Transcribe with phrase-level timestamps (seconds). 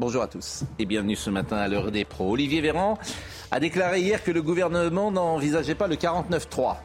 [0.00, 2.30] Bonjour à tous et bienvenue ce matin à l'heure des pros.
[2.30, 3.00] Olivier Véran
[3.50, 6.76] a déclaré hier que le gouvernement n'envisageait pas le 49-3.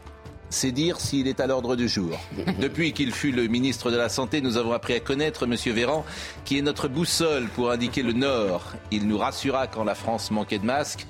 [0.53, 2.15] C'est dire s'il est à l'ordre du jour.
[2.59, 5.55] Depuis qu'il fut le ministre de la Santé, nous avons appris à connaître M.
[5.73, 6.05] Véran,
[6.45, 8.73] qui est notre boussole pour indiquer le Nord.
[8.91, 11.07] Il nous rassura quand la France manquait de masques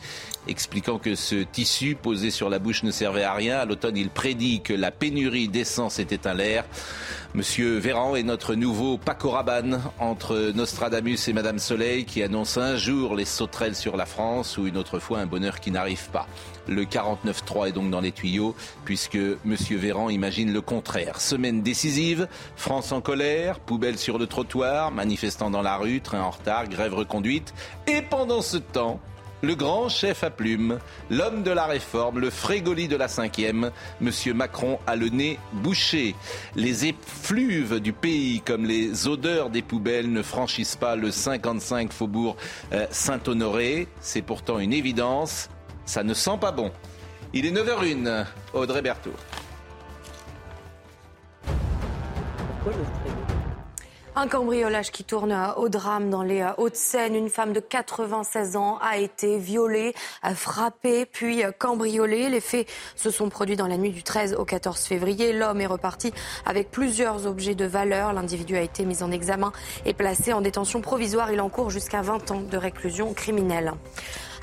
[0.48, 3.60] expliquant que ce tissu posé sur la bouche ne servait à rien.
[3.60, 6.66] À l'automne, il prédit que la pénurie d'essence était un l'air.
[7.34, 12.76] Monsieur Véran est notre nouveau Paco Rabanne entre Nostradamus et Madame Soleil qui annonce un
[12.76, 16.28] jour les sauterelles sur la France ou une autre fois un bonheur qui n'arrive pas.
[16.68, 21.20] Le 49-3 est donc dans les tuyaux puisque Monsieur Véran imagine le contraire.
[21.20, 26.30] Semaine décisive, France en colère, poubelle sur le trottoir, manifestants dans la rue, train en
[26.30, 27.54] retard, grève reconduite.
[27.88, 29.00] Et pendant ce temps,
[29.44, 34.10] le grand chef à plumes, l'homme de la réforme, le frégoli de la cinquième, M.
[34.34, 36.16] Macron a le nez bouché.
[36.56, 42.38] Les effluves du pays, comme les odeurs des poubelles, ne franchissent pas le 55 faubourg
[42.72, 43.90] euh, Saint-Honoré.
[44.00, 45.50] C'est pourtant une évidence.
[45.86, 46.72] Ça ne sent pas bon.
[47.34, 48.26] Il est 9h01.
[48.54, 49.14] Audrey Berthaud.
[54.16, 57.16] Un cambriolage qui tourne au drame dans les Hauts-de-Seine.
[57.16, 59.96] Une femme de 96 ans a été violée,
[60.36, 62.30] frappée, puis cambriolée.
[62.30, 65.34] Les faits se sont produits dans la nuit du 13 au 14 février.
[65.34, 66.14] L'homme est reparti
[66.46, 68.14] avec plusieurs objets de valeur.
[68.14, 69.52] L'individu a été mis en examen
[69.88, 71.32] et placé en détention provisoire.
[71.32, 73.74] Il encourt jusqu'à 20 ans de réclusion criminelle.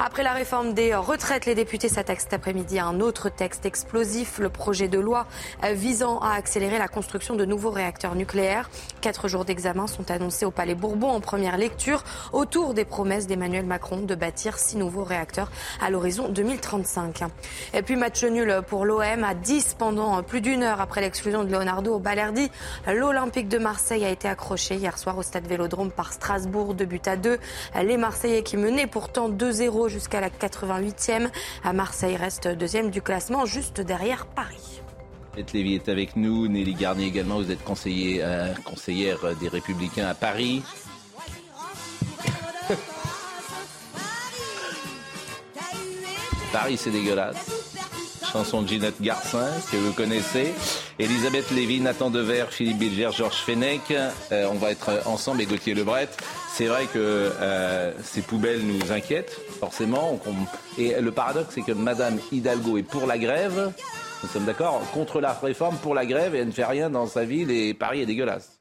[0.02, 4.38] Après la réforme des retraites, les députés s'attaquent cet après-midi à un autre texte explosif,
[4.38, 5.26] le projet de loi
[5.75, 8.70] visant à accélérer la construction de nouveaux réacteurs nucléaires.
[9.02, 12.02] Quatre jours d'examen sont annoncés au Palais Bourbon en première lecture
[12.32, 15.50] autour des promesses d'Emmanuel Macron de bâtir six nouveaux réacteurs
[15.82, 17.25] à l'horizon 2035.
[17.75, 21.52] Et puis match nul pour l'OM à 10 pendant plus d'une heure après l'exclusion de
[21.52, 22.50] Leonardo au Balerdi.
[22.86, 27.06] L'Olympique de Marseille a été accroché hier soir au stade Vélodrome par Strasbourg, de but
[27.06, 27.38] à deux.
[27.78, 31.28] Les Marseillais qui menaient pourtant 2-0 jusqu'à la 88e.
[31.62, 34.80] À Marseille reste deuxième du classement, juste derrière Paris.
[35.36, 40.08] Bette Lévy est avec nous, Nelly Garnier également, vous êtes conseiller, euh, conseillère des Républicains
[40.08, 40.62] à Paris.
[46.52, 47.59] Paris, c'est dégueulasse.
[48.32, 50.52] Chanson de Ginette Garcin, que vous connaissez.
[51.00, 53.91] Elisabeth Lévy, Nathan Dever, Philippe Bilger, Georges Fenech.
[53.91, 56.08] Euh, on va être ensemble et Gauthier Lebret.
[56.52, 60.20] C'est vrai que euh, ces poubelles nous inquiètent, forcément.
[60.78, 63.72] Et le paradoxe, c'est que Madame Hidalgo est pour la grève.
[64.22, 67.06] Nous sommes d'accord Contre la réforme, pour la grève, et elle ne fait rien dans
[67.06, 68.59] sa ville et Paris est dégueulasse.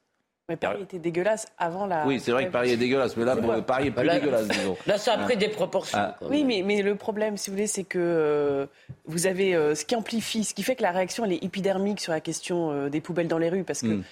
[0.50, 2.06] Mais Paris était dégueulasse avant la.
[2.08, 4.48] Oui, c'est vrai que Paris est dégueulasse, mais là, bon, Paris est plus là, dégueulasse,
[4.48, 4.76] disons.
[4.88, 6.00] Là, ça a pris des proportions.
[6.00, 6.18] Ah.
[6.22, 8.66] Oui, mais, mais le problème, si vous voulez, c'est que euh,
[9.06, 12.02] vous avez euh, ce qui amplifie, ce qui fait que la réaction elle est épidermique
[12.02, 14.04] sur la question euh, des poubelles dans les rues, parce que Mm.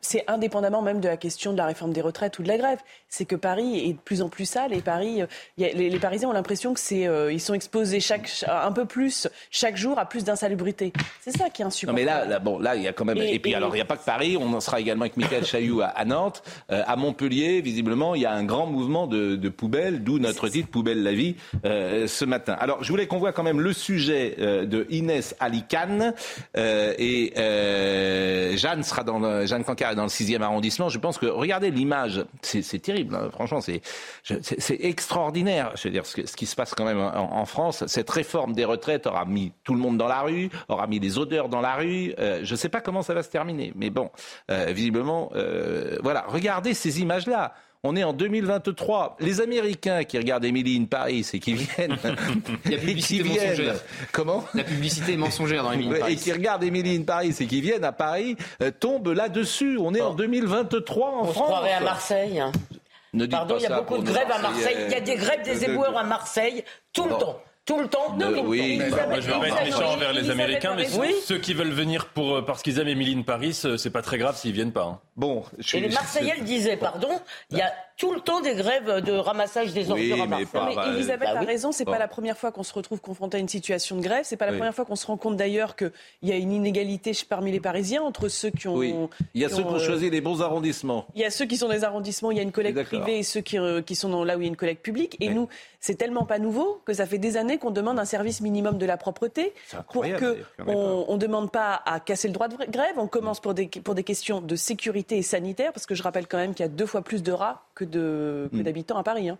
[0.00, 2.78] C'est indépendamment même de la question de la réforme des retraites ou de la grève.
[3.08, 5.26] C'est que Paris est de plus en plus sale et Paris, euh,
[5.56, 8.28] il y a- les, les Parisiens ont l'impression que c'est, euh, ils sont exposés chaque,
[8.48, 10.92] un peu plus chaque jour à plus d'insalubrité.
[11.20, 11.96] C'est ça qui est Non insupportable.
[12.00, 13.16] mais là, là, bon, là, il y a quand même.
[13.18, 14.36] Et, Et- puis et- alors, il n'y a pas que Paris.
[14.40, 16.42] On en sera également avec Michael Chailloux à, à Nantes,
[16.72, 17.60] Euh, à Montpellier.
[17.60, 21.12] Visiblement, il y a un grand mouvement de, de poubelles, d'où notre titre "Poubelle la
[21.12, 22.56] vie" euh, ce matin.
[22.58, 26.12] Alors, je voulais qu'on voit quand même le sujet de Inès Alicane
[26.56, 27.32] et
[28.56, 30.88] Jeanne sera dans le, Jeanne Dans le sixième arrondissement.
[30.88, 33.14] Je pense que regardez l'image, c'est terrible.
[33.14, 33.28] hein.
[33.32, 33.80] Franchement, c'est
[34.80, 35.72] extraordinaire.
[35.76, 37.84] Je veux dire ce, qui se passe quand même en, en France.
[37.86, 41.18] Cette réforme des retraites aura mis tout le monde dans la rue, aura mis les
[41.18, 42.14] odeurs dans la rue.
[42.18, 44.10] Euh, je ne sais pas comment ça va se terminer, mais bon,
[44.50, 46.24] euh, visiblement, euh, voilà.
[46.28, 47.54] Regardez ces images-là.
[47.82, 49.16] On est en 2023.
[49.20, 51.96] Les Américains qui regardent Emily in Paris et qui viennent,
[52.64, 53.74] Il y a et qui publicité viennent, mensongère.
[54.12, 54.44] comment?
[54.54, 56.12] La publicité est mensongère dans Ouais, Paris.
[56.14, 59.78] et qui regardent Emily in Paris et qui viennent à Paris euh, tombent là-dessus.
[59.80, 61.44] On est en 2023 en On se France.
[61.46, 62.42] croirait à Marseille.
[63.12, 64.38] Ne Pardon, il y a beaucoup de grèves à.
[64.42, 64.76] Marseille.
[64.86, 67.40] Il y a des grèves des De- éboueurs à Marseille tout le temps.
[67.66, 68.14] Tout le temps.
[68.16, 68.78] De- oui.
[68.80, 70.86] Elisabeth- Bah, Moi, je vais pas être Elisabeth- méchant envers les Américains, mais.
[70.96, 71.12] Oui.
[71.24, 74.18] ceux qui veulent venir pour, euh, parce qu'ils aiment Émilie Paris, c'est c'est pas très
[74.18, 74.84] grave s'ils viennent pas.
[74.84, 75.00] hein.
[75.16, 77.08] Bon, je Et les Marseillais le disaient, pardon,
[77.50, 80.44] il y a tout le temps des grèves de ramassage des Oui, ordures à mais
[80.52, 81.46] Mais bah, Elisabeth bah a oui.
[81.46, 81.92] raison, c'est Bon.
[81.92, 84.20] pas la première fois qu'on se retrouve confronté à une situation de grève.
[84.24, 84.58] C'est pas la Oui.
[84.58, 85.90] première fois qu'on se rend compte d'ailleurs qu'il
[86.22, 88.74] y a une inégalité parmi les Parisiens entre ceux qui ont.
[88.74, 88.94] Oui.
[89.34, 91.06] Il y a qui ceux qui ont, euh, choisi les bons arrondissements.
[91.14, 93.18] Il y a ceux qui sont dans les arrondissements, il y a une collecte privée
[93.18, 95.16] et ceux qui, euh, qui sont dans, là où il y a une collecte publique.
[95.20, 95.34] Et Oui.
[95.34, 95.48] nous,
[95.80, 98.84] c'est tellement pas nouveau que ça fait des années qu'on demande un service minimum de
[98.86, 99.54] la propreté
[99.92, 102.94] pour que on ne demande pas à casser le droit de grève.
[102.98, 106.26] On commence pour des, pour des questions de sécurité et sanitaire, parce que je rappelle
[106.26, 108.62] quand même qu'il y a deux fois plus de rats que Mm.
[108.62, 109.28] d'habitants à Paris.
[109.28, 109.38] hein.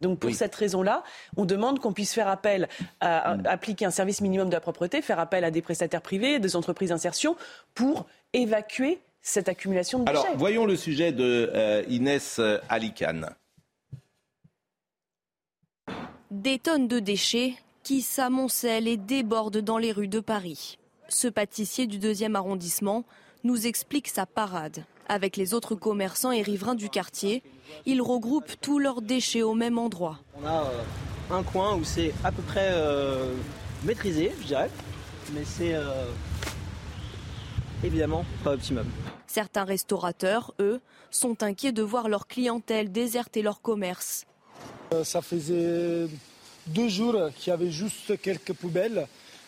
[0.00, 0.34] Donc pour Oui.
[0.34, 1.04] cette raison-là,
[1.36, 2.68] on demande qu'on puisse faire appel
[3.00, 3.46] à, Mm.
[3.46, 6.56] à appliquer un service minimum de la propreté, faire appel à des prestataires privés, des
[6.56, 7.36] entreprises d'insertion
[7.74, 10.18] pour évacuer cette accumulation de déchets.
[10.26, 13.30] Alors, voyons le sujet de euh, Inès euh, Alicane.
[16.30, 20.78] Des tonnes de déchets qui s'amoncellent et débordent dans les rues de Paris.
[21.08, 23.04] Ce pâtissier du deuxième arrondissement
[23.44, 24.84] nous explique sa parade.
[25.08, 27.42] Avec les autres commerçants et riverains du quartier,
[27.84, 30.18] ils regroupent tous leurs déchets au même endroit.
[30.42, 30.82] On a euh,
[31.30, 33.32] un coin où c'est à peu près euh,
[33.84, 34.70] maîtrisé, je dirais,
[35.32, 36.06] mais c'est euh,
[37.84, 38.86] évidemment pas optimum.
[39.28, 40.80] Certains restaurateurs, eux,
[41.10, 44.24] sont inquiets de voir leur clientèle déserter leur commerce.
[44.92, 46.08] Euh, Ça faisait
[46.66, 49.06] deux jours qu'il y avait juste quelques poubelles.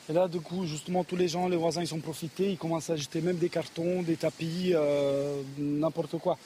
[0.08, 2.50] Et là, du coup, justement, tous les gens, les voisins, ils ont profité.
[2.50, 6.38] Ils commencent à jeter même des cartons, des tapis, euh, n'importe quoi.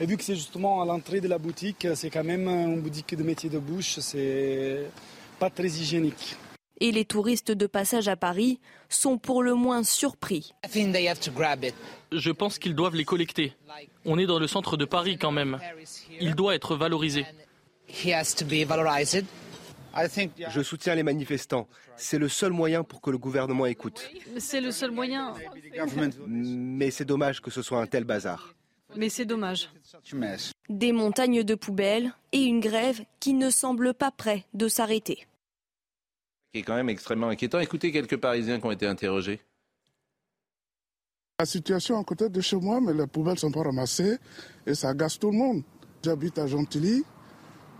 [0.00, 3.16] Et vu que c'est justement à l'entrée de la boutique, c'est quand même une boutique
[3.16, 4.84] de métier de bouche, c'est
[5.40, 6.36] pas très hygiénique.
[6.80, 10.52] Et les touristes de passage à Paris sont pour le moins surpris.
[12.12, 13.54] Je pense qu'ils doivent les collecter.
[14.04, 15.58] On est dans le centre de Paris quand même.
[16.20, 17.26] Il doit être valorisé.
[19.94, 21.66] Je soutiens les manifestants.
[21.96, 24.08] C'est le seul moyen pour que le gouvernement écoute.
[24.38, 25.34] C'est le seul moyen.
[26.26, 28.54] Mais c'est dommage que ce soit un tel bazar.
[28.96, 29.68] Mais c'est dommage.
[30.68, 35.26] Des montagnes de poubelles et une grève qui ne semble pas près de s'arrêter.
[36.52, 37.58] qui est quand même extrêmement inquiétant.
[37.60, 39.40] Écoutez quelques Parisiens qui ont été interrogés.
[41.38, 44.16] La situation à côté de chez moi, mais les poubelles ne sont pas ramassées
[44.66, 45.62] et ça agace tout le monde.
[46.02, 47.04] J'habite à Gentilly,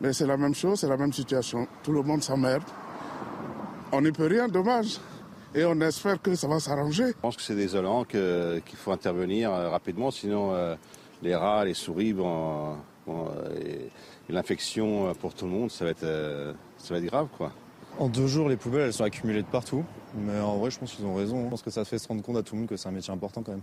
[0.00, 1.66] mais c'est la même chose, c'est la même situation.
[1.82, 2.62] Tout le monde s'emmerde.
[3.92, 4.98] On n'y peut rien, dommage.
[5.54, 7.08] Et on espère que ça va s'arranger.
[7.08, 10.74] Je pense que c'est désolant qu'il faut intervenir euh, rapidement, sinon euh,
[11.22, 13.90] les rats, les souris, bon, bon, euh, et,
[14.28, 17.52] et l'infection pour tout le monde, ça va être, euh, ça va être grave, quoi.
[17.98, 19.84] En deux jours, les poubelles, elles sont accumulées de partout.
[20.14, 21.44] Mais en vrai, je pense qu'ils ont raison.
[21.44, 22.92] Je pense que ça fait se rendre compte à tout le monde que c'est un
[22.92, 23.62] métier important quand même.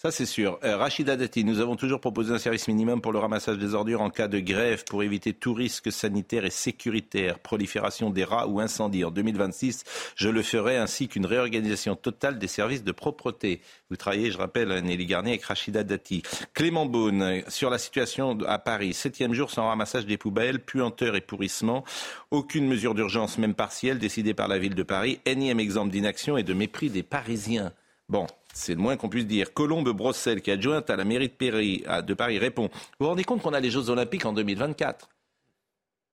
[0.00, 0.60] Ça, c'est sûr.
[0.62, 4.00] Euh, Rachida Dati, nous avons toujours proposé un service minimum pour le ramassage des ordures
[4.00, 8.60] en cas de grève pour éviter tout risque sanitaire et sécuritaire, prolifération des rats ou
[8.60, 9.04] incendie.
[9.04, 9.82] En 2026,
[10.14, 13.60] je le ferai ainsi qu'une réorganisation totale des services de propreté.
[13.90, 16.22] Vous travaillez, je rappelle, Nelly Garnier avec Rachida Dati.
[16.54, 18.94] Clément Beaune, sur la situation à Paris.
[18.94, 21.82] Septième jour sans ramassage des poubelles, puanteur et pourrissement.
[22.30, 25.18] Aucune mesure d'urgence, même partielle, décidée par la ville de Paris.
[25.26, 27.72] Énième exemple d'inaction et de mépris des Parisiens.
[28.08, 29.52] Bon, c'est le moins qu'on puisse dire.
[29.52, 33.04] Colombe Brossel, qui est adjointe à la mairie de Paris, à- de Paris, répond Vous
[33.04, 35.08] vous rendez compte qu'on a les Jeux Olympiques en 2024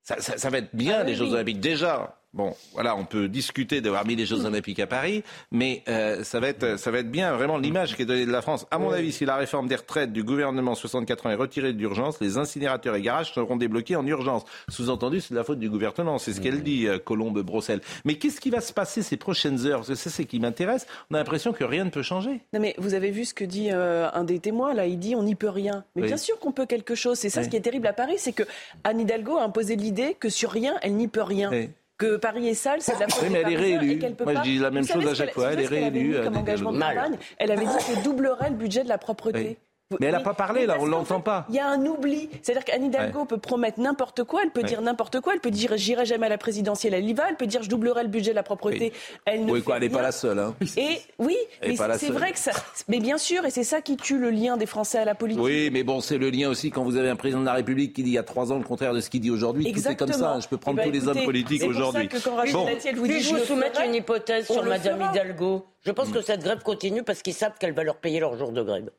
[0.04, 1.34] ça, ça- ça va être bien, Ah oui, les Jeux.
[1.34, 2.20] Olympiques, déjà.
[2.36, 6.42] Bon, voilà, on peut discuter d'avoir mis les Jeux Olympiques à Paris, mais euh, ça,
[6.42, 8.68] va être, ça va être bien, vraiment, l'image qui est donnée de la France.
[8.72, 12.20] À mon avis, si la réforme des retraites du gouvernement 64 ans est retirée d'urgence,
[12.20, 14.44] les incinérateurs et garages seront débloqués en urgence.
[14.68, 17.80] Sous-entendu, c'est de la faute du gouvernement, c'est ce qu'elle dit, euh, Colombe Brossel.
[18.04, 19.78] Mais qu'est-ce qui va se passer ces prochaines heures?
[19.78, 20.88] Parce que c'est ce qui m'intéresse.
[21.12, 22.42] On a l'impression que rien ne peut changer.
[22.52, 25.16] Non mais vous avez vu ce que dit euh, un des témoins là, il dit
[25.16, 25.86] on n'y peut rien.
[25.96, 26.08] Mais Oui.
[26.10, 27.18] bien sûr qu'on peut quelque chose.
[27.18, 27.46] C'est ça Oui.
[27.46, 28.44] ce qui est terrible à Paris, c'est que
[28.84, 31.50] Anne Hidalgo a imposé l'idée que sur rien elle n'y peut rien.
[31.50, 31.70] Oui.
[31.98, 34.02] Que Paris est sale, c'est de la faute Oui, mais elle est réélue.
[34.22, 35.54] Moi, je dis la même chose à chaque fois.
[35.54, 38.98] Elle est réélue, euh, qu'elle- campagne, elle avait dit qu'elle doublerait le budget de la
[38.98, 39.40] propreté.
[39.40, 39.58] Oui.
[40.00, 41.46] Mais elle n'a pas parlé, là, on l'entend pas.
[41.50, 42.28] Il y a un oubli.
[42.42, 44.68] C'est-à-dire qu'Anne Hidalgo peut promettre n'importe quoi, elle peut Ouais.
[44.68, 47.36] dire n'importe quoi, elle peut dire j'irai jamais à la présidentielle, elle y va, elle
[47.36, 48.94] peut dire je doublerai le budget de la propreté.
[49.26, 50.06] Elle ne Oui, fait quoi, elle n'est pas rien.
[50.08, 50.40] la seule.
[50.40, 50.56] Hein.
[50.76, 52.52] Et oui, Elle mais pas c'est vrai que ça.
[52.88, 55.44] Mais bien sûr, et c'est ça qui tue le lien des Français à la politique.
[55.44, 57.94] Oui, mais bon, c'est le lien aussi quand vous avez un président de la République
[57.94, 59.66] qui dit il y a trois ans le contraire de ce qu'il dit aujourd'hui.
[59.66, 60.14] Tout est comme ça.
[60.16, 60.40] Exactement.
[60.40, 62.08] Je peux prendre Eh ben, tous les hommes politiques c'est aujourd'hui.
[62.08, 62.66] que quand Rachida Bon.
[62.66, 65.10] Dati, elle vous dit je vous soumettre une hypothèse sur Madame.
[65.14, 66.14] Hidalgo Je pense Mm.
[66.14, 68.90] que cette grève continue parce qu'ils savent qu'elle va leur payer leur jour de grève.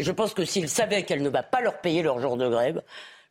[0.00, 2.82] Je pense que s'ils savaient qu'elle ne va pas leur payer leur jour de grève,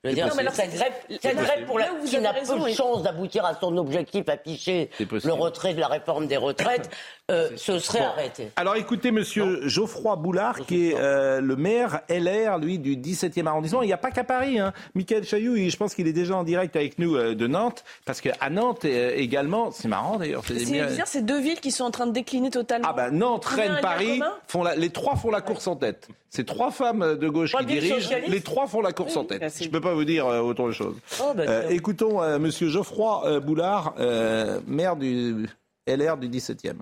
[0.03, 0.91] Je veux dire, Non, mais alors, cette c'est- grève,
[1.21, 3.77] cette grève pour la, là où vous qui n'a peu de chance d'aboutir à son
[3.77, 6.89] objectif affiché, le retrait de la réforme des retraites,
[7.31, 8.05] euh, ce serait Bon.
[8.07, 8.49] arrêté.
[8.57, 13.81] Alors écoutez, monsieur Geoffroy Boulard, qui est euh, le maire LR, lui, du 17e arrondissement.
[13.81, 14.59] Il n'y a pas qu'à Paris.
[14.59, 14.73] Hein.
[14.93, 17.85] Michael Chailloux, il- je pense qu'il est déjà en direct avec nous euh, de Nantes,
[18.05, 20.43] parce qu'à Nantes euh, également, c'est marrant d'ailleurs.
[20.45, 22.89] c'est bizarre, c'est deux villes qui sont en train de décliner totalement.
[22.89, 25.65] Ah ben Nantes, a un Rennes, Paris, commun font la- les trois font la course
[25.67, 26.09] en tête.
[26.29, 28.09] C'est trois femmes de gauche qui dirigent.
[28.27, 29.43] Les trois font la course en tête.
[29.61, 30.95] Je peux pas vous dire euh, autre chose.
[31.21, 35.47] Oh, bah, Euh, écoutons euh, Monsieur Geoffroy euh, Boulard, euh, maire du
[35.87, 36.73] LR du 17e.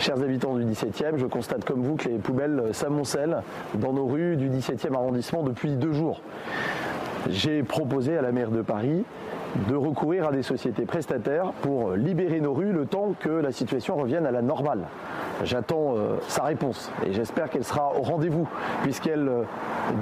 [0.00, 3.42] Chers habitants du 17e, je constate comme vous que les poubelles s'amoncellent
[3.74, 6.22] dans nos rues du 17e arrondissement depuis deux jours.
[7.28, 9.04] J'ai proposé à la maire de Paris
[9.68, 13.96] de recourir à des sociétés prestataires pour libérer nos rues le temps que la situation
[13.96, 14.86] revienne à la normale.
[15.44, 18.48] J'attends euh, sa réponse et j'espère qu'elle sera au rendez-vous
[18.82, 19.42] puisqu'elle euh,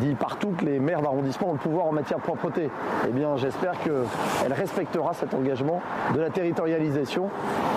[0.01, 2.71] dit partout que les maires d'arrondissement ont le pouvoir en matière de propreté.
[3.09, 5.81] Eh bien, j'espère qu'elle respectera cet engagement
[6.15, 7.31] de la territorialisation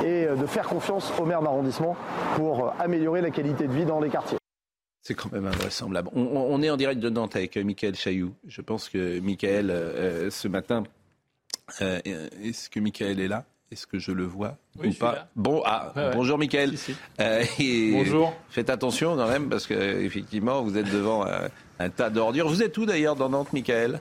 [0.04, 1.96] et euh, de faire confiance aux maires d'arrondissement
[2.36, 4.38] pour améliorer la qualité de vie dans les quartiers.
[5.02, 6.10] C'est quand même invraisemblable.
[6.16, 8.34] On, on- est en direct de Nantes avec Michael Chailloux.
[8.48, 9.74] Je pense que Michael,
[10.30, 10.84] ce matin,
[11.82, 12.00] euh,
[12.44, 13.46] est-ce que Michael est là?
[13.72, 15.28] Est-ce que je le vois Oui, ou pas là.
[15.36, 16.12] Bon, ah, Ouais, ouais.
[16.16, 16.76] bonjour Michael.
[16.78, 16.96] Si, si.
[17.22, 18.34] Euh, et Bonjour.
[18.50, 21.48] Faites attention quand même parce que effectivement vous êtes devant euh,
[21.78, 22.48] un tas d'ordures.
[22.50, 24.00] Vous êtes où d'ailleurs dans Nantes, Michael?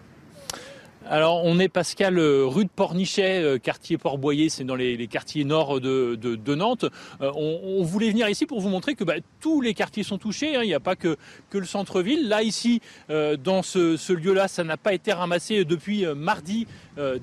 [1.10, 5.44] Alors, on est Pascal euh, rue de Pornichet, euh, quartier Port-Boyer, c'est dans les, quartiers
[5.44, 6.84] nord de, Nantes.
[7.22, 10.56] Euh, on, voulait venir ici pour vous montrer que bah, tous les quartiers sont touchés.
[10.56, 10.60] hein.
[10.62, 11.16] Il n'y a pas que,
[11.50, 12.28] le centre-ville.
[12.28, 16.66] Là, ici, dans ce, lieu-là, ça n'a pas été ramassé depuis mardi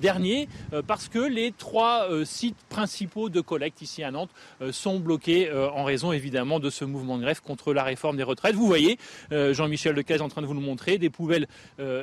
[0.02, 0.48] dernier
[0.88, 4.32] parce que les trois sites principaux de collecte ici à Nantes
[4.72, 8.56] sont bloqués en raison évidemment de ce mouvement de grève contre la réforme des retraites.
[8.56, 8.98] Vous voyez,
[9.32, 11.48] Jean-Michel Decaze est en train de vous le montrer, des poubelles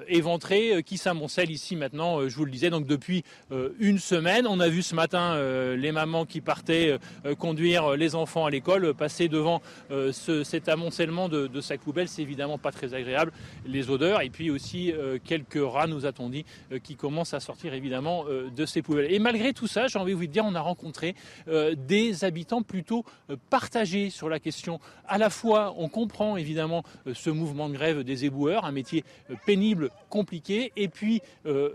[0.09, 4.47] éventrées qui s'amoncellent ici maintenant, euh, je vous le disais, donc depuis euh, une semaine.
[4.47, 6.99] On a vu ce matin euh, les mamans qui partaient
[7.39, 12.09] conduire les enfants à l'école passer devant ce- cet amoncellement de, sacs poubelles.
[12.09, 13.33] C'est évidemment pas très agréable,
[13.67, 14.23] les odeurs.
[14.23, 14.93] Et puis aussi
[15.25, 16.45] quelques rats, nous a-t-on dit,
[16.83, 19.13] qui commencent à sortir évidemment de ces poubelles.
[19.13, 21.15] Et malgré tout ça, j'ai envie de vous dire, on a rencontré
[21.47, 23.05] des habitants plutôt
[23.51, 24.81] partagés sur la question.
[25.07, 29.05] À la fois, on comprend évidemment ce mouvement de grève des éboueurs, un métier
[29.47, 31.23] pénible, compliqué, et puis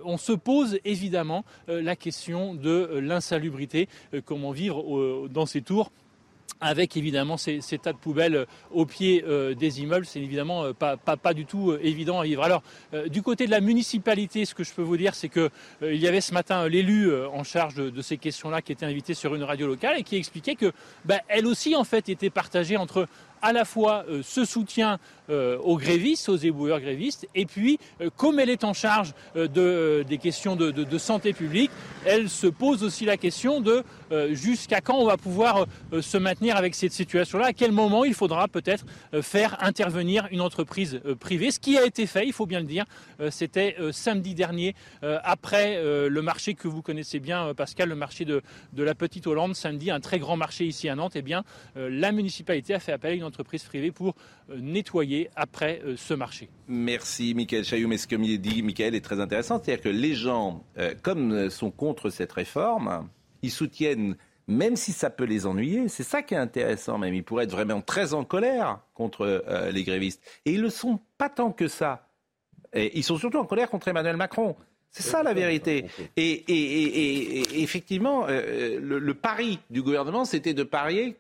[0.05, 5.45] on se pose évidemment euh, la question de euh, l'insalubrité, euh, comment vivre euh, dans
[5.45, 5.91] ces tours
[6.59, 10.73] avec évidemment ces, tas de poubelles euh, au pied euh, des immeubles, c'est évidemment euh,
[10.73, 12.43] pas, du tout euh, évident à vivre.
[12.43, 12.63] Alors,
[12.93, 15.49] euh, du côté de la municipalité, ce que je peux vous dire, c'est que
[15.81, 18.61] euh, il y avait ce matin euh, l'élu euh, en charge de, de ces questions-là
[18.61, 20.71] qui était invité sur une radio locale et qui expliquait que,
[21.05, 23.07] bah, elle aussi en fait était partagée entre
[23.41, 28.09] à la fois euh, ce soutien euh, aux grévistes, aux éboueurs grévistes, et puis, euh,
[28.15, 31.71] comme elle est en charge de, des questions de, santé publique,
[32.05, 33.83] elle se pose aussi la question de
[34.31, 35.67] jusqu'à quand on va pouvoir
[36.01, 38.85] se maintenir avec cette situation-là, à quel moment il faudra peut-être
[39.21, 42.85] faire intervenir une entreprise privée, ce qui a été fait, il faut bien le dire,
[43.29, 48.41] c'était samedi dernier, après le marché que vous connaissez bien, Pascal, le marché de,
[48.73, 51.43] de la Petite Hollande, samedi, un très grand marché ici à Nantes, eh bien,
[51.75, 53.36] la municipalité a fait appel à une entreprise
[53.93, 54.15] pour
[54.49, 56.49] euh, nettoyer après euh, ce marché.
[56.67, 60.63] Merci Michael Chailloux, mais ce que dit Michael est très intéressant, c'est-à-dire que les gens,
[60.77, 63.07] euh, comme sont contre cette réforme,
[63.41, 64.15] ils soutiennent,
[64.47, 67.51] même si ça peut les ennuyer, c'est ça qui est intéressant même, ils pourraient être
[67.51, 70.21] vraiment très en colère contre les grévistes.
[70.45, 72.07] Et ils le sont pas tant que ça.
[72.73, 74.55] Ils sont surtout en colère contre Emmanuel Macron.
[74.89, 75.85] C'est ça la vérité.
[76.15, 81.17] Et, effectivement, le, le pari du gouvernement, c'était de parier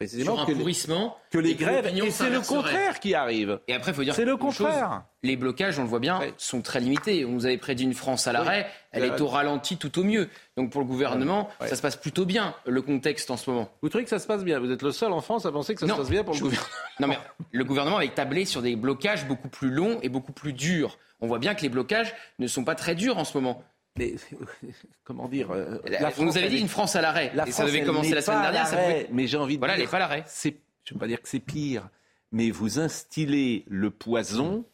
[0.00, 3.00] précisément Sur un que les- pourrissement que les que grèves, l'opinion et c'est le contraire
[3.00, 3.60] qui arrive.
[3.68, 5.02] Et après, il faut dire C'est le chose, contraire.
[5.22, 7.26] les blocages, on le voit bien, sont très limités.
[7.26, 10.28] On nous avait prédit une France à l'arrêt, elle est au ralenti tout au mieux.
[10.56, 11.68] Donc pour le gouvernement, Ouais.
[11.68, 13.70] ça se passe plutôt bien, le contexte en ce moment.
[13.82, 14.58] Vous trouvez que ça se passe bien?
[14.58, 16.32] Vous êtes le seul en France à penser que ça Non, se passe bien pour
[16.34, 16.66] le gouvernement
[17.00, 17.18] Non mais
[17.52, 20.96] le gouvernement avait tablé sur des blocages beaucoup plus longs et beaucoup plus durs.
[21.20, 23.62] On voit bien que les blocages ne sont pas très durs en ce moment.
[23.98, 24.14] Mais
[25.04, 27.32] comment dire euh, La- la Vous avez elle dit est- une France à l'arrêt.
[27.34, 28.66] La Et ça devait elle commencer la semaine dernière.
[28.66, 30.24] ça pouvait- Mais j'ai envie de Voilà, elle dire, n'est pas à l'arrêt.
[30.26, 31.88] c'est- je ne veux pas dire que c'est pire,
[32.32, 34.64] mais vous instillez le poison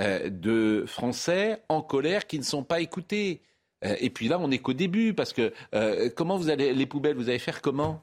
[0.00, 3.42] euh, de Français en colère qui ne sont pas écoutés.
[3.84, 6.86] Euh, et puis là, on n'est qu'au début, parce que euh, comment vous allez les
[6.86, 8.00] poubelles, vous allez faire comment?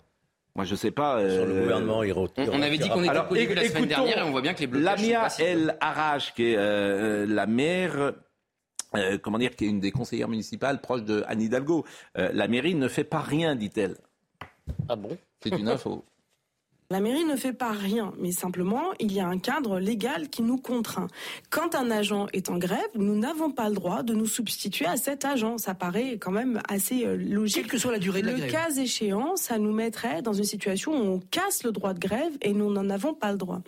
[0.55, 1.19] Moi, je sais pas.
[1.19, 3.65] euh, Sur le gouvernement, il On, on avait dit qu'on était Alors, au début la
[3.67, 6.55] semaine dernière et on voit bien que les blocages sont Lamia El Arach, qui est
[6.57, 8.13] euh, la maire,
[8.96, 11.86] euh, comment dire, qui est une des conseillères municipales proche de Anne Hidalgo.
[12.18, 13.98] Euh, la mairie ne fait pas rien, dit-elle.
[14.89, 15.18] Ah bon?
[15.42, 16.04] C'est une info.
[16.92, 20.44] La mairie ne fait pas rien, mais simplement, il y a un cadre légal qui
[20.44, 21.08] nous contraint.
[21.50, 24.96] Quand un agent est en grève, nous n'avons pas le droit de nous substituer à
[24.96, 25.58] cet agent.
[25.58, 27.63] Ça paraît quand même assez euh, logique.
[27.63, 28.51] Quelle que soit la durée de la le grève.
[28.51, 32.34] cas échéant, ça nous mettrait dans une situation où on casse le droit de grève
[32.44, 33.62] et nous n'en avons pas le droit.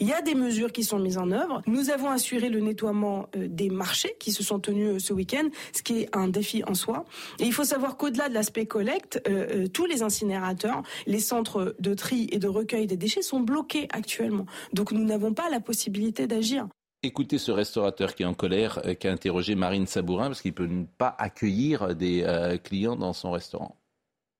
[0.00, 1.62] Il y a des mesures qui sont mises en œuvre.
[1.68, 5.48] Nous avons assuré le nettoiement euh, des marchés qui se sont tenus euh, ce week-end,
[5.72, 7.04] ce qui est un défi en soi.
[7.38, 11.94] Et il faut savoir qu'au-delà de l'aspect collecte, euh, tous les incinérateurs, les centres de
[11.94, 14.46] tri et de recueil des déchets sont bloqués actuellement.
[14.72, 16.66] Donc nous n'avons pas la possibilité d'agir.
[17.02, 20.54] Écoutez ce restaurateur qui est en colère, euh, qui a interrogé Marine Sabourin parce qu'il
[20.54, 23.76] peut ne pas accueillir des euh, clients dans son restaurant.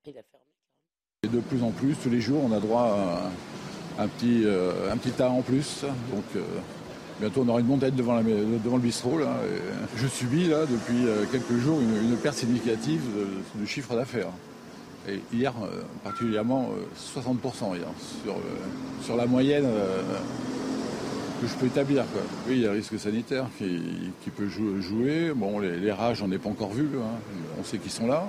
[0.06, 3.30] Et de plus en plus, tous les jours, on a droit
[3.98, 5.84] à un petit, euh, un petit tas en plus.
[6.12, 6.42] Donc euh,
[7.20, 9.18] bientôt, on aura une montagne devant, la- devant le bistrot.
[9.18, 13.94] Là, Et je subis là, depuis quelques jours une, une perte significative de, de chiffre
[13.94, 14.28] d'affaires.
[15.08, 17.86] Et hier, euh, particulièrement, euh, 60% hier,
[18.24, 18.40] sur, euh,
[19.02, 20.02] sur la moyenne euh,
[21.40, 22.04] que je peux établir.
[22.12, 22.22] Quoi.
[22.48, 23.80] Oui, il y a un risque sanitaire qui,
[24.22, 25.32] qui peut jou- jouer.
[25.34, 26.88] Bon, les, les rats, j'en ai pas encore vu.
[26.98, 27.18] hein.
[27.60, 28.26] On sait qu'ils sont là.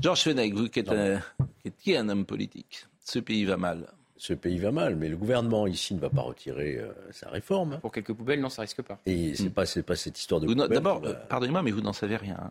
[0.00, 1.18] Georges Fenech, vous qui êtes, un,
[1.62, 3.86] qui êtes- qui est un homme politique, ce pays va mal.
[4.16, 7.78] Ce pays va mal, mais le gouvernement ici ne va pas retirer euh, sa réforme.
[7.80, 8.98] Pour quelques poubelles, non, ça risque pas.
[9.06, 11.92] Et c'est pas, c'est pas cette histoire de D'abord, va- euh, pardonnez-moi, mais vous n'en
[11.92, 12.36] savez rien.
[12.40, 12.50] hein.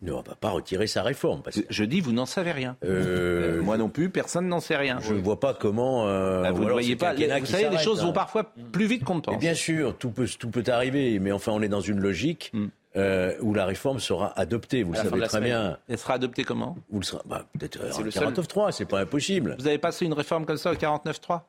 [0.00, 1.42] Ne va pas retirer sa réforme.
[1.42, 2.76] Parce que, Je dis, vous n'en savez rien.
[2.84, 4.98] Euh, Euh, moi non plus, personne n'en sait rien.
[5.00, 6.06] je ne vois pas comment.
[6.08, 7.12] euh, Ah, ou vous ne voyez pas.
[7.12, 8.06] le quinquennat Vous savez, les choses hein.
[8.06, 9.38] vont parfois plus vite qu'on ne Et pense.
[9.38, 12.52] bien sûr, tout peut, tout peut arriver, mais enfin, on est dans une logique
[12.96, 14.82] euh, où la réforme sera adoptée.
[14.82, 15.78] Vous le savez très bien.
[15.88, 16.76] Elle sera adoptée comment?
[16.90, 19.56] Vous le sera, bah, peut-être en le seul- 49.3, c'est pas impossible.
[19.58, 21.40] Vous avez passé une réforme comme ça au 49.3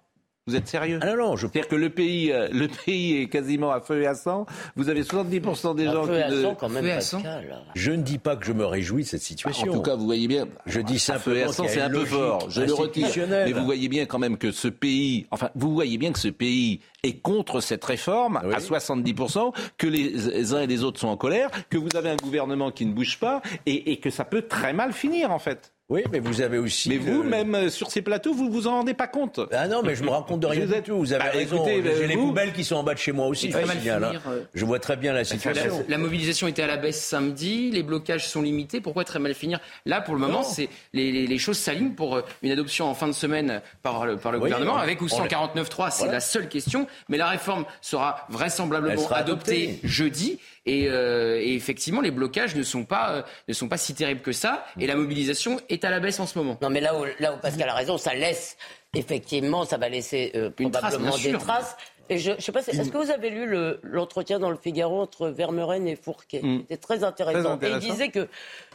[0.46, 1.00] Vous êtes sérieux?
[1.02, 1.48] Ah non, non, je...
[1.48, 4.46] C'est-à-dire que le pays, euh, le pays est quasiment à feu et à sang.
[4.76, 7.18] Vous avez 70% des gens Un peu qui à sang quand même, Feu à sang.
[7.22, 7.62] Pascal.
[7.76, 9.72] Je ne dis pas que je me réjouis de cette situation.
[9.72, 10.48] En tout cas, vous voyez bien.
[10.66, 12.50] Je dis à feu et à simplement sang, c'est a un peu fort.
[12.50, 13.08] Je le retire.
[13.30, 16.28] Mais vous voyez bien quand même que ce pays, enfin, vous voyez bien que ce
[16.28, 18.54] pays est contre cette réforme Oui.
[18.54, 22.16] à 70%, que les uns et les autres sont en colère, que vous avez un
[22.18, 25.73] gouvernement qui ne bouge pas et, et que ça peut très mal finir en fait.
[25.90, 26.88] Oui, mais vous avez aussi.
[26.90, 29.42] Mais le- vous, même euh, sur ces plateaux, vous vous en rendez pas compte?
[29.52, 30.98] Ah non, mais je me rends compte de rien Vous du êtes- tout.
[30.98, 31.58] Vous avez Bah, raison.
[31.58, 33.58] écoutez, J'ai euh, les poubelles qui sont en bas de chez moi aussi, Il je
[33.58, 33.74] mal hein.
[33.80, 35.84] finir, euh, Je vois très bien la situation.
[35.90, 38.80] la mobilisation était à la baisse samedi, les blocages sont limités.
[38.80, 39.60] Pourquoi très mal finir?
[39.86, 43.08] Là, pour le moment, c'est les, les- les choses s'alignent pour une adoption en fin
[43.08, 45.98] de semaine par le, par le Oui, gouvernement, on- avec ou on- sans 49.3, c'est
[46.00, 46.14] Voilà.
[46.14, 46.88] la seule question.
[47.10, 49.80] Mais la réforme sera vraisemblablement Elle sera adoptée, adoptée.
[49.88, 50.40] jeudi.
[50.66, 54.22] Et, euh, et effectivement, les blocages ne sont pas euh, ne sont pas si terribles
[54.22, 54.66] que ça.
[54.80, 56.58] Et la mobilisation est à la baisse en ce moment.
[56.62, 58.56] Non, mais là où, là où Pascal a raison, ça laisse,
[58.96, 61.76] effectivement, ça va laisser euh, trace, probablement bien des traces.
[62.10, 65.02] Et je, je sais pas, est-ce que vous avez lu le- l'entretien dans le Figaro
[65.02, 66.42] entre Vermeuren et Fourquet?
[66.44, 66.60] Mm.
[66.62, 67.58] C'était très intéressant.
[67.58, 67.88] Très Et intéressant.
[67.88, 68.28] il disait que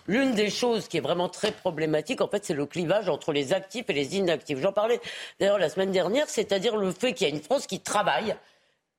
[0.06, 3.52] l'une des choses qui est vraiment très problématique, en fait, c'est le clivage entre les
[3.52, 4.58] actifs et les inactifs.
[4.60, 4.98] J'en parlais
[5.40, 8.34] d'ailleurs la semaine dernière, c'est-à-dire le fait qu'il y a une France qui travaille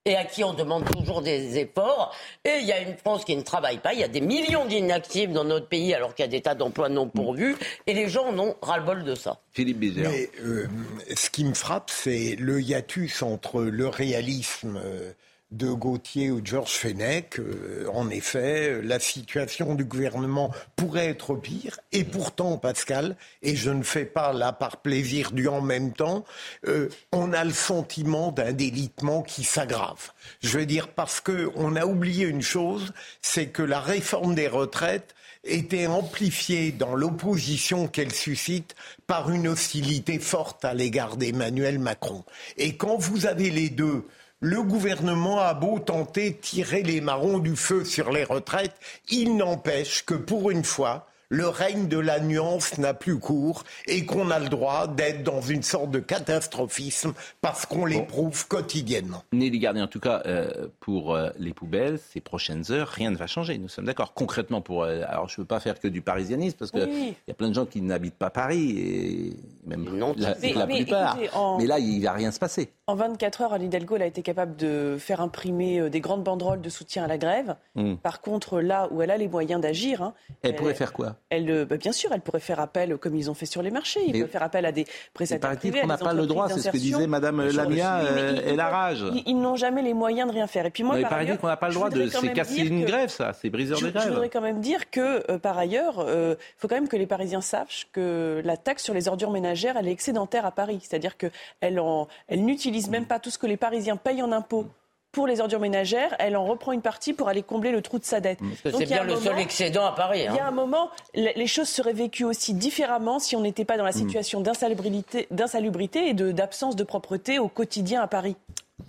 [0.05, 2.15] et à qui on demande toujours des efforts.
[2.45, 3.93] Et il y a une France qui ne travaille pas.
[3.93, 6.55] Il y a des millions d'inactifs dans notre pays alors qu'il y a des tas
[6.55, 7.55] d'emplois non pourvus.
[7.85, 9.39] Et les gens en ont ras-le-bol de ça.
[9.53, 10.09] Philippe Bizère.
[10.09, 10.67] Mais euh,
[11.15, 15.11] ce qui me frappe, c'est le hiatus entre le réalisme euh,
[15.51, 17.39] de Gauthier ou de Georges Fenech.
[17.39, 21.79] Euh, en effet, la situation du gouvernement pourrait être pire.
[21.91, 26.23] Et pourtant, Pascal, et je ne fais pas là par plaisir du en même temps,
[26.67, 30.11] euh, on a le sentiment d'un délitement qui s'aggrave.
[30.41, 35.15] Je veux dire, parce qu'on a oublié une chose, c'est que la réforme des retraites
[35.43, 38.75] était amplifiée dans l'opposition qu'elle suscite
[39.07, 42.23] par une hostilité forte à l'égard d'Emmanuel Macron.
[42.57, 44.05] Et quand vous avez les deux,
[44.41, 48.75] le gouvernement a beau tenter de tirer les marrons du feu sur les retraites,
[49.09, 54.05] il n'empêche que pour une fois, le règne de la nuance n'a plus cours et
[54.05, 59.23] qu'on a le droit d'être dans une sorte de catastrophisme parce qu'on l'éprouve quotidiennement.
[59.31, 63.17] Nelly Gardien, en tout cas, euh, pour euh, les poubelles, ces prochaines heures, rien ne
[63.17, 63.57] va changer.
[63.57, 64.13] Nous sommes d'accord.
[64.13, 64.83] Concrètement, pour.
[64.83, 67.15] euh, alors, je ne veux pas faire que du parisianisme, parce qu'il Oui.
[67.27, 69.33] y a plein de gens qui n'habitent pas Paris, et
[69.67, 69.85] même
[70.17, 71.15] la, Mais- la mais plupart.
[71.19, 72.71] écoutez, en- Mais là, il ne va rien se passer.
[72.87, 76.61] En 24 heures, Anne Hidalgo elle a été capable de faire imprimer des grandes banderoles
[76.61, 77.55] de soutien à la grève.
[77.75, 77.95] Hmm.
[77.97, 81.15] Par contre, là où elle a les moyens d'agir, hein, Elle pourrait faire quoi?
[81.29, 83.71] Elle, euh, bah, bien sûr, elle pourrait faire appel, comme ils ont fait sur les
[83.71, 83.99] marchés.
[84.07, 85.79] Ils pourraient faire appel à des prestataires paraît-il privés.
[85.81, 88.55] qu'on à n'a pas le droit, c'est ce que disait Madame sûr, Lamia euh, et
[88.55, 89.05] la rage.
[89.13, 90.65] Ils, ils n'ont jamais les moyens de rien faire.
[90.65, 91.95] Et puis moi, Mais par ailleurs, qu'on n'a pas le je droit de.
[91.95, 93.33] voudrais quand C'est même casser dire une que- grève, ça.
[93.33, 94.09] C'est briseur je, de je grève.
[94.09, 97.41] voudrais quand même dire que, euh, par ailleurs, il faut quand même que les Parisiens
[97.41, 100.79] sachent que la taxe sur les ordures ménagères, elle est excédentaire à Paris.
[100.81, 101.81] C'est-à-dire qu'elle
[102.27, 104.65] elle n'utilise même pas tout ce que les Parisiens payent en impôts
[105.11, 108.03] pour les ordures ménagères, elle en reprend une partie pour aller combler le trou de
[108.05, 108.39] sa dette.
[108.39, 110.27] Parce que Donc, c'est il y a bien un le seul moment- excédent à Paris.
[110.27, 110.31] hein.
[110.33, 113.77] Il y a un moment, les choses seraient vécues aussi différemment si on n'était pas
[113.77, 113.93] dans la Mm.
[113.93, 118.35] situation d'insalubrité, d'insalubrité et de- d'absence de propreté au quotidien à Paris.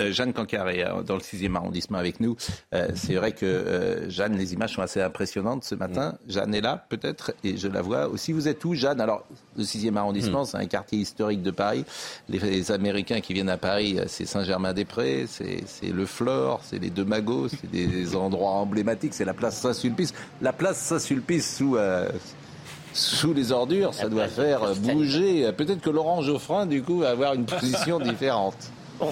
[0.00, 2.36] Euh, Jeanne Cancar est euh, dans le 6e arrondissement avec nous.
[2.74, 6.16] Euh, c'est vrai que euh, Jeanne, les images sont assez impressionnantes ce matin.
[6.28, 8.32] Jeanne est là peut-être et je la vois aussi.
[8.32, 9.00] Vous êtes où Jeanne?
[9.00, 9.24] Alors
[9.56, 11.84] le 6e arrondissement, c'est un quartier historique de Paris.
[12.28, 17.04] Les, les Américains qui viennent à Paris, c'est Saint-Germain-des-Prés, c'est le Flore, c'est les Deux
[17.04, 19.14] Magots, c'est des endroits emblématiques.
[19.14, 20.14] C'est la place Saint-Sulpice.
[20.40, 21.76] La place Saint-Sulpice sous...
[22.92, 25.52] sous les ordures, ça doit faire bouger.
[25.52, 28.70] Peut-être que Laurent Geoffrin, du coup, va avoir une position différente.
[29.00, 29.06] Mais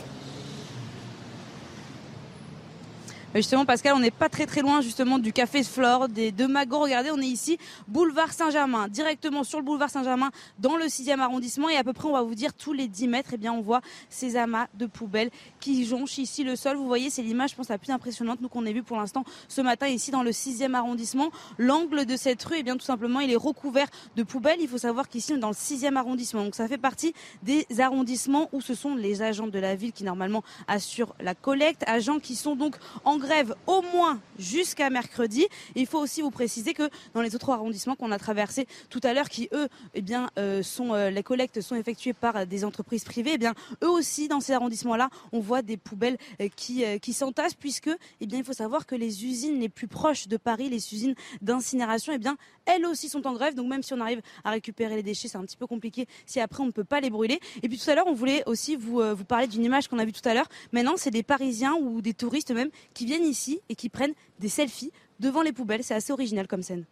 [3.35, 6.81] Justement, Pascal, on n'est pas très très loin justement du café Flore, des deux magots.
[6.81, 11.69] Regardez, on est ici, boulevard Saint-Germain, directement sur le boulevard Saint-Germain, dans le 6e arrondissement.
[11.69, 13.61] Et à peu près, on va vous dire, tous les 10 mètres, eh bien, on
[13.61, 16.79] voit ces amas de poubelles qui jonchent ici le sol.
[16.79, 19.25] Vous voyez, c'est l'image, je pense, la plus impressionnante, nous, qu'on ait vue pour l'instant
[19.49, 21.31] ce matin ici dans le 6e arrondissement.
[21.59, 24.59] L'angle de cette rue, eh bien, tout simplement, il est recouvert de poubelles.
[24.63, 26.45] Il faut savoir qu'ici, on est dans le 6e arrondissement.
[26.45, 27.13] Donc, ça fait partie
[27.43, 31.85] des arrondissements où ce sont les agents de la ville qui, normalement, assurent la collecte.
[31.87, 32.77] Agents qui sont donc
[33.19, 35.47] grève au moins jusqu'à mercredi.
[35.75, 39.13] Il faut aussi vous préciser que dans les autres arrondissements qu'on a traversés tout à
[39.13, 43.05] l'heure, qui eux, eh bien, euh, sont euh, les collectes sont effectuées par des entreprises
[43.05, 47.55] privées, eh bien, eux aussi dans ces arrondissements-là, on voit des poubelles euh, qui s'entassent
[47.55, 51.15] puisque, eh il faut savoir que les usines les plus proches de Paris, les usines
[51.43, 52.37] d'incinération, eh bien,
[52.69, 53.55] elles aussi sont en grève.
[53.55, 56.39] Donc même si on arrive à récupérer les déchets, c'est un petit peu compliqué si
[56.41, 57.41] après on ne peut pas les brûler.
[57.63, 59.99] Et puis tout à l'heure, on voulait aussi vous euh, vous parler d'une image qu'on
[59.99, 60.49] a vue tout à l'heure.
[60.73, 64.49] Maintenant, c'est des Parisiens ou des touristes même qui viennent ici et qui prennent des
[64.49, 65.83] selfies devant les poubelles.
[65.83, 66.85] C'est assez original comme scène.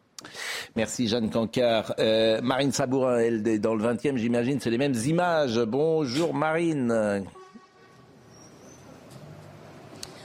[0.75, 1.95] Merci Jeanne Cancard.
[1.99, 5.59] Euh, Marine Sabourin, elle est dans le 20e, j'imagine, c'est les mêmes images.
[5.61, 7.25] Bonjour Marine.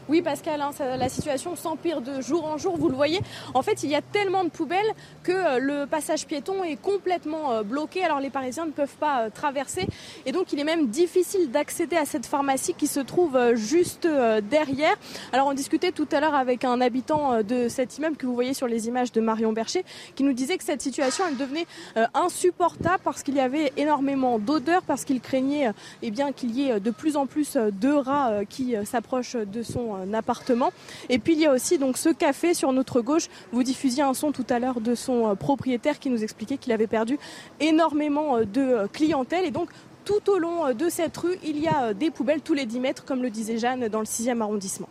[0.09, 2.75] Oui, Pascal, hein, ça- la situation s'empire de jour en jour.
[2.77, 3.19] Vous le voyez,
[3.53, 7.51] en fait, il y a tellement de poubelles que euh, le passage piéton est complètement
[7.51, 8.03] euh, bloqué.
[8.03, 9.87] Alors, les Parisiens ne peuvent pas euh, traverser.
[10.25, 14.07] Et donc, il est même difficile d'accéder à cette pharmacie qui se trouve juste
[14.49, 14.95] derrière.
[15.33, 18.53] Alors, on discutait tout à l'heure avec un habitant de cet immeuble que vous voyez
[18.53, 19.83] sur les images de Marion Bercher
[20.15, 21.65] qui nous disait que cette situation, elle devenait
[22.13, 26.91] insupportable parce qu'il y avait énormément d'odeurs, parce qu'il craignait eh qu'il y ait de
[26.91, 30.71] plus en plus de rats qui s'approchent de son appartement.
[31.09, 33.27] Et puis il y a aussi donc ce café sur notre gauche.
[33.51, 36.71] Vous diffusiez un son tout à l'heure de son euh, propriétaire qui nous expliquait qu'il
[36.71, 37.17] avait perdu
[37.59, 39.69] énormément euh, de euh, clientèle et donc
[40.03, 43.05] tout au long de cette rue, il y a des poubelles tous les 10 mètres,
[43.05, 44.89] comme le disait Jeanne, dans le 6e arrondissement.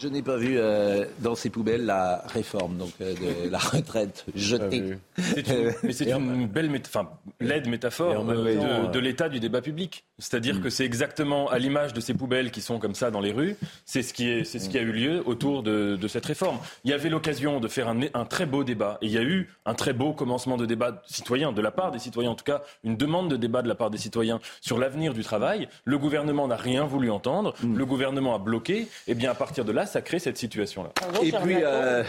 [0.00, 4.24] Je n'ai pas vu euh, dans ces poubelles la réforme donc euh, de la retraite
[4.34, 4.78] jetée.
[4.78, 4.98] Une,
[5.82, 10.04] mais c'est une belle, méta- enfin, laide métaphore euh, de, de l'état du débat public.
[10.18, 13.32] C'est-à-dire que c'est exactement à l'image de ces poubelles qui sont comme ça dans les
[13.32, 16.24] rues, c'est ce qui est, c'est ce qui a eu lieu autour de, de cette
[16.26, 16.58] réforme.
[16.84, 19.22] Il y avait l'occasion de faire un, un très beau débat, et il y a
[19.22, 22.44] eu un très beau commencement de débat citoyen de la part des citoyens, en tout
[22.44, 25.68] cas une demande de débat de la part des citoyens sur l'avenir du travail.
[25.84, 29.72] Le gouvernement n'a rien voulu entendre, le gouvernement a bloqué, et bien à partir de
[29.72, 30.90] là, ça crée cette situation-là.
[31.22, 32.02] Et puis, euh,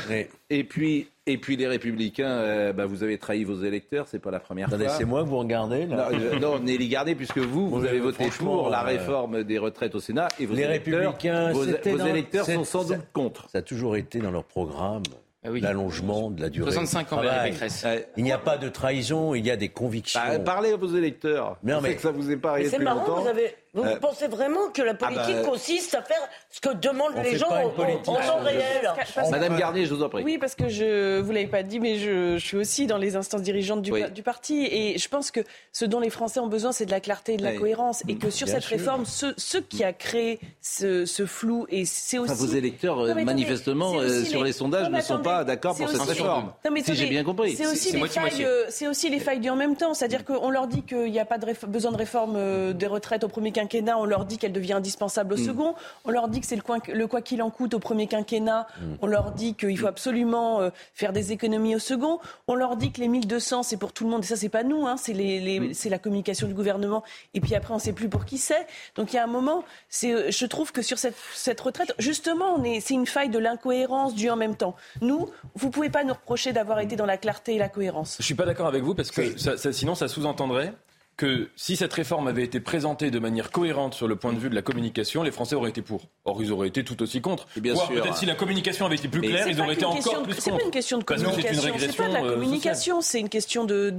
[0.50, 4.32] et puis, et puis les Républicains, euh, bah, vous avez trahi vos électeurs, c'est pas
[4.32, 4.94] la première Attendez, fois.
[4.98, 8.00] c'est moi que vous regardez là Non, euh, non, Nelly Gardet, puisque vous, vous avez
[8.00, 11.64] voté pour la euh, réforme des retraites au Sénat et vos les électeurs, républicains, vos,
[11.66, 13.50] vos dans- électeurs sont sans doute contre.
[13.50, 15.04] Ça a toujours été dans leur programme.
[15.44, 16.72] L'allongement de la durée.
[16.72, 17.52] 65 du ans, travail.
[17.52, 17.86] Pécresse.
[18.16, 20.20] Il n'y a pas de trahison, il y a des convictions.
[20.24, 21.58] Bah, parlez à vos électeurs.
[21.64, 23.22] Non, sais mais- que ça vous est pas Mais arrivé c'est depuis marrant, longtemps.
[23.24, 26.74] vous, avez, vous Euh, pensez vraiment que la politique bah, consiste à faire ce que
[26.74, 28.92] demandent les gens en, temps réel?
[29.32, 30.24] Madame Garnier, je vous en prie.
[30.24, 33.16] Oui, parce que je vous l'avez pas dit, mais je, je suis aussi dans les
[33.16, 34.10] instances dirigeantes du, Oui.
[34.12, 35.40] du parti, et je pense que
[35.72, 37.58] ce dont les Français ont besoin, c'est de la clarté et de la Oui.
[37.60, 38.78] cohérence, et que sur Bien cette sûr.
[38.78, 43.00] réforme, ce, ce qui a créé ce, ce flou, et c'est aussi Enfin, vos électeurs,
[43.00, 45.78] euh, Non, mais attendez, manifestement, euh, sur les- les sondages, Non, ne sont pas d'accord
[45.78, 46.52] pour cette réforme.
[46.66, 47.56] Non, mais si j'ai bien compris.
[47.56, 49.94] C'est aussi, les failles, euh, c'est aussi les failles du en même temps.
[49.94, 53.28] C'est-à-dire qu'on leur dit qu'il n'y a pas besoin de réforme euh, des retraites au
[53.30, 53.98] premier quinquennat.
[53.98, 55.46] On leur dit qu'elle devient indispensable au Mm.
[55.46, 55.76] second.
[56.06, 58.68] On leur dit que c'est le, coin- le quoi qu'il en coûte au premier quinquennat.
[58.80, 58.84] Mm.
[59.02, 62.20] On leur dit qu'il faut absolument euh, faire des économies au second.
[62.48, 64.24] On leur dit que les 1200, c'est pour tout le monde.
[64.24, 64.88] Et ça, c'est pas nous.
[64.88, 65.74] Hein, c'est les, les- Mm.
[65.74, 67.04] c'est la communication du gouvernement.
[67.34, 68.66] Et puis après, on ne sait plus pour qui c'est.
[68.96, 71.94] Donc il y a un moment, c'est, euh, je trouve que sur cette, cette retraite,
[72.00, 74.76] justement, on est, c'est une faille de l'incohérence du en même temps.
[75.02, 78.18] Nous, vous pouvez pas nous reprocher d'avoir été dans la clarté et la cohérence.
[78.20, 80.74] Je suis pas d'accord avec vous parce que ça- ça- sinon ça sous-entendrait
[81.18, 84.50] que si cette réforme avait été présentée de manière cohérente sur le point de vue
[84.50, 86.02] de la communication, les Français auraient été pour.
[86.26, 87.48] Or, ils auraient été tout aussi contre.
[87.58, 88.02] bien Voire sûr.
[88.02, 90.36] peut-être si la communication avait été plus claire, C'est ils auraient été encore de- plus
[90.40, 91.74] C'est pas une question de communication.
[91.78, 93.92] C'est pas de la euh, communication, c'est une question de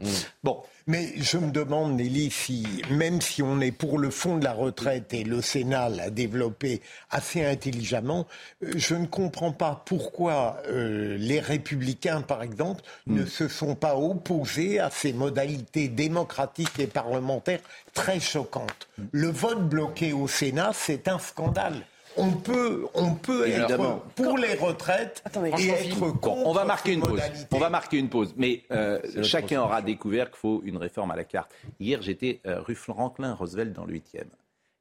[0.00, 0.26] d'idées.
[0.42, 4.44] Bon, mais je me demande, Nelly, si même si on est pour le fond de
[4.44, 8.26] la retraite et le Sénat l'a développé assez intelligemment,
[8.64, 13.96] euh, je ne comprends pas pourquoi euh, les républicains, par exemple, ne se sont pas
[13.96, 17.60] opposés à ces modalités démocratiques et parlementaires
[17.94, 18.88] très choquantes.
[19.12, 21.84] Le vote bloqué au Sénat, c'est un scandale.
[22.16, 24.02] On peut, on peut être Évidemment.
[24.16, 25.22] pour les retraites
[25.58, 27.20] et être Bon, contre on va marquer une pause.
[27.52, 28.34] On va marquer une pause.
[28.36, 31.50] Mais euh, chacun aura découvert qu'il faut une réforme à la carte.
[31.78, 34.24] Hier, j'étais euh, rue Franklin Roosevelt dans le 8e.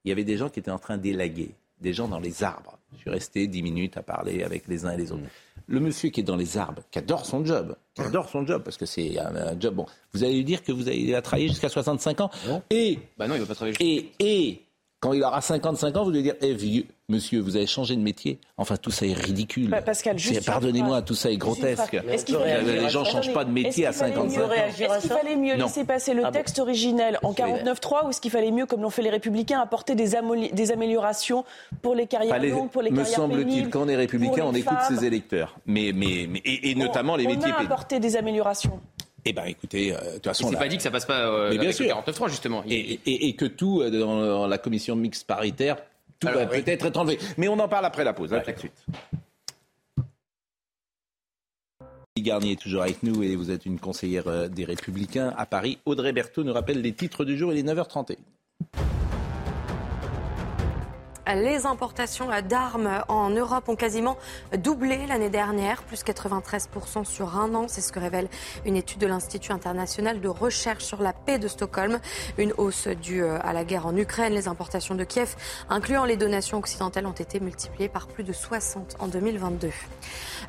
[0.05, 2.77] Il y avait des gens qui étaient en train d'élaguer, des gens dans les arbres.
[2.95, 5.21] Je suis resté 10 minutes à parler avec les uns et les autres.
[5.67, 8.63] Le monsieur qui est dans les arbres, qui adore son job, qui adore son job,
[8.63, 9.75] parce que c'est un, un job.
[9.75, 12.31] Bon, vous allez lui dire que vous allez travailler jusqu'à 65 ans.
[12.71, 13.77] Et, Bah non, il va pas travailler.
[13.79, 14.61] et, et
[15.01, 18.01] quand il aura 55 ans, vous lui dire, eh vieux, monsieur, vous avez changé de
[18.01, 18.39] métier.
[18.57, 19.69] Enfin, tout ça est ridicule.
[19.69, 21.97] Bah, Pascal, Pardonnez-moi, tout ça est grotesque.
[22.05, 24.51] Les gens ne changent pas de métier à Est-ce qu'il fallait 55 mieux ans.
[24.51, 25.65] Est-ce qu'il fallait mieux Non.
[25.67, 26.37] laisser passer le Ah bon.
[26.37, 29.95] texte originel en 49.3 ou est-ce qu'il fallait mieux, comme l'ont fait les Républicains, apporter
[29.95, 31.45] des, amoli- des améliorations
[31.81, 34.43] pour les carrières Fallait- longues, pour les me carrières semble-t-il, pénibles, quand on est républicain,
[34.47, 34.97] on écoute femmes.
[34.97, 35.55] ses électeurs.
[35.65, 37.71] Mais, mais, mais- et, et notamment les on métiers a pénibles.
[37.71, 38.79] apporté des améliorations.
[39.29, 40.49] Eh bien, écoutez, euh, de toute façon.
[40.49, 41.85] C'est pas dit que ça passe pas euh, Mais bien avec sûr.
[41.85, 42.63] le 49.3 justement.
[42.65, 45.77] Il- et, et- et que tout, euh, dans, la commission mixte paritaire,
[46.19, 46.63] tout Alors, va oui.
[46.63, 47.19] peut-être être enlevé.
[47.37, 48.33] Mais on en parle après la pause.
[48.33, 48.85] À tout de suite.
[52.17, 55.77] Garnier est toujours avec nous et vous êtes une conseillère des Républicains à Paris.
[55.85, 57.53] Audrey Berthaud nous rappelle les titres du jour.
[57.53, 58.15] Il est 9h31.
[61.35, 64.17] Les importations d'armes en Europe ont quasiment
[64.57, 67.65] doublé l'année dernière, plus 93% sur un an.
[67.67, 68.27] C'est ce que révèle
[68.65, 71.99] une étude de l'Institut international de recherche sur la paix de Stockholm.
[72.37, 74.33] Une hausse due à la guerre en Ukraine.
[74.33, 75.35] Les importations de Kiev,
[75.69, 79.69] incluant les donations occidentales, ont été multipliées par plus de 60 en 2022.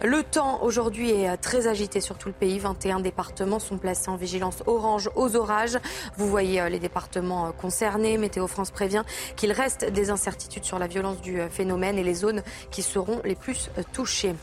[0.03, 2.59] Le temps aujourd'hui est très agité sur tout le pays.
[2.59, 5.79] 21 départements sont placés en vigilance orange aux orages.
[6.17, 8.17] Vous voyez euh, les départements euh, concernés.
[8.17, 9.03] Météo France prévient
[9.37, 13.21] qu'il reste des incertitudes sur la violence du euh, phénomène et les zones qui seront
[13.25, 14.37] les plus euh, touchées.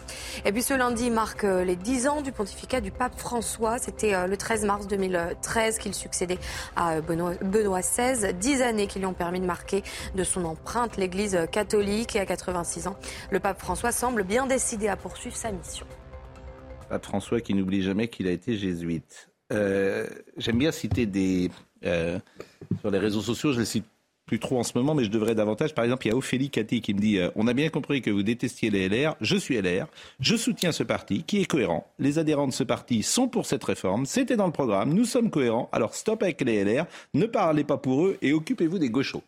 [0.43, 3.77] Et puis ce lundi marque euh, les 10 ans du pontificat du pape François.
[3.77, 6.37] C'était le 13 mars 2013 qu'il succédait
[6.75, 7.35] à Benoît,
[7.79, 8.33] XVI.
[8.33, 9.83] 10 années qui lui ont permis de marquer
[10.15, 12.17] de son empreinte l'Église catholique.
[12.17, 12.97] Et à 86 ans,
[13.31, 15.85] le pape François semble bien décidé à poursuivre sa mission.
[16.89, 19.29] Pape François qui n'oublie jamais qu'il a été jésuite.
[19.49, 21.49] J'aime bien citer des.
[21.81, 23.85] sur les réseaux sociaux, je les cite
[24.27, 25.73] plus trop en ce moment, mais je devrais davantage.
[25.73, 28.01] Par exemple, il y a Ophélie Cathy qui me dit euh, On a bien compris
[28.03, 29.15] que vous détestiez les LR.
[29.21, 29.87] Je suis LR.
[30.19, 31.87] Je soutiens ce parti qui est cohérent.
[31.97, 34.05] Les adhérents de ce parti sont pour cette réforme.
[34.05, 34.93] C'était dans le programme.
[34.93, 35.69] Nous sommes cohérents.
[35.71, 36.85] Alors stop avec les LR.
[37.15, 39.23] Ne parlez pas pour eux et occupez-vous des gauchos.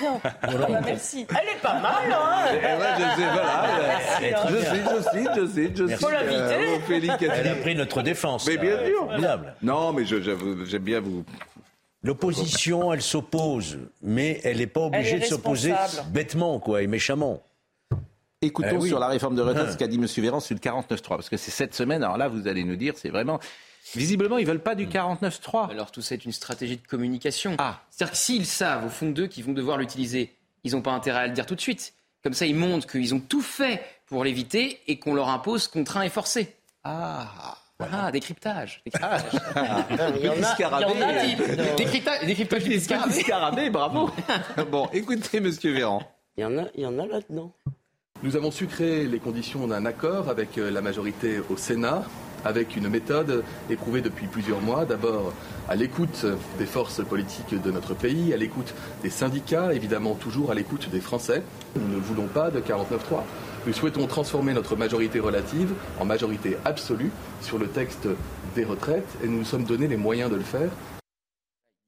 [0.00, 0.20] Bien.
[0.24, 1.26] Ah bah, merci.
[1.28, 3.68] Elle est pas mal, hein Eh ouais, je sais, voilà.
[3.86, 4.74] Merci, Je hein.
[4.74, 5.96] cite, je cite, je cite, je cite.
[5.98, 6.34] Faut l'inviter.
[6.38, 7.24] euh, Ophélie Cathy.
[7.34, 8.46] Elle a pris notre défense.
[8.46, 8.86] Mais bien là.
[8.86, 8.98] sûr.
[9.06, 9.54] Formidable.
[9.62, 11.24] Non, mais j'aime bien vous.
[12.02, 15.74] L'opposition, elle s'oppose, mais elle n'est pas obligée de s'opposer
[16.12, 17.42] bêtement quoi, et méchamment.
[18.40, 18.88] Écoutons Eh oui.
[18.88, 20.06] sur la réforme de retraite ce qu'a dit M.
[20.06, 22.94] Véran sur le 49.3, parce que c'est cette semaine, alors là, vous allez nous dire,
[22.96, 23.40] c'est vraiment...
[23.96, 25.70] Visiblement, ils veulent pas du 49.3.
[25.70, 27.54] Alors tout ça est une stratégie de communication.
[27.58, 27.80] Ah.
[27.90, 31.20] C'est-à-dire que s'ils savent au fond d'eux qu'ils vont devoir l'utiliser, ils n'ont pas intérêt
[31.20, 31.94] à le dire tout de suite.
[32.22, 36.02] Comme ça, ils montrent qu'ils ont tout fait pour l'éviter et qu'on leur impose contraint
[36.02, 36.54] et forcé.
[36.84, 38.82] Ah Voilà, décryptage.
[38.84, 39.22] décryptage.
[40.18, 43.12] Il y en a, il y en a qui- Décryptage, décryptage du Petit scarabée.
[43.14, 44.10] scarabée, bravo
[44.70, 45.48] Bon, écoutez, M.
[45.62, 46.02] Véran.
[46.36, 47.52] Il y en a, il y en a là-dedans.
[48.24, 52.02] Nous avons su créer les conditions d'un accord avec euh, la majorité au Sénat,
[52.44, 55.32] avec une méthode éprouvée depuis plusieurs mois, d'abord
[55.68, 56.26] à l'écoute
[56.58, 61.00] des forces politiques de notre pays, à l'écoute des syndicats, évidemment toujours à l'écoute des
[61.00, 61.44] Français.
[61.76, 63.22] Nous ne voulons pas de 49-3.
[63.66, 67.10] Nous souhaitons transformer notre majorité relative en majorité absolue
[67.42, 68.08] sur le texte
[68.54, 70.70] des retraites et nous nous sommes donné les moyens de le faire.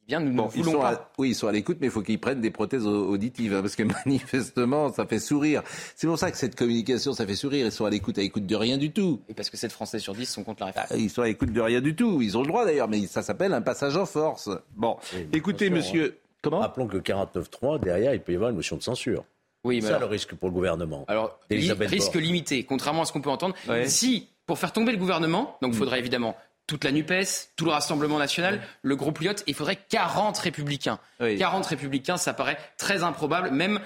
[0.06, 0.92] Bien, nous Bon, ne ils voulons sont pas.
[0.94, 3.54] à- oui, ils sont à l'écoute, mais il faut qu'ils prennent des prothèses au- auditives,
[3.54, 5.62] hein, parce que manifestement, ça fait sourire.
[5.94, 7.64] C'est pour ça que cette communication, ça fait sourire.
[7.66, 9.20] Ils sont à l'écoute, à l'écoute de rien du tout.
[9.28, 10.86] Et parce que 7 Français sur 10 sont contre la réforme.
[10.90, 12.20] Ah, Ils sont à l'écoute de rien du tout.
[12.22, 14.50] Ils ont le droit d'ailleurs, mais ça s'appelle un passage en force.
[14.74, 14.96] Bon,
[15.32, 16.18] écoutez, monsieur.
[16.42, 16.58] Comment?
[16.58, 19.24] Rappelons que le 49.3, derrière, il peut y avoir une motion de censure.
[19.64, 21.04] Oui, C'est mais ça alors- le risque pour le gouvernement.
[21.08, 23.54] Alors, li- risque limité, contrairement à ce qu'on peut entendre.
[23.68, 23.86] Ouais.
[23.88, 27.72] Si, pour faire tomber le gouvernement, donc il faudrait évidemment toute la NUPES, tout le
[27.72, 30.98] Rassemblement national, le groupe Lyot, il faudrait 40 républicains.
[31.20, 31.36] Oui.
[31.36, 33.80] 40 républicains, ça paraît très improbable, même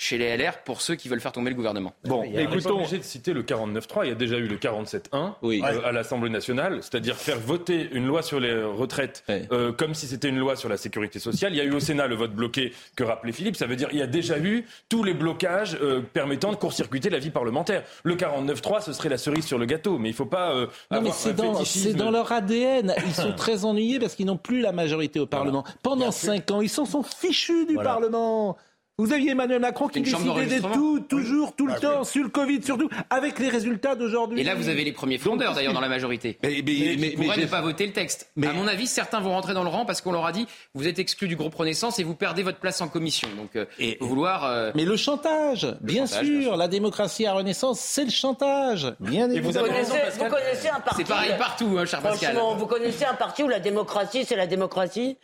[0.00, 1.92] chez les LR pour ceux qui veulent faire tomber le gouvernement.
[2.04, 2.76] Bon, Il y a- écoutons.
[2.76, 4.04] obligé de citer le 49.3.
[4.06, 8.06] Il y a déjà eu le 47.1 euh, à l'Assemblée nationale, c'est-à-dire faire voter une
[8.06, 11.52] loi sur les retraites euh, comme si c'était une loi sur la sécurité sociale.
[11.52, 13.56] Il y a eu au Sénat le vote bloqué que rappelait Philippe.
[13.56, 17.10] Ça veut dire il y a déjà eu tous les blocages euh, permettant de court-circuiter
[17.10, 17.82] la vie parlementaire.
[18.04, 20.52] Le 49.3, ce serait la cerise sur le gâteau, mais il ne faut pas.
[20.52, 21.88] euh, Non, mais c'est dans, fétichisme.
[21.88, 22.94] c'est dans leur ADN.
[23.04, 25.64] Ils sont très ennuyés parce qu'ils n'ont plus la majorité au Parlement.
[25.82, 27.94] Pendant cinq ans, ils s'en sont fichus du Voilà.
[27.94, 28.56] Parlement.
[29.00, 32.60] Vous aviez Emmanuel Macron qui décidait de tout, toujours, tout le temps, sur le Covid
[32.64, 34.40] surtout, avec les résultats d'aujourd'hui.
[34.40, 36.36] Et là, vous avez les premiers frondeurs d'ailleurs dans la majorité.
[36.42, 38.28] Mais, mais- mais- mais ne pas voter le texte.
[38.44, 40.88] À mon avis, certains vont rentrer dans le rang parce qu'on leur a dit vous
[40.88, 43.28] êtes exclus du groupe Renaissance et vous perdez votre place en commission.
[43.36, 43.66] Donc, euh,
[44.00, 44.44] vouloir.
[44.44, 48.92] euh, Mais le chantage, bien chantage, sûr, la démocratie à Renaissance, c'est le chantage.
[48.98, 49.68] Bien Vous évidemment.
[49.68, 52.32] connaissez, vous connaissez un parti C'est pareil partout, hein, cher Pascal.
[52.34, 55.16] Franchement, vous connaissez un parti où la démocratie, c'est la démocratie?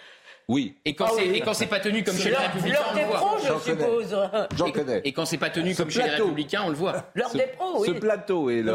[0.49, 0.77] Oui.
[0.85, 1.37] Et quand Ah c'est oui.
[1.37, 3.39] et quand c'est pas tenu comme chez les Républicains, on le voit.
[3.43, 4.17] je suppose.
[4.57, 5.01] J'en connais.
[5.05, 6.25] Et quand c'est pas tenu Ce comme chez les plateau.
[6.25, 7.05] Républicains, on le voit.
[7.15, 7.87] L'heure Ce- des pros, oui.
[7.89, 8.75] Ce plateau est le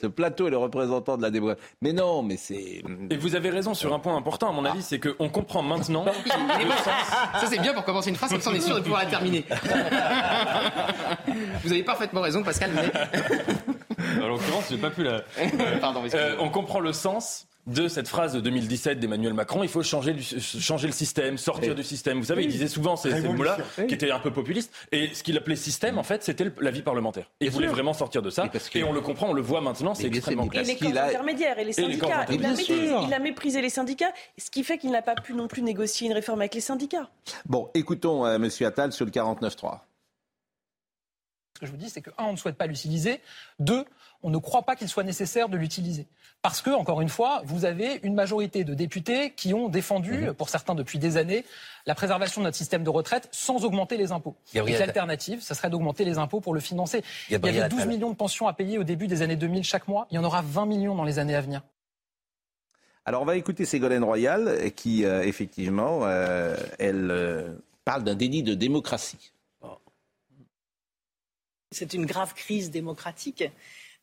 [0.00, 1.60] ce plateau est le représentant de la démocratie.
[1.82, 2.82] Mais non, mais c'est.
[3.10, 6.04] Et vous avez raison sur un point important, à mon avis, c'est qu'on comprend maintenant.
[6.04, 6.12] Bon.
[6.84, 9.10] Ça, c'est bien pour commencer une phrase, comme ça on est sûr de pouvoir la
[9.10, 9.44] terminer.
[11.64, 12.70] Vous avez parfaitement raison, Pascal.
[12.74, 14.22] Mais...
[14.22, 15.22] En l'occurrence, j'ai pas pu la.
[15.80, 19.82] Pardon, Euh, on comprend le sens de cette phrase de 2017 d'Emmanuel Macron, il faut
[19.82, 21.76] changer, du- changer le système, sortir Oui.
[21.76, 22.18] du système.
[22.18, 23.56] Vous savez, il disait souvent ces, ces mots-là,
[23.88, 24.70] qui étaient un peu populistes.
[24.92, 27.30] Et ce qu'il appelait système, en fait, c'était la vie parlementaire.
[27.40, 27.74] Et il voulait sûr.
[27.74, 28.48] vraiment sortir de ça.
[28.48, 30.62] que- Et on le comprend, on le voit maintenant, c'est extrêmement clair.
[30.62, 32.06] Et les corps intermédiaires et les Et syndicats.
[32.06, 32.50] il, a intermédiaires.
[32.50, 33.04] méprisé, Bien sûr.
[33.08, 36.06] il a méprisé les syndicats, ce qui fait qu'il n'a pas pu non plus négocier
[36.06, 37.08] une réforme avec les syndicats.
[37.46, 39.80] Bon, écoutons euh, Monsieur Attal sur le 49.3.
[41.56, 43.20] Ce que je vous dis, c'est que, un, on ne souhaite pas l'utiliser.
[43.60, 43.84] Deux,
[44.24, 46.06] on ne croit pas qu'il soit nécessaire de l'utiliser.
[46.40, 50.48] Parce que, encore une fois, vous avez une majorité de députés qui ont défendu, pour
[50.48, 51.44] certains depuis des années,
[51.86, 54.34] la préservation de notre système de retraite sans augmenter les impôts.
[54.54, 57.04] Gabriel Les alternatives, ça serait d'augmenter les impôts pour le financer.
[57.28, 57.88] Il y avait 12 Attal.
[57.88, 60.06] millions de pensions à payer au début des années 2000 chaque mois.
[60.10, 61.60] Il y en aura 20 millions dans les années à venir.
[63.04, 67.52] Alors on va écouter Ségolène Royal qui, euh, effectivement, euh, elle euh,
[67.84, 69.32] parle d'un déni de démocratie.
[71.70, 73.44] C'est une grave crise démocratique.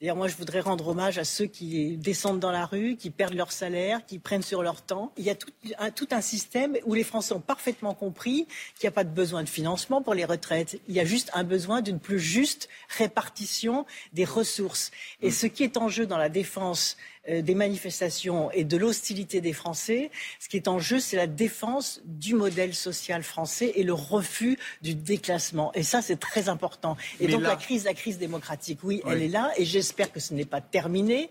[0.02, 3.36] D'ailleurs, moi, je voudrais rendre hommage à ceux qui descendent dans la rue, qui perdent
[3.36, 5.12] leur salaire, qui prennent sur leur temps.
[5.16, 8.48] Il y a tout un, tout un système où les Français ont parfaitement compris
[8.80, 10.82] qu'il n'y a pas de besoin de financement pour les retraites.
[10.88, 14.90] Il y a juste un besoin d'une plus juste répartition des ressources.
[15.22, 16.98] Et ce qui est en jeu dans la défense
[17.30, 22.02] des manifestations et de l'hostilité des Français, ce qui est en jeu, c'est la défense
[22.06, 25.72] du modèle social français et le refus du déclassement.
[25.74, 26.98] Et ça, c'est très important.
[27.20, 30.12] Et Mais donc là- la crise, la crise démocratique, oui, elle est là, et j'espère
[30.12, 31.30] que ce n'est pas terminé.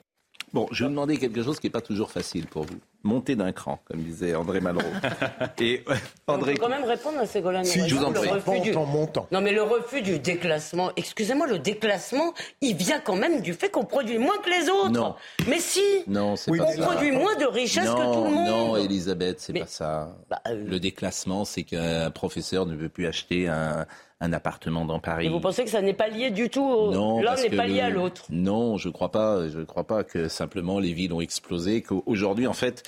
[0.53, 2.75] Bon, je vais vous demander quelque chose qui n'est pas toujours facile pour vous.
[3.05, 4.83] Monter d'un cran, comme disait André Malraux.
[5.61, 5.95] Et euh,
[6.27, 7.65] On André, peut quand même répondre à Ségolène.
[7.65, 8.29] Si, je vous en Le prie.
[8.31, 9.29] refus du- en montant.
[9.31, 13.71] Non, mais le refus du déclassement, excusez-moi, le déclassement, il vient quand même du fait
[13.71, 14.91] qu'on produit moins que les autres.
[14.91, 15.15] Non.
[15.49, 16.83] Mais si non, c'est Oui, pas on ça.
[16.83, 18.49] produit moins de richesses non, que tout le monde.
[18.49, 20.17] Non, Elisabeth, c'est pas ça.
[20.29, 23.87] Bah, euh, Le déclassement, c'est qu'un professeur ne veut plus acheter un,
[24.21, 25.27] un appartement dans Paris.
[25.27, 26.93] Et vous pensez que ça n'est pas lié du tout au...
[26.93, 28.27] Non, L'un n'est pas lié le- à l'autre.
[28.31, 29.49] Non, je crois pas.
[29.49, 31.81] Je crois pas que simplement les villes ont explosé.
[31.83, 32.83] Qu'aujourd'hui, en fait,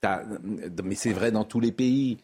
[0.00, 0.22] t'as-
[0.82, 2.18] mais c'est vrai dans tous les pays.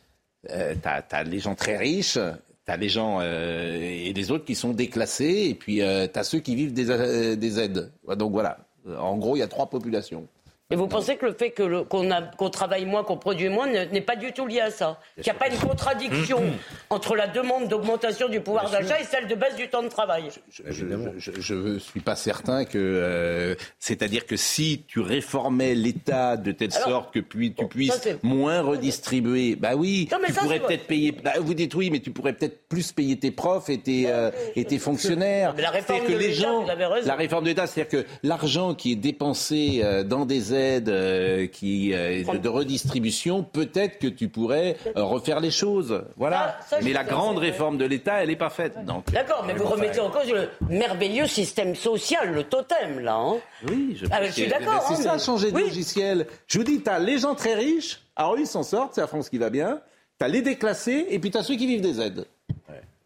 [0.51, 2.19] Euh, t'as as les gens très riches.
[2.65, 6.39] T'as les gens euh, et les autres qui sont déclassés, et puis euh, t'as ceux
[6.39, 7.91] qui vivent des, euh, des aides.
[8.17, 8.59] Donc voilà.
[8.99, 10.27] En gros, il y a trois populations.
[10.73, 14.17] Et vous pensez que le fait qu'on travaille moins, qu'on produit moins, ne- n'est pas
[14.17, 16.43] du tout lié à ça Qu'il n'y a pas une contradiction
[16.91, 20.25] entre la demande d'augmentation du pouvoir d'achat et celle de baisse du temps de travail
[20.65, 22.79] Je ne suis pas certain que.
[22.79, 27.93] euh, C'est-à-dire que si tu réformais l'État de telle Alors, sorte que puis, tu puisses
[27.93, 31.13] ça, moins redistribuer, bah oui, Non, tu ça, pourrais peut-être payer.
[31.13, 34.31] bah, vous dites oui, mais tu pourrais peut-être plus payer tes profs et tes, euh,
[34.57, 35.53] et tes fonctionnaires.
[35.57, 37.09] Mais la réforme C'est-à-dire de que les l'État, gens, vous avez raison.
[37.09, 41.47] la réforme de l'État, c'est-à-dire que l'argent qui est dépensé euh, dans des aides euh,
[41.47, 46.03] qui euh, de, de redistribution, peut-être que tu pourrais euh, refaire les choses.
[46.17, 46.57] Voilà.
[46.63, 48.85] Ça, ça, je mais la grande réforme de l'État, elle n'est pas faite.
[48.85, 53.15] Donc, D'accord, mais vous remettez en cause le merveilleux système social, le totem, là.
[53.17, 53.37] hein
[53.69, 55.63] Oui, je Ah, je suis d'accord, C'est hein, ça, changer de Oui.
[55.65, 56.27] logiciel.
[56.47, 59.01] Je vous dis, tu as les gens très riches, alors eux, ils s'en sortent, c'est
[59.01, 59.81] la France qui va bien.
[60.19, 62.25] Tu as les déclassés, et puis tu as ceux qui vivent des aides.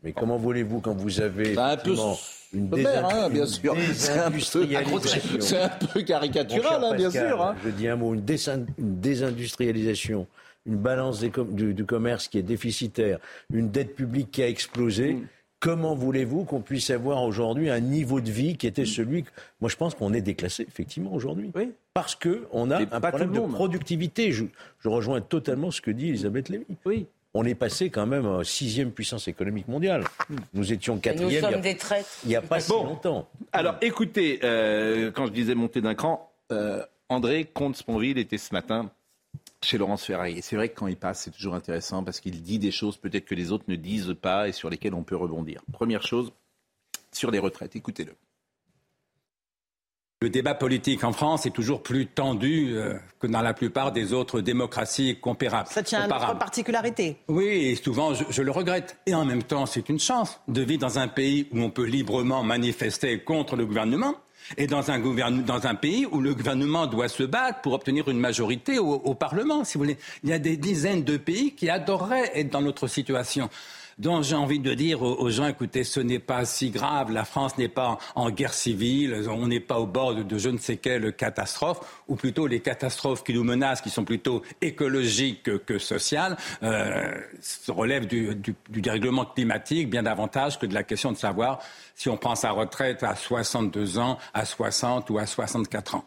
[0.02, 1.94] Mais comment voulez-vous quand vous avez un peu
[2.56, 3.74] une, hein, bien sûr.
[3.94, 7.54] C'est un peu- un caricatural, hein, bien Pascal, sûr, hein.
[7.64, 10.26] Je dis un mot, une, désin- une désindustrialisation,
[10.66, 13.18] une balance des com- du, du commerce qui est déficitaire,
[13.52, 15.14] une dette publique qui a explosé.
[15.14, 15.26] Mm.
[15.58, 19.30] Comment voulez-vous qu'on puisse avoir aujourd'hui un niveau de vie qui était celui que...
[19.62, 21.50] Moi, je pense qu'on est déclassé, effectivement, aujourd'hui.
[21.94, 24.32] Parce qu'on a Mais un problème de productivité.
[24.32, 24.44] Je,
[24.80, 26.66] je rejoins totalement ce que dit Elisabeth Lévy.
[26.84, 27.06] Oui.
[27.36, 30.04] On est passé quand même à sixième puissance économique mondiale.
[30.54, 31.40] Nous étions Et nous quatrième.
[31.42, 32.08] sommes il y a- des traîtres.
[32.24, 33.28] Il n'y a pas si longtemps.
[33.52, 38.90] Alors écoutez, euh, quand je disais monter d'un cran, euh, André Comte-Sponville était ce matin
[39.62, 40.38] chez Laurence Ferrari.
[40.38, 42.96] Et c'est vrai que quand il passe, c'est toujours intéressant parce qu'il dit des choses
[42.96, 45.62] peut-être que les autres ne disent pas et sur lesquelles on peut rebondir.
[45.72, 46.32] Première chose,
[47.12, 48.12] sur les retraites, écoutez-le.
[50.22, 54.14] Le débat politique en France est toujours plus tendu euh, que dans la plupart des
[54.14, 55.68] autres démocraties comparables.
[55.70, 57.18] Ça tient à notre particularité.
[57.28, 58.96] Oui, et souvent je, je le regrette.
[59.04, 61.84] Et en même temps, c'est une chance de vivre dans un pays où on peut
[61.84, 64.14] librement manifester contre le gouvernement
[64.56, 68.08] et dans un, gouverne- dans un pays où le gouvernement doit se battre pour obtenir
[68.08, 69.98] une majorité au, au Parlement, si vous voulez.
[70.24, 73.50] Il y a des dizaines de pays qui adoreraient être dans notre situation.
[73.98, 77.56] Donc j'ai envie de dire aux, gens, écoutez, ce n'est pas si grave, la France
[77.56, 81.14] n'est pas en, guerre civile, on n'est pas au bord de, je ne sais quelle
[81.14, 87.14] catastrophe, ou plutôt les catastrophes qui nous menacent, qui sont plutôt écologiques que, sociales, euh,
[87.68, 88.36] relèvent du
[88.68, 91.60] dérèglement climatique bien davantage que de la question de savoir
[91.94, 96.04] si on prend sa retraite à 62 ans, à 60 ou à 64 ans.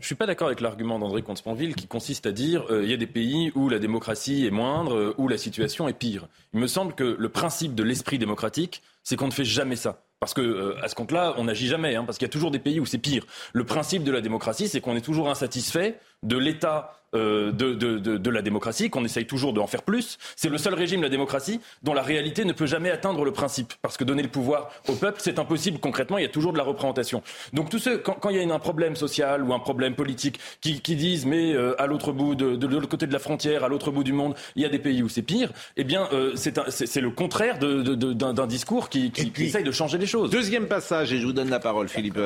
[0.00, 2.92] Je suis pas d'accord avec l'argument d'André Comte-Sponville qui consiste à dire euh, il y
[2.92, 6.26] a des pays où la démocratie est moindre, euh, où la situation est pire.
[6.52, 10.04] Il me semble que le principe de l'esprit démocratique, c'est qu'on ne fait jamais ça.
[10.18, 12.50] Parce que euh, à ce compte-là, on n'agit jamais, hein, parce qu'il y a toujours
[12.50, 13.24] des pays où c'est pire.
[13.52, 17.98] Le principe de la démocratie, c'est qu'on est toujours insatisfait de l'état euh, de, de,
[17.98, 20.16] de, de la démocratie, qu'on essaye toujours d'en faire plus.
[20.34, 23.74] C'est le seul régime, la démocratie, dont la réalité ne peut jamais atteindre le principe.
[23.82, 26.58] Parce que donner le pouvoir au peuple, c'est impossible concrètement, il y a toujours de
[26.58, 27.22] la représentation.
[27.52, 30.40] Donc tous ceux, quand, quand il y a un problème social ou un problème politique
[30.62, 33.18] qui, qui disent mais euh, à l'autre bout, de, de, de l'autre côté de la
[33.18, 35.84] frontière, à l'autre bout du monde, il y a des pays où c'est pire, eh
[35.84, 39.10] bien euh, c'est un- c'est c'est le contraire de- de- de- d'un d'un discours qui,
[39.10, 40.30] qui, qui essaye de changer les choses.
[40.30, 42.16] Deuxième passage, et je vous donne la parole, Philippe.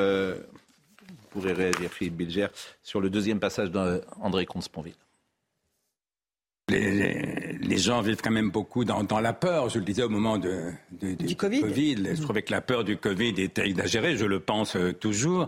[1.37, 2.47] Vous pourrez réagir, Philippe Bilger,
[2.81, 4.95] sur le deuxième passage d'André Comte-Sponville.
[6.69, 9.69] Les, les- les gens vivent quand même beaucoup dans, dans la peur.
[9.69, 11.95] Je le disais au moment de, de- du Covid.
[12.15, 14.17] Je trouvais que la peur du Covid était exagérée.
[14.17, 15.47] Je le pense euh, toujours.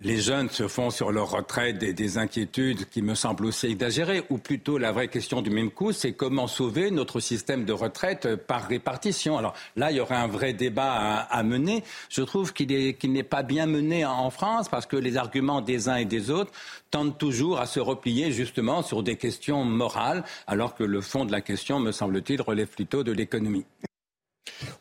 [0.00, 4.24] Les jeunes se font sur leur retraite des, des inquiétudes qui me semblent aussi exagérées.
[4.30, 8.34] Ou plutôt, la vraie question du même coup, c'est comment sauver notre système de retraite
[8.36, 9.38] par répartition.
[9.38, 10.92] Alors là, il y aurait un vrai débat
[11.30, 11.84] à, mener.
[12.10, 15.16] Je trouve qu'il est- qu'il n'est pas bien mené en, en France parce que les
[15.16, 16.52] arguments des uns et des autres
[16.90, 21.32] tendent toujours à se replier justement sur des questions morales, alors que le fond de
[21.32, 23.64] la question, me semble-t-il, relève plutôt de l'économie.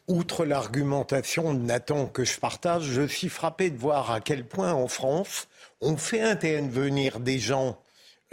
[0.08, 4.74] Outre l'argumentation de Nathan que je partage, je suis frappé de voir à quel point
[4.74, 5.48] en France,
[5.82, 7.78] on fait intervenir des gens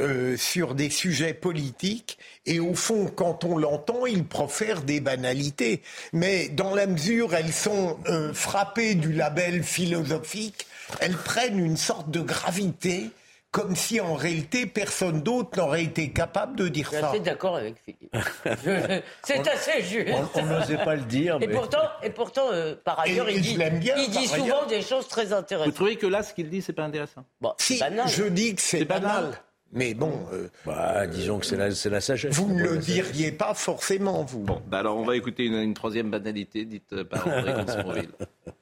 [0.00, 5.82] euh, sur des sujets politiques et au fond, quand on l'entend, il profère des banalités.
[6.12, 10.66] Mais dans la mesure elles sont euh, frappées du label philosophique,
[11.00, 13.10] elles prennent une sorte de gravité
[13.50, 17.08] comme si en réalité personne d'autre n'aurait été capable de dire Je suis ça.
[17.10, 18.14] assez d'accord avec Philippe.
[19.24, 20.14] C'est assez juste.
[20.34, 23.54] On- n'osait pas le dire, Et pourtant, et pourtant euh, par ailleurs, Et- il dit,
[23.54, 24.66] je l'aime bien, il dit par souvent ailleurs.
[24.66, 25.74] des choses très Vous intéressantes.
[25.74, 27.24] trouvez que là, ce qu'il dit, c'est pas intéressant?
[27.40, 28.08] Bon, c'est Si, banal.
[28.08, 29.32] je dis que c'est banal.
[29.72, 32.34] Mais bon, euh, Bah, disons que c'est la, sagesse.
[32.34, 34.40] vous ne le diriez pas forcément, vous.
[34.40, 38.10] Bon, bah alors on va écouter une, une troisième banalité dite euh, par André Comte-Sponville.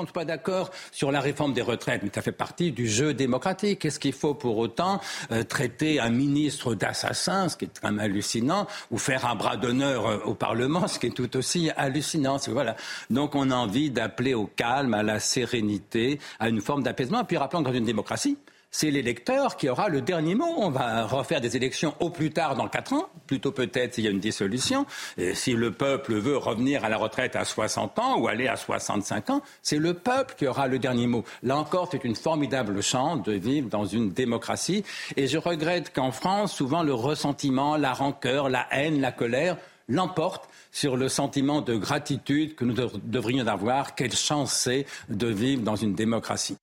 [0.00, 3.14] On n'est pas d'accord sur la réforme des retraites, mais ça fait partie du jeu
[3.14, 3.84] démocratique.
[3.84, 8.00] Est-ce qu'il faut pour autant euh, traiter un ministre d'assassin, ce qui est quand même
[8.00, 12.38] hallucinant, ou faire un bras d'honneur euh, au Parlement, ce qui est tout aussi hallucinant
[12.48, 12.76] voilà.
[13.10, 17.24] Donc on a envie d'appeler au calme, à la sérénité, à une forme d'apaisement.
[17.24, 18.38] Puis rappelons que dans une démocratie,
[18.70, 20.52] c'est l'électeur qui aura le dernier mot.
[20.56, 24.08] On va refaire des élections au plus tard dans quatre ans, plutôt peut-être s'il y
[24.08, 24.86] a une dissolution.
[25.18, 28.56] Et si le peuple veut revenir à la retraite à 60 ans ou aller à
[28.56, 31.24] 65 ans, c'est le peuple qui aura le dernier mot.
[31.42, 34.84] Là encore, c'est une formidable chance de vivre dans une démocratie.
[35.16, 39.56] Et je regrette qu'en France, souvent le ressentiment, la rancœur, la haine, la colère
[39.88, 43.96] l'emportent sur le sentiment de gratitude que nous dev- devrions avoir.
[43.96, 46.56] Quelle chance c'est de vivre dans une démocratie.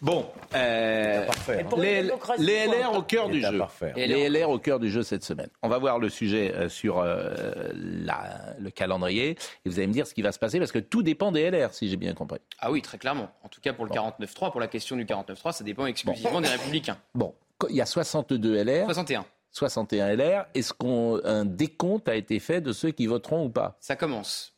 [0.00, 1.26] Bon, euh,
[1.68, 3.58] pour les, LR au cœur du jeu.
[3.58, 3.92] parfait.
[3.96, 5.48] Les LR au cœur du jeu cette semaine.
[5.62, 9.92] On va voir le sujet euh, sur euh, la- le calendrier et vous allez me
[9.92, 12.14] dire ce qui va se passer parce que tout dépend des LR, si j'ai bien
[12.14, 12.38] compris.
[12.60, 13.28] Ah oui, très clairement.
[13.42, 16.48] En tout cas, pour le 49-3, pour la question du 49-3, ça dépend exclusivement des
[16.48, 16.98] Républicains.
[17.14, 17.34] Bon,
[17.70, 18.84] il y a 62 LR.
[18.84, 19.24] 61.
[19.52, 20.44] 61 LR.
[20.54, 23.76] Est-ce qu'un décompte a été fait de ceux qui voteront ou pas?
[23.80, 24.54] Ça commence.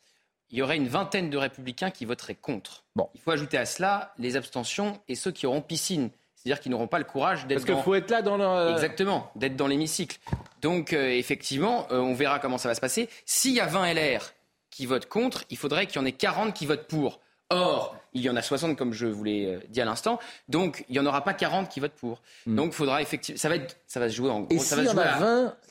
[0.51, 2.83] Il y aurait une vingtaine de républicains qui voteraient contre.
[2.95, 3.09] Bon.
[3.15, 6.09] Il faut ajouter à cela les abstentions et ceux qui auront piscine.
[6.35, 7.83] C'est-à-dire qu'ils n'auront pas le courage d'être Parce qu'il dans...
[7.83, 8.71] faut être là dans le...
[8.71, 10.17] Exactement, d'être dans l'hémicycle.
[10.61, 13.09] Donc, euh, effectivement, euh, on verra comment ça va se passer.
[13.25, 14.33] S'il y a 20 LR
[14.71, 17.19] qui votent contre, il faudrait qu'il y en ait 40 qui votent pour.
[17.51, 20.19] Or, il y en a 60, comme je vous l'ai euh, dit à l'instant.
[20.47, 22.21] Donc, il n'y en aura pas 40 qui votent pour.
[22.47, 23.37] Donc, il faudra effectivement.
[23.37, 24.55] Ça va, être, ça va se jouer en gros.
[24.55, 25.19] Et ça s'il va y en a à-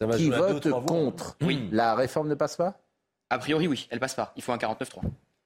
[0.06, 1.36] 20 qui votent contre,
[1.72, 2.78] la réforme ne passe pas?
[3.30, 4.32] A priori, oui, elle passe pas.
[4.36, 5.02] Il faut un 49-3.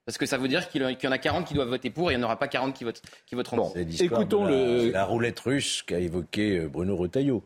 [0.07, 2.15] Parce que ça veut dire qu'il y en a 40 qui doivent voter pour et
[2.15, 5.83] il n'y en aura pas 40 qui, votent, qui voteront l'histoire de la, roulette russe
[5.83, 7.43] qu'a évoqué euh, Bruno Retailleau.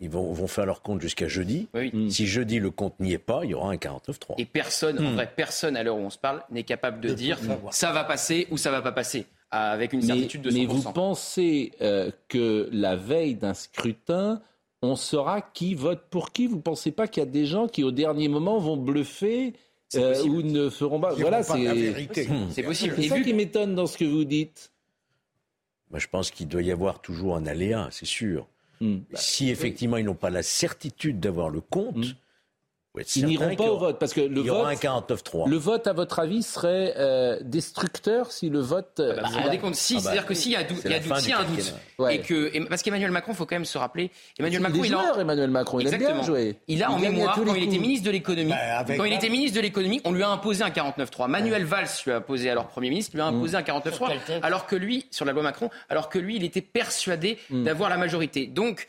[0.00, 1.68] Ils vont, vont faire leur compte jusqu'à jeudi.
[2.08, 4.34] Si jeudi le compte n'y est pas, il y aura un 49-3.
[4.38, 7.38] Et personne, en vrai, personne à l'heure où on se parle n'est capable de, dire
[7.70, 10.54] ça va passer ou ça va pas passer avec une mais, certitude de 100%.
[10.54, 14.40] mais vous pensez euh, que la veille d'un scrutin,
[14.80, 16.48] on saura qui vote pour qui?
[16.48, 19.52] Vous pensez pas qu'il y a des gens qui, au dernier moment, vont bluffer
[19.96, 22.26] euh, ou ne feront pas Voilà, c'est la vérité.
[22.28, 22.50] Hmm.
[22.50, 22.94] C'est possible.
[22.96, 24.72] C'est Et ça qui m'étonne dans ce que vous dites.
[25.90, 28.46] Moi, je pense qu'il doit y avoir toujours un aléa, c'est sûr.
[28.80, 28.98] Hmm.
[29.14, 32.16] si effectivement ils n'ont pas la certitude d'avoir le compte, être
[33.16, 35.48] Ils n'iront pas au vote parce que le il y aura vote, un 49-3.
[35.48, 39.00] le vote, à votre avis, serait euh, destructeur si le vote.
[39.00, 40.74] euh, Bah, vous vous rendez compte, si, Ah bah, c'est-à-dire que s'il y a, dou-
[40.84, 41.56] il y a, la dou- fin s'il y a un doute,
[41.96, 42.12] quinquennat.
[42.12, 44.68] et que, et- parce qu'Emmanuel Macron, il faut quand même se rappeler, Emmanuel Il est
[44.68, 46.56] Macron, il a, Emmanuel Macron, il aime bien jouer.
[46.68, 49.30] Il a en Il mémoire, quand il était ministre de l'économie, Bah, quand il était
[49.30, 51.28] ministre de l'économie, on lui a imposé un 49-3.
[51.28, 54.44] Manuel Valls lui a imposé, alors Premier ministre, lui a imposé un 49-3, quel texte
[54.44, 57.64] alors que lui, sur la loi Macron, alors que lui, il était persuadé Mm.
[57.64, 58.46] d'avoir la majorité.
[58.46, 58.86] Donc,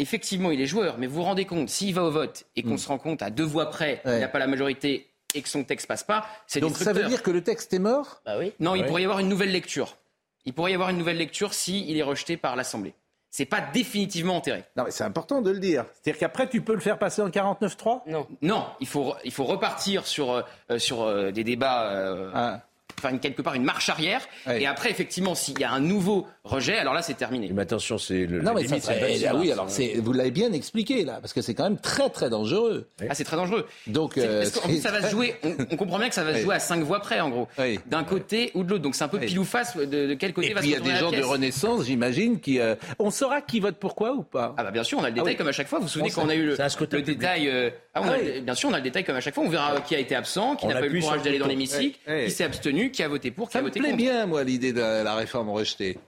[0.00, 2.76] effectivement, il est joueur, mais vous vous rendez compte, s'il va au vote et qu'on
[2.76, 5.62] se rend compte à deux voix près, il n'a pas la majorité et que son
[5.64, 8.20] texte passe pas, c'est Donc ça veut dire que le texte est mort?
[8.26, 8.52] Bah oui.
[8.58, 8.86] Non, il Ouais.
[8.88, 9.96] pourrait y avoir une nouvelle lecture.
[10.44, 12.94] Il pourrait y avoir une nouvelle lecture s'il est rejeté par l'Assemblée.
[13.32, 14.64] C'est pas définitivement enterré.
[14.76, 15.84] Non, mais c'est important de le dire.
[15.92, 18.26] C'est-à-dire qu'après, tu peux le faire passer en 49-3 Non.
[18.42, 20.32] Non, il faut, il faut repartir sur,
[20.68, 22.62] euh, sur euh, des débats, euh, Ah.
[23.00, 24.20] Faire une- quelque part une marche arrière.
[24.52, 27.50] Et après, effectivement, s'il y a un nouveau rejet, alors là, c'est terminé.
[27.52, 28.40] Mais attention, c'est le.
[28.42, 30.52] Non, mais ça limite, c'est le serait- 26 ah oui, alors c'est, vous l'avez bien
[30.52, 32.88] expliqué là, parce que c'est quand même très très dangereux.
[33.08, 33.66] Ah, c'est très dangereux.
[33.86, 35.34] Donc, C'est- euh, parce qu'en plus, c'est ça va se jouer.
[35.44, 36.42] On, on comprend bien que ça va se Oui.
[36.44, 37.48] jouer à cinq voix près, en gros,
[37.86, 38.82] d'un côté ou de l'autre.
[38.82, 40.72] Donc c'est un peu pile ou face de, de quel côté Et va puis il
[40.72, 41.20] y a des gens de.
[41.22, 42.58] Renaissance, j'imagine, qui.
[42.58, 45.14] euh, On saura qui vote pourquoi ou pas Ah bah bien sûr, on a le
[45.14, 45.36] détail Ah oui.
[45.36, 45.78] comme à chaque fois.
[45.78, 48.18] Vous vous souvenez On quand on a eu le, détail euh, ah, on Ah a
[48.18, 48.40] oui.
[48.40, 49.44] Bien sûr, on a le détail comme à chaque fois.
[49.44, 51.48] On verra qui a été absent, qui n'a pas eu le courage d'aller le dans
[51.48, 52.24] l'hémicycle, Ouais, ouais.
[52.24, 54.02] qui s'est abstenu, qui a voté pour, qui Ça a me voté plaît contre.
[54.02, 55.98] bien, moi, l'idée de la réforme rejetée.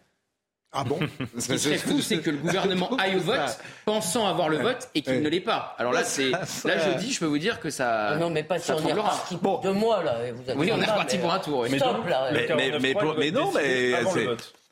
[0.74, 0.98] Ah bon?
[1.38, 4.88] Ce qui serait fou, c'est que le gouvernement aille au vote, pensant avoir le vote,
[4.94, 5.74] et qu'il ne l'ait pas.
[5.78, 8.08] Alors là, c'est là jeudi, je peux vous dire que ça.
[8.12, 9.10] Ah non, mais pas si ça on est tremblera.
[9.10, 10.16] reparti pour deux mois, là.
[10.32, 11.66] Vous êtes Oui, on est reparti pour un tour.
[11.70, 12.30] Mais Stop, là.
[12.32, 13.92] Mais, mais, mais, pour- mais non, mais.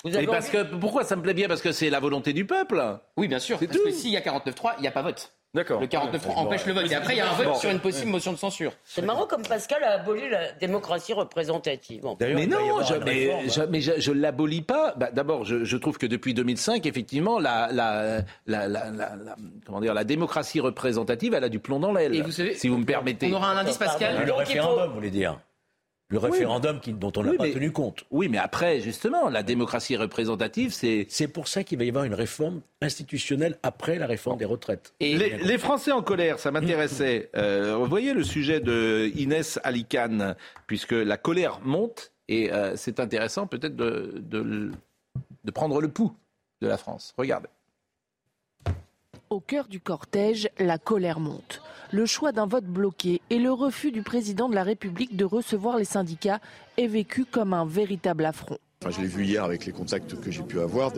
[0.04, 1.48] Mais parce que pourquoi ça me plaît bien?
[1.48, 2.82] Parce que c'est la volonté du peuple.
[3.18, 3.58] Oui, bien sûr.
[3.58, 5.30] Parce que s'il y a 49-3, il n'y a pas vote.
[5.52, 5.80] D'accord.
[5.80, 6.90] Le 49-3 empêche le vote.
[6.90, 7.54] Et après, il y a un vote Bon.
[7.56, 8.72] sur une possible motion de censure.
[8.84, 12.02] C'est marrant comme Pascal a aboli la démocratie représentative.
[12.02, 13.38] Bon, D'ailleurs, Mais non, je, mais, hein.
[13.48, 14.94] je, mais je, je l'abolis pas.
[14.96, 19.36] Bah, D'abord, je, je trouve que depuis 2005, effectivement, la, la, la, la, la- la-
[19.66, 22.14] comment dire, la démocratie représentative, elle a du plomb dans l'aile.
[22.14, 23.28] Et vous savez, si vous me permettez.
[23.32, 24.24] On aura un indice, Pascal.
[24.24, 25.36] Le référendum, vous voulez dire
[26.10, 28.04] Le référendum qui- dont on n'a Oui, pas mais- tenu compte.
[28.10, 31.06] Oui, mais après, justement, la démocratie représentative, c'est.
[31.08, 34.92] C'est pour ça qu'il va y avoir une réforme institutionnelle après la réforme des retraites.
[34.98, 37.30] Et Les, les Français en colère, ça m'intéressait.
[37.36, 40.34] Euh, vous voyez le sujet de Inès Alicane,
[40.66, 44.72] puisque la colère monte, et euh, c'est intéressant peut-être de, de,
[45.44, 46.12] de prendre le pouls
[46.60, 47.14] de la France.
[47.16, 47.48] Regardez.
[49.30, 51.62] Au cœur du cortège, la colère monte.
[51.92, 55.76] Le choix d'un vote bloqué et le refus du président de la République de recevoir
[55.76, 56.38] les syndicats
[56.76, 58.58] est vécu comme un véritable affront.
[58.82, 60.92] Enfin, je l'ai vu hier avec les contacts que j'ai pu avoir,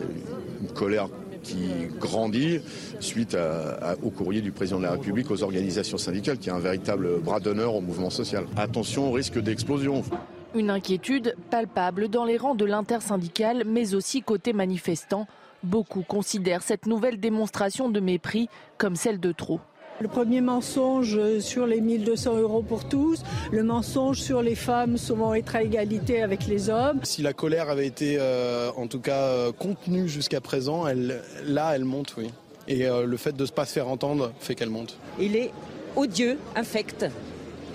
[0.61, 1.09] une colère
[1.41, 2.59] qui grandit
[2.99, 6.53] suite à- à- au courrier du président de la République aux organisations syndicales, qui est
[6.53, 8.45] un véritable bras d'honneur au mouvement social.
[8.55, 10.03] Attention au risque d'explosion.
[10.55, 15.27] Une inquiétude palpable dans les rangs de l'intersyndicale, mais aussi côté manifestants.
[15.63, 19.59] Beaucoup considèrent cette nouvelle démonstration de mépris comme celle de trop.
[19.99, 25.33] Le premier mensonge sur les 1200 euros pour tous, le mensonge sur les femmes sauvant
[25.33, 26.99] être à égalité avec les hommes.
[27.03, 31.73] Si la colère avait été euh, en tout cas euh, contenue jusqu'à présent, elle, là
[31.75, 32.31] elle monte, oui.
[32.67, 34.97] Et euh, le fait de ne pas se faire entendre fait qu'elle monte.
[35.19, 35.51] Il est
[35.95, 37.05] odieux, infect.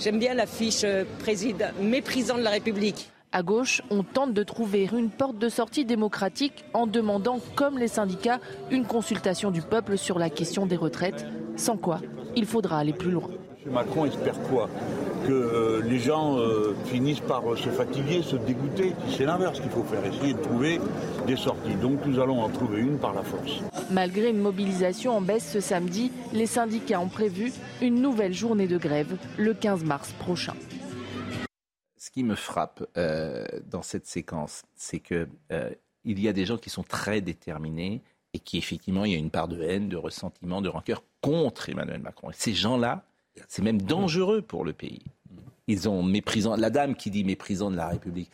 [0.00, 0.84] J'aime bien l'affiche
[1.20, 3.10] président, méprisant de la République.
[3.30, 7.88] À gauche, on tente de trouver une porte de sortie démocratique en demandant, comme les
[7.88, 8.40] syndicats,
[8.70, 11.26] une consultation du peuple sur la question des retraites,
[11.58, 12.00] sans quoi
[12.36, 13.28] il faudra aller plus loin.
[13.66, 13.72] M.
[13.72, 14.70] Macron espère quoi
[15.26, 18.94] Que euh, les gens euh, finissent par euh, se fatiguer, se dégoûter.
[19.10, 20.80] C'est l'inverse qu'il faut faire, essayer de trouver
[21.26, 21.74] des sorties.
[21.74, 23.60] Donc nous allons en trouver une par la force.
[23.90, 27.52] Malgré une mobilisation en baisse ce samedi, les syndicats ont prévu
[27.82, 30.54] une nouvelle journée de grève le 15 mars prochain.
[31.98, 35.70] Ce qui me frappe euh, dans cette séquence, c'est que euh,
[36.04, 38.02] il y a des gens qui sont très déterminés
[38.34, 41.68] et qui effectivement il y a une part de haine, de ressentiment, de rancœur contre
[41.68, 42.30] Emmanuel Macron.
[42.30, 43.04] Et ces gens-là,
[43.48, 45.02] c'est même dangereux pour le pays.
[45.66, 48.30] Ils ont méprisant la dame qui dit méprisant de la République.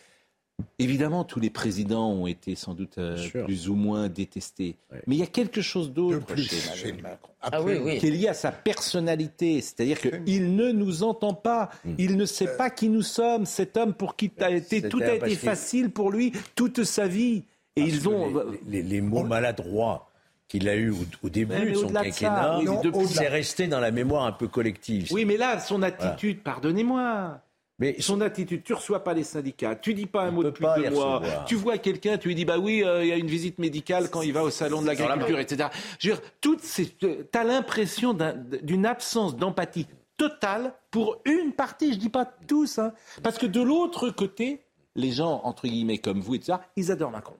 [0.79, 4.77] Évidemment, tous les présidents ont été sans doute euh, plus ou moins détestés.
[5.09, 7.33] Mais il y a quelque chose d'autre chez Emmanuel Macron.
[7.43, 7.99] Ah oui, oui.
[7.99, 9.61] Qui est lié à sa personnalité.
[9.61, 11.71] C'est-à-dire qu'il ne nous entend pas.
[11.85, 11.95] Hmm.
[11.99, 13.47] Il ne sait pas qui nous sommes.
[13.47, 17.43] Cet homme pour qui a été, tout a été facile pour lui toute sa vie.
[17.77, 18.45] Et Parce ils ont.
[18.67, 20.11] les, les- les mots maladroits
[20.49, 23.67] qu'il a eu au, au début Ouais, mais de son de quinquennat, depuis- c'est resté
[23.67, 25.09] dans la mémoire un peu collective.
[25.13, 27.41] Oui, mais là, son attitude, pardonnez-moi.
[27.81, 30.91] Mais son attitude, tu reçois pas les syndicats, tu dis pas un mot deux les
[30.91, 31.45] mois, recevoir.
[31.45, 34.11] tu vois quelqu'un, tu lui dis bah oui, euh, il y a une visite médicale
[34.11, 35.71] quand il va au salon de l'agriculture, etc.
[35.99, 36.87] Je veux dire, toutes ces,
[37.33, 41.93] t'as l'impression d'un- d'une absence d'empathie totale pour une partie.
[41.95, 42.93] Je dis pas tous, hein,
[43.25, 44.61] parce que de l'autre côté,
[44.95, 46.59] les gens entre guillemets comme vous, etc.
[46.77, 47.35] Ils adorent Macron.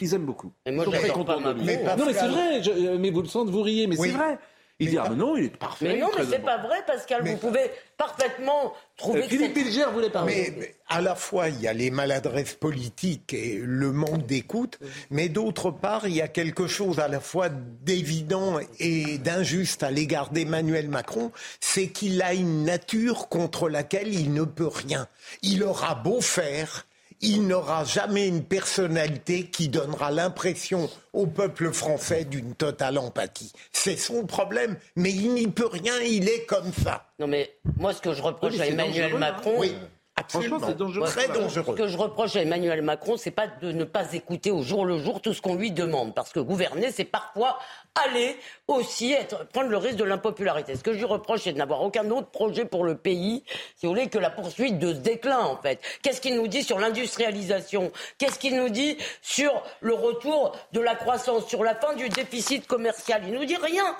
[0.00, 0.52] Ils aiment beaucoup.
[0.66, 1.64] Et moi, Ils sont très contents de lui.
[1.64, 2.62] Mais Non mais c'est vrai.
[2.62, 4.10] je- euh, mais vous le sentez, vous riez, mais Oui.
[4.10, 4.38] c'est vrai.
[4.78, 5.86] Il dit ah mais non, il est parfait.
[5.94, 7.26] Mais non, mais c'est pas vrai, Pascal.
[7.26, 10.52] Vous pouvez parfaitement trouver Euh, que Philippe Bilger voulait parler.
[10.54, 14.78] Mais, mais à la fois, il y a les maladresses politiques et le manque d'écoute,
[15.08, 19.90] mais d'autre part, il y a quelque chose à la fois d'évident et d'injuste à
[19.90, 25.08] l'égard d'Emmanuel Macron, c'est qu'il a une nature contre laquelle il ne peut rien.
[25.40, 26.86] Il aura beau faire.
[27.20, 33.52] Il n'aura jamais une personnalité qui donnera l'impression au peuple français d'une totale empathie.
[33.72, 37.06] C'est son problème, mais il n'y peut rien, il est comme ça.
[37.18, 39.18] Non, mais moi, ce que je reproche Oui, à Emmanuel hein.
[39.18, 39.54] Macron.
[39.58, 39.74] Oui,
[40.16, 40.58] absolument.
[40.58, 41.06] Moi, c'est dangereux.
[41.06, 41.64] Très dangereux.
[41.76, 44.84] Ce que je reproche à Emmanuel Macron, c'est pas de ne pas écouter au jour
[44.84, 46.14] le jour tout ce qu'on lui demande.
[46.14, 47.58] Parce que gouverner, c'est parfois
[48.06, 48.36] aller
[48.68, 50.76] aussi être, prendre le risque de l'impopularité.
[50.76, 53.44] Ce que je lui reproche, c'est de n'avoir aucun autre projet pour le pays,
[53.76, 55.80] si vous voulez, que la poursuite de ce déclin, en fait.
[56.02, 57.92] Qu'est-ce qu'il nous dit sur l'industrialisation?
[58.18, 62.66] Qu'est-ce qu'il nous dit sur le retour de la croissance, sur la fin du déficit
[62.66, 63.22] commercial?
[63.26, 63.96] Il nous dit rien.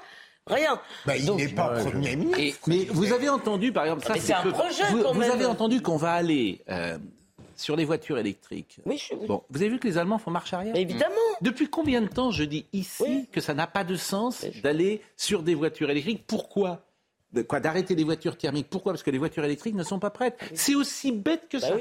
[0.47, 0.81] Rien.
[1.05, 2.39] Bah, il n'est pas Premier ministre.
[2.41, 5.03] Et- mais vous avez entendu, par exemple, Ah, ça, mais c'est un peu- projet, vous,
[5.03, 6.99] quand vous avez entendu qu'on va aller euh,
[7.57, 8.79] sur les voitures électriques.
[8.87, 9.15] Oui, je-.
[9.27, 11.15] Bon, vous avez vu que les Allemands font marche arrière Évidemment.
[11.41, 15.43] Depuis combien de temps je dis ici que ça n'a pas de sens d'aller sur
[15.43, 16.25] des voitures électriques?
[16.27, 16.83] Pourquoi?
[17.33, 17.59] De quoi?
[17.59, 18.93] D'arrêter les voitures thermiques Pourquoi?
[18.93, 20.39] Parce que les voitures électriques ne sont pas prêtes.
[20.55, 21.75] C'est aussi bête que Bah ça.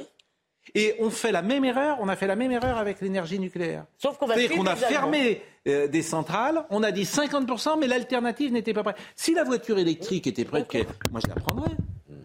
[0.73, 3.85] Et on fait la même erreur, on a fait la même erreur avec l'énergie nucléaire.
[3.97, 7.79] Sauf qu'on va C'est-à-dire suivre qu'on a fermé euh, des centrales, on a dit 50%,
[7.79, 8.97] mais l'alternative n'était pas prête.
[9.15, 10.67] Si la voiture électrique était prête,
[11.11, 11.71] moi je la prendrais.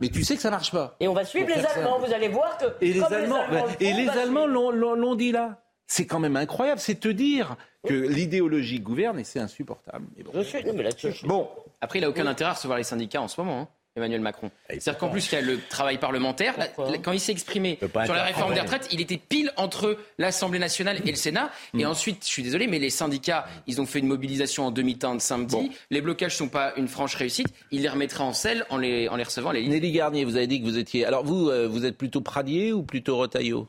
[0.00, 0.96] Mais tu sais que ça marche pas.
[1.00, 1.68] Et on va suivre les ça.
[1.76, 2.64] Allemands, vous allez voir que.
[2.80, 4.46] Et les Allemands, le et les Allemands suivre.
[4.54, 5.60] l'ont- l'ont l'ont dit là.
[5.86, 6.80] C'est quand même incroyable.
[6.80, 10.06] C'est te dire que l'idéologie gouverne et c'est insupportable.
[10.16, 10.30] Mais bon.
[10.34, 11.48] Je suis- non, mais là-dessus, je- Bon,
[11.82, 14.50] Après, il n'a aucun intérêt à recevoir les syndicats en ce moment, hein, Emmanuel Macron.
[14.68, 16.54] C'est-à-dire qu'en plus, il y a le travail parlementaire.
[17.02, 21.00] Quand il s'est exprimé sur la réforme des retraites, il était pile entre l'Assemblée nationale
[21.04, 21.50] et le Sénat.
[21.76, 25.20] Et ensuite, je suis désolé, mais les syndicats, ils ont fait une mobilisation en demi-teinte
[25.20, 25.72] samedi.
[25.90, 27.48] Les blocages ne sont pas une franche réussite.
[27.70, 29.50] Il les remettra en selle en les, en les recevant.
[29.50, 29.66] Les...
[29.66, 31.04] Nelly Garnier, vous avez dit que vous étiez.
[31.04, 33.68] Alors vous, euh, vous êtes plutôt Pradier ou plutôt Retailleau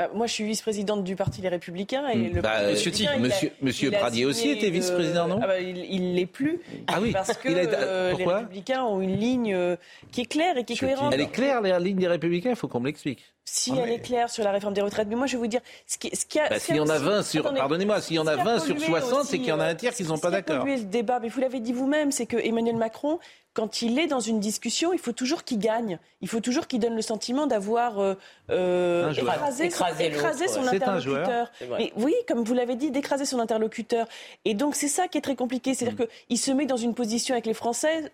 [0.00, 2.08] Euh, moi, je suis vice-présidente du Parti Les Républicains.
[2.08, 3.18] Et le Bah, Monsieur a-
[3.60, 6.60] Monsieur- Pradier aussi était vice-président, non ah bah, Il il l'est plus.
[6.86, 9.76] Ah oui, Parce que a euh, les Républicains ont une ligne euh,
[10.10, 11.12] qui est claire et qui est cohérente.
[11.12, 13.31] Elle est claire, la ligne des Républicains, il faut qu'on me l'explique.
[13.44, 15.60] Si elle est claire sur la réforme des retraites, mais moi je vais vous dire,
[15.86, 18.16] ce qui, ce qui a, Bah, s'il y en a aussi- 20 sur, pardonnez-moi, s'il
[18.16, 19.64] y en a ce qui 20 sur pollué 60, aussi, c'est qu'il y en a
[19.64, 20.64] un euh, tiers qui sont ce pas qui a d'accord.
[20.64, 23.18] le débat, mais vous l'avez dit vous-même, c'est que Emmanuel Macron,
[23.52, 25.98] quand il est dans une discussion, il faut toujours qu'il gagne.
[26.20, 28.14] Il faut toujours qu'il donne le sentiment d'avoir euh,
[28.50, 29.34] euh, Un joueur.
[29.34, 30.76] écrasé, Écrasé écrasé son ouais.
[30.76, 31.50] Interlocuteur.
[31.78, 34.06] Mais oui, comme vous l'avez dit, d'écraser son interlocuteur.
[34.44, 37.34] Et donc c'est ça qui est très compliqué, c'est-à-dire qu'il se met dans une position
[37.34, 38.10] avec les Français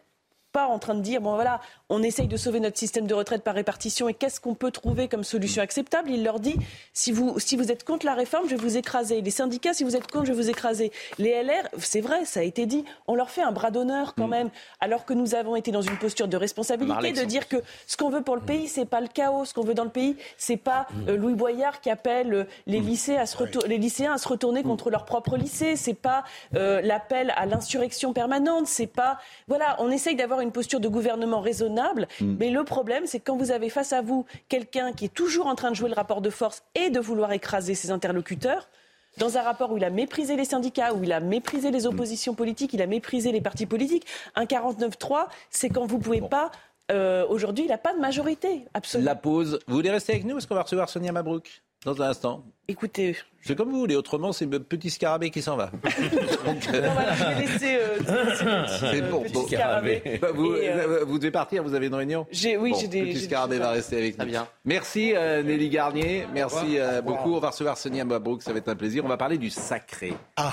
[0.59, 3.45] pas en train de dire bon voilà on essaye de sauver notre système de retraite
[3.45, 6.11] par répartition et qu'est-ce qu'on peut trouver comme solution acceptable?
[6.11, 6.57] Il leur dit
[6.93, 9.21] si vous si vous êtes contre la réforme je vais vous écraser.
[9.21, 10.91] Les syndicats si vous êtes contre je vais vous écraser.
[11.19, 14.27] Les LR c'est vrai ça a été dit on leur fait un bras d'honneur quand
[14.27, 14.51] même
[14.81, 18.11] alors que nous avons été dans une posture de responsabilité de dire que ce qu'on
[18.11, 19.45] veut pour le pays c'est pas le chaos.
[19.45, 22.81] Ce qu'on veut dans le pays c'est pas euh, Louis Boyard qui appelle euh, les
[22.81, 23.39] lycées à se
[23.69, 25.77] les lycéens à se retourner contre leur propre lycée.
[25.77, 26.25] C'est pas
[26.57, 28.67] euh, l'appel à l'insurrection permanente.
[28.67, 33.19] C'est pas voilà on essaye d'avoir une posture de gouvernement raisonnable mais le problème c'est
[33.21, 35.89] que quand vous avez face à vous quelqu'un qui est toujours en train de jouer
[35.89, 38.69] le rapport de force et de vouloir écraser ses interlocuteurs
[39.17, 42.35] dans un rapport où il a méprisé les syndicats, où il a méprisé les oppositions
[42.35, 44.07] politiques, il a méprisé les partis politiques.
[44.37, 46.53] Un 49-3, c'est quand vous pouvez pas.
[46.93, 49.11] euh, Aujourd'hui, il n'a pas de majorité, absolument.
[49.11, 49.59] La pause.
[49.67, 51.63] Vous voulez rester avec nous parce qu'on va recevoir Sonia Mabrouk
[51.95, 52.45] dans un instant.
[52.71, 55.71] Écoutez, C'est comme vous voulez, autrement c'est le petit scarabée qui s'en va.
[56.45, 57.77] Donc, euh, non, voilà, je vais laisser.
[57.77, 59.23] euh, ce petit, c'est euh, bon.
[59.23, 59.47] petit bon.
[59.47, 60.19] scarabée.
[60.21, 60.61] Bah, vous, euh,
[61.01, 63.19] euh, vous devez partir, vous avez une réunion J'ai- oui, Bon, j'ai des- Petit j'ai
[63.21, 64.31] des scarabée va rester avec Très nous.
[64.33, 64.47] bien.
[64.67, 67.35] Merci euh, Nelly Garnier, merci euh, beaucoup.
[67.35, 69.03] On va recevoir Sonia Mabrouk, ça va être un plaisir.
[69.05, 70.13] On va parler du sacré.
[70.37, 70.53] Ah,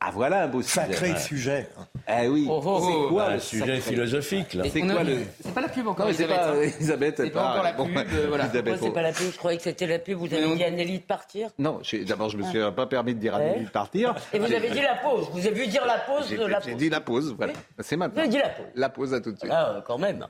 [0.00, 0.80] Ah voilà un beau sujet.
[0.92, 1.68] Sacré sujet.
[2.08, 2.46] Eh oui.
[2.48, 3.08] Oh, oh, c'est oh.
[3.08, 4.64] quoi Un le sujet sacré philosophique, là.
[4.70, 6.36] C'est quoi le C'est pas la pub encore, Non, c'est Elisabeth.
[6.46, 6.62] pas hein.
[6.62, 7.14] Elisabeth.
[7.16, 8.44] C'est pas encore la pub, euh, voilà.
[8.44, 8.94] Elisabeth, Pourquoi c'est bon.
[8.94, 10.18] pas la pub Je croyais que c'était la pub.
[10.18, 13.18] Vous avez dit à Nelly de partir Non, d'abord je me suis pas permis de
[13.20, 13.40] dire à.
[13.40, 14.14] Nelly de partir.
[14.32, 15.28] Et vous avez dit la pause.
[15.32, 16.78] Vous avez vu dire la pause J'ai de la j'ai pause.
[16.78, 17.52] dit la pause, voilà.
[17.80, 18.14] C'est maintenant.
[18.22, 18.66] Vous avez dit la pause.
[18.76, 19.50] La pause à tout de suite.
[19.52, 20.26] Ah, euh, quand même.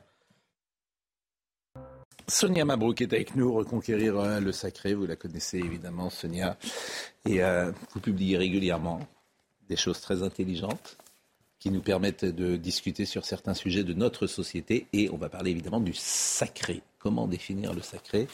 [2.26, 6.56] Sonia Mabrouk est avec nous, Reconquérir euh, le sacré, vous la connaissez évidemment Sonia,
[7.26, 9.00] et euh, vous publiez régulièrement
[9.68, 10.96] des choses très intelligentes
[11.58, 15.50] qui nous permettent de discuter sur certains sujets de notre société, et on va parler
[15.50, 16.82] évidemment du sacré.
[17.00, 18.28] Comment définir le sacré?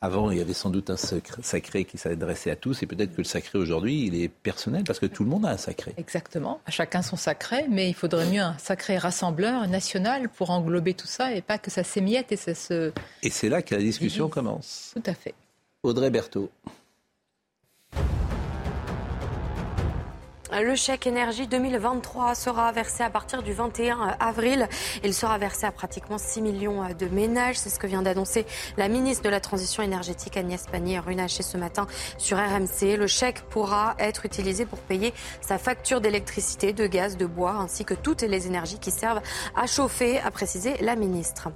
[0.00, 3.18] Avant, il y avait sans doute un sacré, qui s'adressait à tous, et peut-être que
[3.18, 5.94] le sacré aujourd'hui, il est personnel, parce que tout le monde a un sacré.
[5.96, 10.94] Exactement, à chacun son sacré, mais il faudrait mieux un sacré rassembleur national pour englober
[10.94, 12.92] tout ça et pas que ça s'émiette et ça se...
[13.22, 14.90] Et c'est là que la discussion commence.
[14.94, 15.34] Tout à fait.
[15.84, 16.50] Audrey Berthaud.
[20.62, 24.68] Le chèque énergie 2023 sera versé à partir du 21 avril.
[25.02, 27.56] Il sera versé à pratiquement 6 millions de ménages.
[27.56, 28.46] C'est ce que vient d'annoncer
[28.76, 31.88] la ministre de la Transition énergétique Agnès Pannier-Runacher ce matin
[32.18, 32.96] sur RMC.
[32.96, 37.84] Le chèque pourra être utilisé pour payer sa facture d'électricité, de gaz, de bois, ainsi
[37.84, 39.22] que toutes les énergies qui servent
[39.56, 41.48] à chauffer, a précisé la ministre.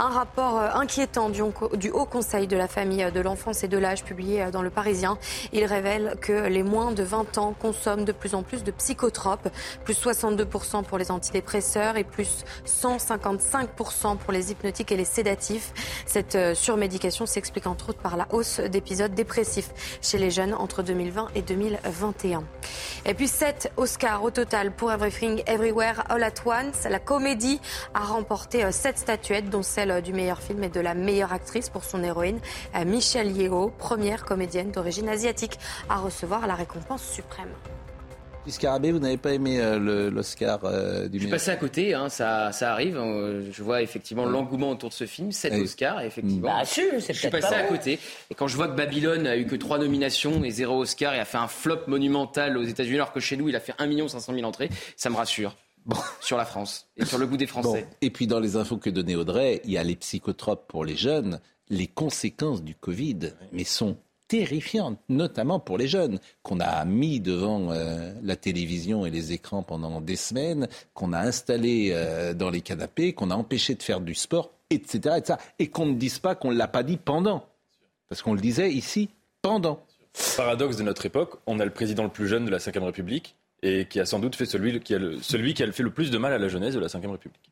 [0.00, 4.46] Un rapport inquiétant du Haut Conseil de la famille, de l'enfance et de l'âge publié
[4.50, 5.16] dans Le Parisien.
[5.52, 9.48] Il révèle que les moins de 20 ans consomment de plus en plus de psychotropes,
[9.84, 15.72] plus 62% pour les antidépresseurs et plus 155% pour les hypnotiques et les sédatifs.
[16.06, 19.70] Cette euh, surmédication s'explique entre autres par la hausse d'épisodes dépressifs
[20.00, 22.44] chez les jeunes entre 2020 et 2021.
[23.06, 26.84] Et puis 7 Oscars au total pour Everything Everywhere All at Once.
[26.88, 27.60] La comédie
[27.94, 31.84] a remporté 7 statuettes, dont celle du meilleur film et de la meilleure actrice pour
[31.84, 32.40] son héroïne,
[32.74, 35.58] euh, Michelle Yeoh, première comédienne d'origine asiatique
[35.88, 37.52] à recevoir la récompense suprême.
[38.50, 42.08] Scarabée, vous n'avez pas aimé euh, l'Oscar euh, du Je suis passé à côté, hein,
[42.08, 43.00] ça, ça arrive.
[43.50, 45.60] Je vois effectivement l'engouement autour de ce film, 7 Oui.
[45.62, 46.48] Oscars, effectivement.
[46.48, 47.98] Bah, je suis passé pas à côté.
[48.30, 51.20] Et quand je vois que Babylone a eu que 3 nominations et 0 Oscar et
[51.20, 54.08] a fait un flop monumental aux États-Unis, alors que chez nous, il a fait 1
[54.08, 55.56] 500 000 entrées, ça me rassure.
[56.20, 57.82] Sur la France et sur le goût des Français.
[57.90, 57.96] Bon.
[58.02, 60.94] Et puis dans les infos que donnait Audrey, il y a les psychotropes pour les
[60.94, 61.40] jeunes.
[61.70, 63.96] Les conséquences du Covid, mais sont
[64.32, 69.62] terrifiantes, notamment pour les jeunes, qu'on a mis devant euh, la télévision et les écrans
[69.62, 74.00] pendant des semaines, qu'on a installé euh, dans les canapés, qu'on a empêché de faire
[74.00, 75.16] du sport, etc.
[75.18, 75.38] etc.
[75.58, 77.44] et qu'on ne dise pas qu'on ne l'a pas dit pendant.
[78.08, 79.10] Parce qu'on le disait ici
[79.42, 79.84] pendant.
[80.38, 83.36] Paradoxe de notre époque, on a le président le plus jeune de la Ve République
[83.62, 85.92] et qui a sans doute fait celui qui a, le, celui qui a fait le
[85.92, 87.50] plus de mal à la jeunesse de la Ve République.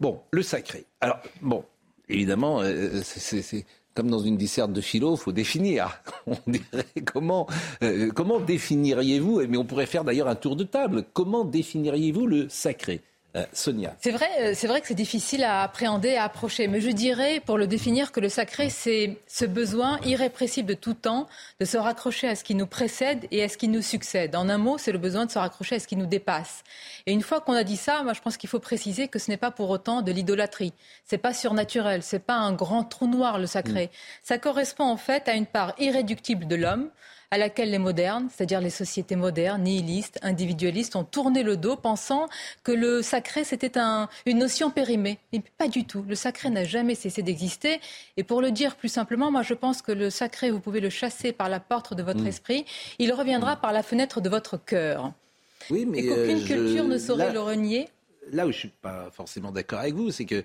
[0.00, 0.84] Bon, le sacré.
[1.00, 1.64] Alors, bon,
[2.08, 3.64] évidemment, euh, c'est
[3.94, 6.02] comme dans une disserte de philo, faut définir.
[6.26, 7.46] On dirait comment,
[7.82, 12.48] euh, comment définiriez-vous, mais on pourrait faire d'ailleurs un tour de table, comment définiriez-vous le
[12.48, 13.00] sacré?
[13.36, 13.94] Euh, Sonia.
[14.00, 16.66] C'est vrai, euh, c'est vrai que c'est difficile à appréhender, à approcher.
[16.66, 20.94] Mais je dirais, pour le définir, que le sacré, c'est ce besoin irrépressible de tout
[20.94, 21.28] temps
[21.60, 24.34] de se raccrocher à ce qui nous précède et à ce qui nous succède.
[24.34, 26.64] En un mot, c'est le besoin de se raccrocher à ce qui nous dépasse.
[27.06, 29.30] Et une fois qu'on a dit ça, moi, je pense qu'il faut préciser que ce
[29.30, 30.72] n'est pas pour autant de l'idolâtrie.
[31.04, 32.02] C'est pas surnaturel.
[32.02, 33.90] C'est pas un grand trou noir, le sacré.
[34.24, 36.90] Ça correspond en fait à une part irréductible de l'homme
[37.32, 42.28] à laquelle les modernes, c'est-à-dire les sociétés modernes, nihilistes, individualistes, ont tourné le dos, pensant
[42.64, 45.18] que le sacré, c'était un- une notion périmée.
[45.32, 46.04] Mais pas du tout.
[46.08, 47.80] Le sacré n'a jamais cessé d'exister.
[48.16, 50.90] Et pour le dire plus simplement, moi, je pense que le sacré, vous pouvez le
[50.90, 52.26] chasser par la porte de votre Mm.
[52.26, 52.64] esprit.
[52.98, 55.12] Il reviendra par la fenêtre de votre cœur.
[55.70, 57.88] Oui, mais Et qu'aucune euh, je- culture ne saurait là- le renier.
[58.32, 60.42] Là où je suis pas forcément d'accord avec vous, c'est que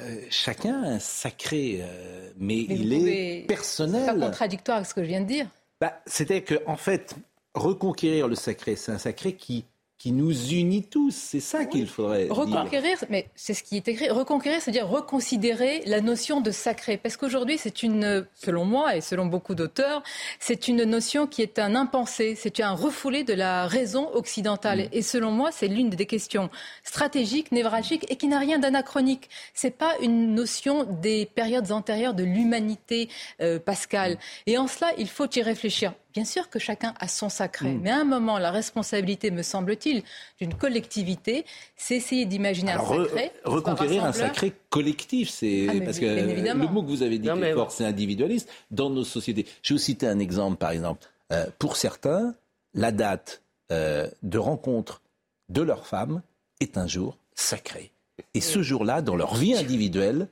[0.00, 4.20] euh, chacun a un sacré, euh, mais, Mais il est pouvez- C'est pas personnel.
[4.20, 5.46] contradictoire avec ce que je viens de dire.
[5.80, 7.16] Bah, C'était que, en fait,
[7.54, 9.64] reconquérir le sacré, c'est un sacré qui,
[10.00, 11.14] qui nous unit tous.
[11.14, 12.34] C'est ça qu'il faudrait dire.
[12.34, 14.08] Reconquérir, mais c'est ce qui est écrit.
[14.08, 16.96] Reconquérir, c'est-à-dire reconsidérer la notion de sacré.
[16.96, 20.02] Parce qu'aujourd'hui, c'est une, selon moi et selon beaucoup d'auteurs,
[20.38, 24.88] c'est une notion qui est un impensé, c'est un refoulé de la raison occidentale.
[24.92, 26.48] Et selon moi, c'est l'une des questions
[26.82, 29.28] stratégiques, névralgiques et qui n'a rien d'anachronique.
[29.52, 33.10] C'est pas une notion des périodes antérieures de l'humanité
[33.42, 34.16] euh, pascale.
[34.46, 35.92] Et en cela, il faut y réfléchir.
[36.12, 37.80] Bien sûr que chacun a son sacré, Mm.
[37.82, 40.02] mais à un moment, la responsabilité, me semble-t-il,
[40.40, 41.44] d'une collectivité,
[41.76, 43.32] c'est essayer d'imaginer un sacré.
[43.44, 47.18] soit reconquérir un sacré collectif, c'est Ah, parce oui, que le mot que vous avez
[47.18, 49.46] dit Non, qui mais est fort, c'est individualiste dans nos sociétés.
[49.62, 51.06] Je vais vous citer un exemple, par exemple.
[51.32, 52.34] Euh, pour certains,
[52.74, 53.42] la date
[53.72, 55.02] euh, de rencontre
[55.48, 56.22] de leur femme
[56.60, 57.92] est un jour sacré.
[58.34, 60.28] Et ce jour-là, dans leur vie individuelle,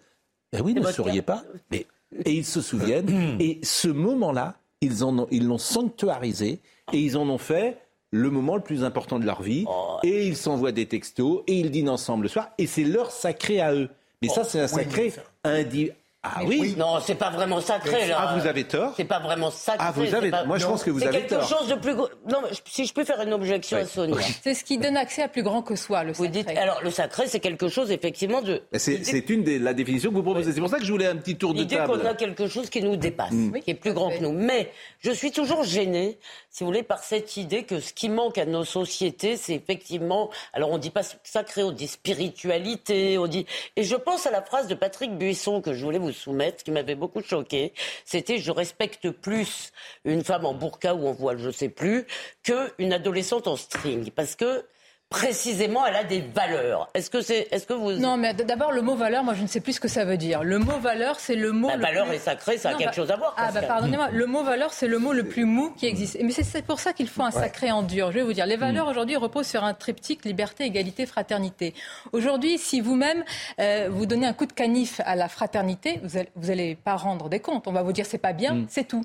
[0.52, 1.22] ben oui, ne cas.
[1.22, 1.86] pas, mais
[2.24, 3.36] et ils se souviennent.
[3.40, 6.60] et ce moment-là, ils en ont, ils l'ont sanctuarisé
[6.92, 7.78] et ils en ont fait
[8.10, 9.98] le moment le plus important de leur vie, Oh.
[10.02, 13.60] et ils s'envoient des textos, et ils dînent ensemble le soir, et c'est leur sacré
[13.60, 13.90] à eux.
[14.22, 14.76] Mais ça, c'est un Oh.
[14.76, 15.12] Oui, sacré
[15.44, 15.90] indi...
[16.24, 18.16] Ah oui Non, c'est pas vraiment sacré, là.
[18.18, 19.86] Ah, vous avez tort C'est pas vraiment sacré.
[19.88, 20.70] Ah, vous c'est avez- pas- moi, je Non.
[20.72, 21.48] pense que vous C'est avez quelque tort.
[21.48, 22.08] chose de plus gros.
[22.28, 24.16] Non, mais si je peux faire une objection à Sonia.
[24.42, 26.42] C'est ce qui donne accès à plus grand que soi, le Vous sacré.
[26.44, 28.62] dites, alors le sacré, c'est quelque chose effectivement de.
[28.72, 30.52] C'est c'est une des la définition que vous proposez.
[30.52, 32.00] C'est pour ça que je voulais un petit tour de L'idée table.
[32.00, 33.60] qu'on a quelque chose qui nous dépasse, Mm.
[33.60, 34.32] qui est plus grand que nous.
[34.32, 36.18] Mais je suis toujours gênée,
[36.58, 40.28] si vous voulez, par cette idée que ce qui manque à nos sociétés, c'est effectivement.
[40.52, 43.46] Alors on dit pas sacré, on dit spiritualité, on dit.
[43.76, 46.72] Et je pense à la phrase de Patrick Buisson que je voulais vous soumettre, qui
[46.72, 47.72] m'avait beaucoup choqué.
[48.04, 49.72] C'était je respecte plus
[50.04, 52.08] une femme en burqa ou en voile, je sais plus,
[52.42, 54.64] qu'une adolescente en string, parce que
[55.10, 56.88] précisément, elle a des valeurs.
[56.94, 59.46] Est-ce que c'est, est-ce que vous Non, mais d'abord, le mot valeur, moi, je ne
[59.46, 60.42] sais plus ce que ça veut dire.
[60.44, 61.68] Le mot valeur, c'est le mot.
[61.68, 63.34] La le valeur plus- et sacré, ça a quelque bah- chose à voir.
[63.38, 64.08] Ah, bah, pardonnez-moi.
[64.12, 66.18] Le mot valeur, c'est le mot le plus mou qui existe.
[66.22, 68.10] Mais c'est- pour ça qu'il faut un sacré en dur.
[68.12, 68.44] Je vais vous dire.
[68.46, 71.72] Les valeurs, aujourd'hui, reposent sur un triptyque liberté, égalité, fraternité.
[72.12, 73.24] Aujourd'hui, si vous-même,
[73.60, 76.96] euh, vous donnez un coup de canif à la fraternité, vous allez, vous allez pas
[76.96, 77.66] rendre des comptes.
[77.66, 78.66] On va vous dire, c'est pas bien, Mm.
[78.68, 79.04] c'est tout.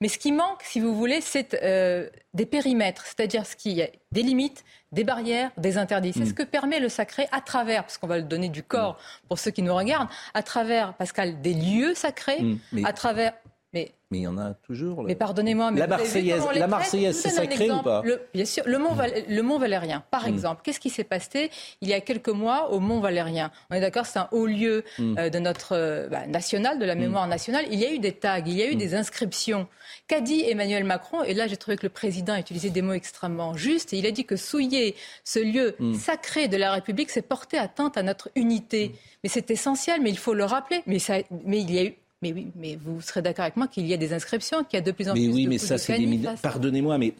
[0.00, 3.92] Mais ce qui manque, si vous voulez, c'est euh, des périmètres, c'est-à-dire ce qui est
[4.12, 6.12] des limites, des barrières, des interdits.
[6.14, 6.26] C'est Mm.
[6.26, 8.96] ce que permet le sacré à travers, parce qu'on va le donner du corps
[9.28, 12.40] pour ceux qui nous regardent, à travers, Pascal, des lieux sacrés,
[12.72, 13.34] Mm, à travers.
[13.72, 15.02] Mais Mais il y en a toujours.
[15.02, 18.64] le- mais pardonnez-moi, mais La Marseillaise, la Marseillaise, c'est sacré ou pas Le- Bien sûr,
[18.66, 20.28] le Mont, Val- le Mont Valérien, par Mm.
[20.30, 20.62] exemple.
[20.64, 21.50] Qu'est-ce qui s'est passé
[21.80, 23.52] il y a quelques mois au Mont Valérien?
[23.70, 25.18] On est d'accord, c'est un haut lieu Mm.
[25.18, 27.64] euh, de notre euh, bah, national, de la mémoire nationale.
[27.70, 29.68] Il y a eu des tags, il y a eu des inscriptions.
[30.08, 31.22] Qu'a dit Emmanuel Macron?
[31.22, 33.92] Et là, j'ai trouvé que le président a utilisé des mots extrêmement justes.
[33.92, 35.94] Et il a dit que souiller ce lieu Mm.
[35.94, 38.96] sacré de la République, c'est porter atteinte à notre unité.
[39.22, 40.82] Mais c'est essentiel, mais il faut le rappeler.
[40.86, 43.66] Mais, ça, mais il y a eu mais oui, mais vous serez d'accord avec moi
[43.66, 45.48] qu'il y a des inscriptions, qu'il y a de plus en Mais plus oui, de
[45.48, 46.20] mais ça, de c'est des.
[46.42, 47.14] Pardonnez-moi, mais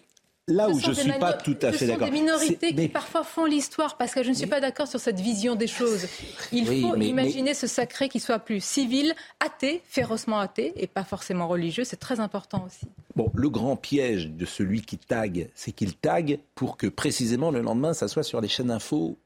[0.47, 2.09] là Ce où je des suis pas tout à fait Ce d'accord.
[2.09, 4.61] sont des minorités c'est- qui mais- parfois font l'histoire, parce que je ne suis pas
[4.61, 6.07] d'accord sur cette vision des choses.
[6.53, 10.87] Il Oui, faut mais- imaginer ce sacré qui soit plus civil, athée, férocement athée, et
[10.87, 11.85] pas forcément religieux.
[11.85, 12.87] C'est très important aussi.
[13.17, 17.63] Bon, le grand piège de celui qui tague, c'est qu'il tague pour que précisément le
[17.63, 19.17] lendemain, ça soit sur les chaînes info.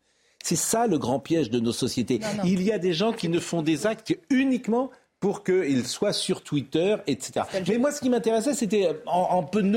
[0.43, 2.18] C'est ça le grand piège de nos sociétés.
[2.18, 2.43] Non, non.
[2.45, 4.91] Il y a des gens qui ne font des actes uniquement
[5.25, 7.47] pour qu'ils soient sur Twitter, etc.
[7.66, 9.68] Mais moi, ce qui m'intéressait, c'était en, en peu de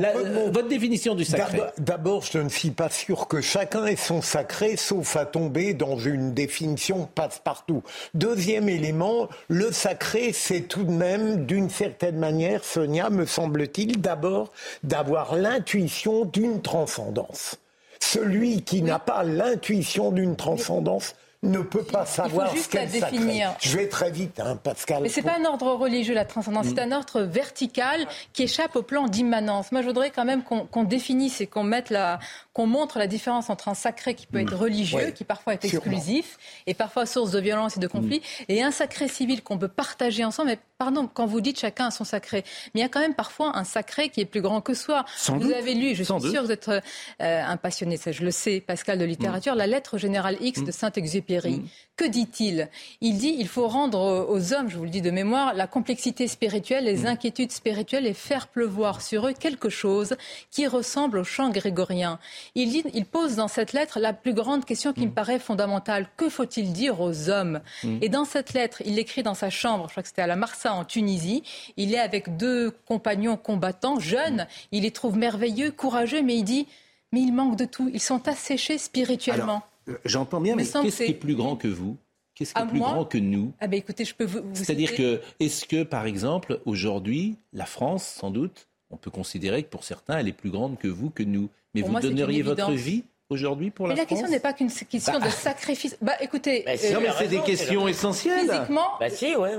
[0.00, 1.58] la- euh, votre définition du sacré.
[1.58, 5.74] D'abord- D'abord, je ne suis pas sûr que chacun ait son sacré, sauf à tomber
[5.74, 7.82] dans une définition passe-partout.
[8.14, 14.50] Deuxième élément, le sacré, c'est tout de même, d'une certaine manière, Sonia, me semble-t-il, d'abord
[14.84, 17.56] d'avoir l'intuition d'une transcendance.
[18.00, 21.14] Celui qui n'a pas l'intuition d'une transcendance
[21.44, 23.54] ne peut pas savoir juste ce définir.
[23.60, 25.02] Je vais très vite, hein, Pascal.
[25.02, 28.82] Mais c'est pas un ordre religieux, la transcendance, c'est un ordre vertical qui échappe au
[28.82, 29.70] plan d'immanence.
[29.70, 32.18] Moi, je voudrais quand même qu'on définisse et qu'on mette la,
[32.52, 35.64] qu'on montre la différence entre un sacré qui peut être religieux, Ouais, qui parfois est
[35.66, 35.84] sûrement.
[35.92, 39.68] exclusif et parfois source de violence et de conflits, et un sacré civil qu'on peut
[39.68, 40.48] partager ensemble.
[40.50, 43.14] Mais pardon, quand vous dites chacun a son sacré, mais il y a quand même
[43.14, 45.04] parfois un sacré qui est plus grand que soi.
[45.16, 45.54] Sans vous doute.
[45.54, 46.80] avez lu, je Sans suis sûre que vous êtes euh,
[47.18, 51.62] un passionné, ça je le sais, Pascal, de littérature, la lettre générale X de Saint-Exupéry.
[51.96, 52.68] Que dit-il?
[53.00, 56.28] Il dit il faut rendre aux hommes, je vous le dis de mémoire, la complexité
[56.28, 60.16] spirituelle, les inquiétudes spirituelles et faire pleuvoir sur eux quelque chose
[60.52, 62.20] qui ressemble au chant grégorien.
[62.54, 66.08] Il, dit, il pose dans cette lettre la plus grande question qui me paraît fondamentale.
[66.16, 67.60] Que faut-il dire aux hommes?
[67.82, 67.98] Mm.
[68.00, 70.36] Et dans cette lettre, il l'écrit dans sa chambre, je crois que c'était à la
[70.74, 71.42] En Tunisie.
[71.76, 74.46] Il est avec deux compagnons combattants, jeunes.
[74.72, 76.66] Il les trouve merveilleux, courageux, mais il dit
[77.12, 77.90] mais il manque de tout.
[77.92, 79.62] Ils sont asséchés spirituellement.
[79.88, 81.96] Euh, J'entends bien, mais qu'est-ce que qui est plus grand que vous?
[82.34, 83.52] Qu'est-ce qui est plus moi grand que nous?
[83.60, 84.40] Ah ben écoutez, je peux vous.
[84.42, 89.62] vous C'est-à-dire que, est-ce que, par exemple, aujourd'hui, la France, sans doute, on peut considérer
[89.62, 91.48] que pour certains, elle est plus grande que vous, que nous.
[91.74, 93.04] Mais Pour vous moi, donneriez votre vie?
[93.30, 95.96] Aujourd'hui pour Mais la, la question n'est pas qu'une question Bah, de sacrifice.
[96.00, 98.48] Bah écoutez, si, Non, mais c'est des questions essentielles.
[98.48, 99.52] Physiquement, Bah si, ouais.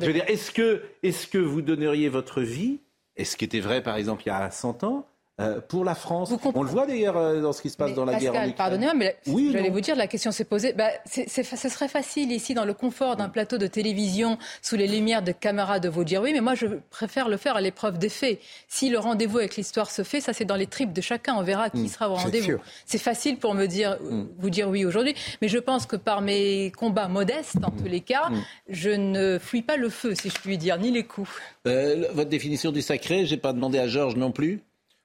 [0.00, 2.80] Je veux dire, est-ce que, est-ce que vous donneriez votre vie,
[3.16, 5.06] et ce qui était vrai, par exemple, il y a 100 ans,
[5.40, 8.04] euh, pour la France On le voit d'ailleurs euh, dans ce qui se passe dans
[8.04, 8.54] la guerre en Ukraine.
[8.54, 10.74] pardonnez-moi, mais Oui, j'allais vous dire, la question s'est posée.
[10.74, 14.76] Bah, c'est- c'est- ce serait facile ici, dans le confort d'un plateau de télévision, sous
[14.76, 17.60] les lumières de caméras, de vous dire oui, mais moi je préfère le faire à
[17.62, 18.40] l'épreuve des faits.
[18.68, 21.34] Si le rendez-vous avec l'histoire se fait, ça c'est dans les tripes de chacun.
[21.36, 22.58] On verra qui Mm, sera au rendez-vous.
[22.84, 23.98] C'est facile pour me dire,
[24.38, 28.00] vous dire oui aujourd'hui, mais je pense que par mes combats modestes, en tous les
[28.00, 28.28] cas,
[28.68, 31.30] je ne fuis pas le feu, si je puis dire, ni les coups.
[31.66, 34.60] Euh, votre définition du sacré, j'ai pas demandé à Georges non plus.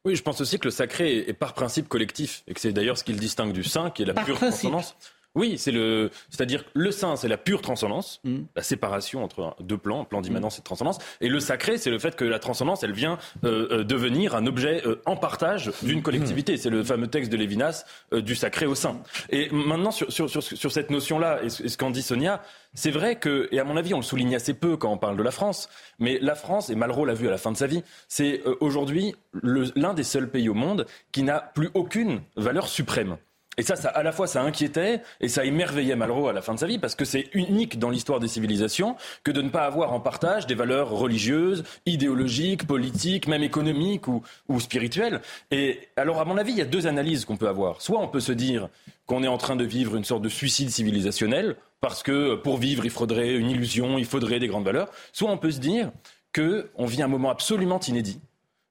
[0.08, 2.98] Oui, je pense aussi que le sacré est, par principe collectif et que c'est d'ailleurs
[2.98, 4.70] ce qui le distingue du saint, qui est la Par pure principe.
[4.72, 4.96] transcendance.
[5.36, 8.38] Oui, c'est le, c'est-à-dire le saint, c'est la pure transcendance, Mm.
[8.56, 12.00] la séparation entre deux plans, plan d'immanence et de transcendance, et le sacré, c'est le
[12.00, 16.02] fait que la transcendance, elle vient euh, euh, devenir un objet euh, en partage d'une
[16.02, 16.58] collectivité.
[16.58, 17.84] C'est le fameux texte de Lévinas
[18.14, 19.00] euh, du sacré au saint.
[19.30, 22.42] Et maintenant sur sur sur, sur cette notion-là, et ce qu'en dit Sonia,
[22.78, 25.18] c'est vrai que, et à mon avis, on le souligne assez peu quand on parle
[25.18, 25.68] de la France,
[25.98, 28.56] mais la France, et Malraux l'a vu à la fin de sa vie, c'est euh,
[28.60, 33.18] aujourd'hui l'un des seuls pays au monde qui n'a plus aucune valeur suprême.
[33.60, 36.54] Et ça, ça, à la fois, ça inquiétait et ça émerveillait Malraux à la fin
[36.54, 39.66] de sa vie parce que c'est unique dans l'histoire des civilisations que de ne pas
[39.66, 44.22] avoir en partage des valeurs religieuses, idéologiques, politiques, même économiques ou,
[44.60, 45.22] spirituelles.
[45.50, 47.82] Et alors, à mon avis, il y a deux analyses qu'on peut avoir.
[47.82, 48.70] Soit on peut se dire
[49.08, 52.86] qu'on est en train de vivre une sorte de suicide civilisationnel parce que pour vivre,
[52.86, 54.90] il faudrait une illusion, il faudrait des grandes valeurs.
[55.14, 55.92] Soit on peut se dire
[56.36, 58.20] qu'on vit un moment absolument inédit,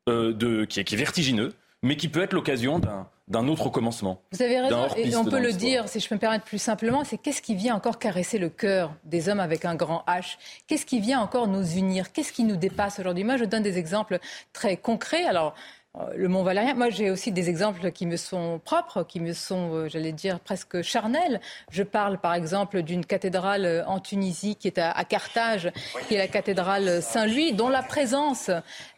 [0.08, 3.70] euh, de, qui, est, qui est vertigineux, mais qui peut être l'occasion d'un d'un autre
[3.70, 4.22] commencement.
[4.30, 7.02] Vous avez raison, et on peut le dire, si je peux me permettre plus simplement,
[7.02, 10.36] c'est qu'est-ce qui vient encore caresser le cœur des hommes avec un grand H?
[10.68, 12.12] Qu'est-ce qui vient encore nous unir?
[12.12, 13.24] Qu'est-ce qui nous dépasse aujourd'hui?
[13.24, 14.20] Moi, je donne des exemples
[14.52, 15.24] très concrets.
[15.24, 15.54] Alors,
[16.14, 19.72] le Mont Valérien, moi j'ai aussi des exemples qui me sont propres, qui me sont,
[19.72, 21.40] euh, j'allais dire, presque charnels.
[21.70, 25.70] Je parle par exemple d'une cathédrale euh, en Tunisie qui est à, Carthage,
[26.08, 28.50] qui est la cathédrale Saint-Louis, dont la présence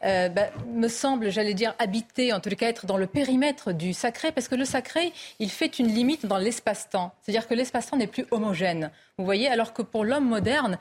[0.04, 3.92] euh, bah, me semble, j'allais dire, habiter, en tout cas être dans le périmètre du
[3.92, 7.12] sacré, parce que le sacré, il fait une limite dans l'espace-temps.
[7.22, 8.90] C'est-à-dire que l'espace-temps n'est plus homogène.
[9.18, 10.78] Vous voyez, alors que pour l'homme moderne,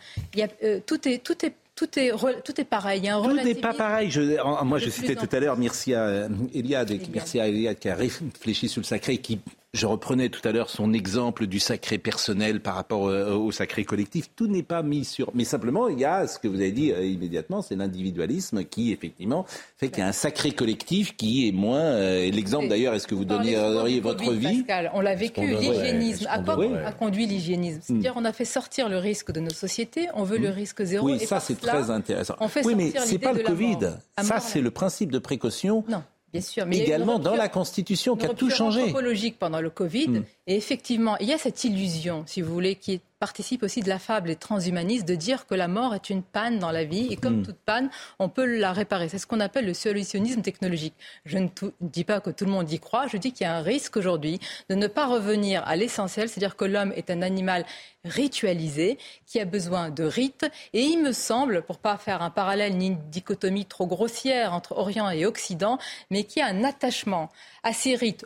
[0.63, 2.99] euh, tout est, tout est tout est, re- tout est pareil.
[3.01, 4.11] Il y a un Tout n'est pas pareil.
[4.11, 7.88] Je, en- moi, je citais tout à l'heure Mircea euh, Eliade, et Mircea Eliade qui
[7.88, 9.39] a réfléchi sur le sacré, et qui,
[9.78, 13.86] je reprenais tout à l'heure son exemple du sacré personnel par rapport euh, au sacré
[13.86, 14.30] collectif.
[14.36, 15.32] Tout n'est pas mis sur.
[15.34, 18.91] Mais simplement, il y a ce que vous avez dit euh, immédiatement, c'est l'individualisme qui,
[18.91, 19.45] effectivement,
[19.78, 21.80] fait qu'il y a un sacré collectif qui est moins.
[21.80, 24.91] euh, et L'exemple d'ailleurs, est-ce que vous donneriez votre Covid, vie Pascal.
[24.93, 26.25] On l'a vécu, l'hygiénisme.
[26.30, 29.49] À quoi devrait- a conduit l'hygiénisme C'est-à-dire on a fait sortir le risque de nos
[29.51, 31.05] sociétés, on veut le risque zéro.
[31.07, 32.36] Oui, et ça c'est très intéressant.
[32.39, 33.78] On fait oui, mais sortir c'est l'idée pas de le la Covid.
[34.23, 35.84] Ça, c'est le principe de précaution.
[35.88, 36.03] Non,
[36.39, 36.65] bien sûr.
[36.65, 38.81] Mais Également dans la Constitution qui a tout changé.
[38.81, 40.07] anthropologique pendant le Covid.
[40.07, 40.23] Hmm.
[40.47, 43.99] Et effectivement, il y a cette illusion, si vous voulez, qui participe aussi de la
[43.99, 47.07] fable des transhumanistes, de dire que la mort est une panne dans la vie.
[47.11, 47.43] Et comme Hmm.
[47.43, 47.89] toute panne,
[48.20, 49.09] on peut la réparer.
[49.09, 50.93] C'est ce qu'on appelle le solutionnisme technologique.
[51.26, 51.47] Je ne
[51.82, 53.07] dis pas que tout le monde y croit.
[53.07, 54.39] Je dis qu'il y a un risque aujourd'hui
[54.70, 57.65] de ne pas revenir à l'essentiel, c'est-à-dire que l'homme est un animal
[58.05, 60.45] ritualisé, qui a besoin de rites.
[60.74, 64.74] Et il me semble, pour pas faire un parallèle ni une dichotomie trop grossière entre
[64.74, 65.78] Orient et Occident,
[66.09, 67.30] mais qui a un attachement
[67.63, 68.26] à ces rites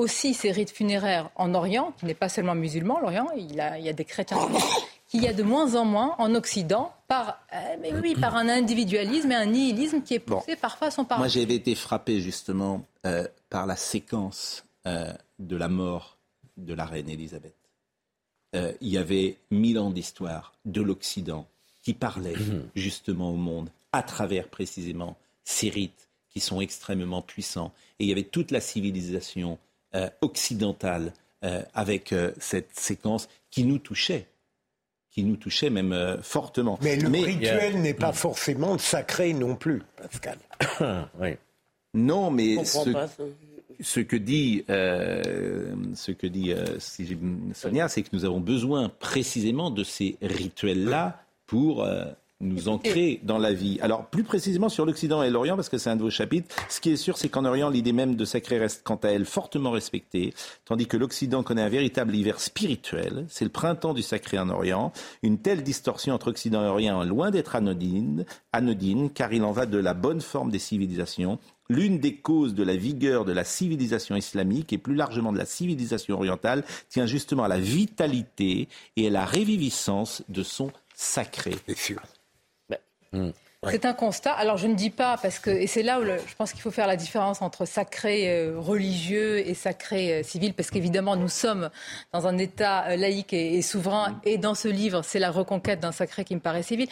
[0.00, 3.78] aussi ces rites funéraires en Orient, qui n'est pas seulement musulman, l'Orient, il, y a-
[3.78, 4.38] il y a des chrétiens
[5.08, 8.48] qu'il y a de moins en moins en Occident par, euh, mais oui, par un
[8.48, 11.40] individualisme et un nihilisme qui est poussé parfois à son Moi, paroxysme.
[11.40, 16.16] j'avais été frappé justement euh, par la séquence euh, de la mort
[16.56, 17.54] de la reine Élisabeth.
[18.54, 21.46] Euh, il y avait mille ans d'histoire de l'Occident
[21.82, 22.34] qui parlait
[22.74, 27.72] justement au monde à travers précisément ces rites qui sont extrêmement puissants.
[27.98, 29.58] Et il y avait toute la civilisation
[30.20, 31.12] occidentale
[31.44, 34.26] euh, avec euh, cette séquence qui nous touchait
[35.10, 36.78] qui nous touchait même euh, fortement.
[36.82, 37.96] Mais le rituel n'est Hmm.
[37.96, 40.38] pas forcément sacré non plus, Pascal.
[41.92, 43.24] Non, mais ce, pas, ça.
[43.80, 46.78] ce que dit, euh, ce que dit euh,
[47.52, 52.04] Sonia, c'est que nous avons besoin précisément de ces rituels-là pour euh,
[52.40, 53.78] nous ancrer dans la vie.
[53.82, 56.80] Alors, plus précisément sur l'Occident et l'Orient, parce que c'est un de vos chapitres, ce
[56.80, 59.70] qui est sûr, c'est qu'en Orient, l'idée même de sacré reste, quant à elle, fortement
[59.70, 60.32] respectée,
[60.64, 63.26] tandis que l'Occident connaît un véritable hiver spirituel.
[63.28, 64.92] C'est le printemps du sacré en Orient.
[65.22, 69.52] Une telle distorsion entre Occident et Orient est loin d'être anodine, anodine, car il en
[69.52, 71.38] va de la bonne forme des civilisations.
[71.68, 75.46] L'une des causes de la vigueur de la civilisation islamique et plus largement de la
[75.46, 81.54] civilisation orientale tient justement à la vitalité et à la réviviscence de son sacré.
[83.12, 83.34] C'est sûr.
[83.72, 84.32] C'est un constat.
[84.32, 86.62] Alors je ne dis pas parce que et c'est là où le- je pense qu'il
[86.62, 91.28] faut faire la différence entre sacré euh, religieux et sacré euh, civil parce qu'évidemment nous
[91.28, 91.68] sommes
[92.14, 95.78] dans un État euh, laïque et, et souverain et dans ce livre c'est la reconquête
[95.80, 96.88] d'un sacré qui me paraît civil.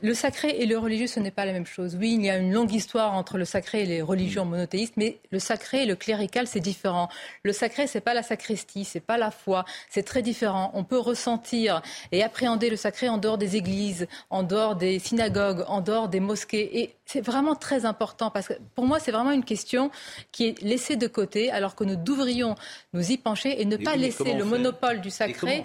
[0.00, 1.96] Le sacré et le religieux ce n'est pas la même chose.
[1.96, 5.18] Oui il y a une longue histoire entre le sacré et les religions monothéistes mais
[5.30, 7.08] le sacré et le clérical c'est différent.
[7.42, 10.70] Le sacré c'est pas la sacristie c'est pas la foi c'est très différent.
[10.74, 11.82] On peut ressentir
[12.12, 16.20] et appréhender le sacré en dehors des églises, en dehors des synagogues, en dehors des
[16.20, 16.80] mosquées.
[16.80, 19.90] Et c'est vraiment très important parce que pour moi, c'est vraiment une question
[20.32, 22.54] qui est laissée de côté alors que nous devrions
[22.92, 25.64] nous y pencher et ne Et pas oui, laisser le monopole du sacré.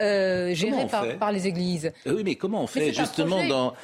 [0.00, 0.86] Euh, gérés
[1.18, 1.92] par, les églises.
[2.06, 3.74] Euh, Oui, mais comment on Mais fait justement dans.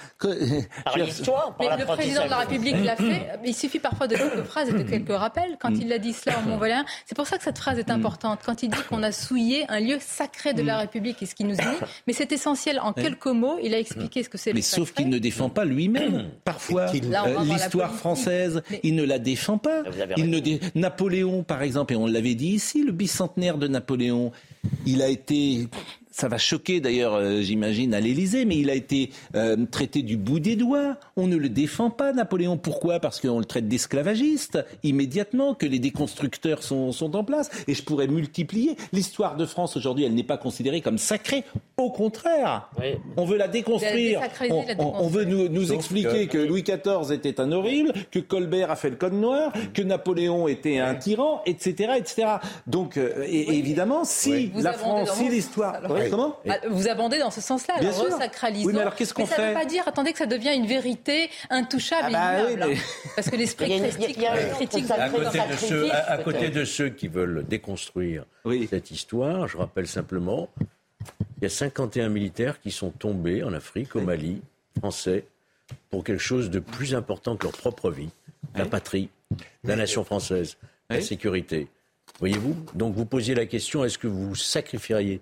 [0.84, 2.36] Par l'histoire, par Mais le président de la.
[2.38, 3.28] République l'a fait.
[3.44, 5.56] Il suffit parfois de quelques phrases et de quelques rappels.
[5.60, 8.40] Quand il a dit cela au Mont-Valérien, c'est pour ça que cette phrase est importante.
[8.44, 11.44] Quand il dit qu'on a souillé un lieu sacré de la République et ce qui
[11.44, 12.78] nous unit, mais c'est essentiel.
[12.80, 15.02] En quelques mots, il a expliqué ce que c'est Mais le sauf sacré.
[15.04, 16.28] qu'il ne défend pas lui-même.
[16.44, 19.82] Parfois, euh, l'histoire française, Mais- il ne la défend pas.
[20.16, 24.32] Il ne dé- Napoléon, par exemple, et on l'avait dit ici, le bicentenaire de Napoléon,
[24.86, 25.68] il a été.
[26.20, 30.16] Ça va choquer d'ailleurs, euh, j'imagine, à l'Élysée, mais il a été euh, traité du
[30.16, 30.96] bout des doigts.
[31.16, 32.56] On ne le défend pas, Napoléon.
[32.56, 32.98] Pourquoi?
[32.98, 37.50] Parce qu'on le traite d'esclavagiste immédiatement, que les déconstructeurs sont, sont en place.
[37.68, 38.76] Et je pourrais multiplier.
[38.92, 41.44] L'histoire de France aujourd'hui, elle n'est pas considérée comme sacrée.
[41.76, 42.68] Au contraire,
[43.16, 44.20] on veut la déconstruire.
[44.50, 46.48] On, la on- on veut nous, nous expliquer que- que...
[46.48, 50.78] Louis XIV était un horrible, que Colbert a fait le code noir, que Napoléon était
[50.78, 52.26] un tyran, etc., etc.
[52.66, 55.74] Donc, euh, et, évidemment, si la France, si l'histoire,
[56.10, 56.40] sens, alors.
[56.44, 58.14] Ouais, comment Ah, Vous abondez dans ce sens-là, Bien alors sûr.
[58.14, 58.66] resacralisons.
[58.66, 60.66] Oui, mais alors qu'est-ce qu'on ça ne veut pas dire, attendez, que ça devient une
[60.66, 63.10] vérité intouchable Ah bah et oui, immuable, mais- hein.
[63.16, 66.88] Parce que l'esprit critique, un critique À côté, de ceux, à, à côté de ceux
[66.90, 68.24] qui veulent déconstruire
[68.70, 70.48] cette histoire, je rappelle simplement,
[71.40, 74.40] il y a 51 militaires qui sont tombés en Afrique, au Mali,
[74.78, 75.24] français,
[75.90, 78.08] pour quelque chose de plus important que leur propre vie,
[78.54, 79.10] la patrie,
[79.64, 80.56] la nation française,
[80.88, 81.02] la Oui.
[81.02, 81.68] sécurité.
[82.20, 82.56] Voyez-vous?
[82.74, 85.20] Donc vous posiez la question, est-ce que vous sacrifieriez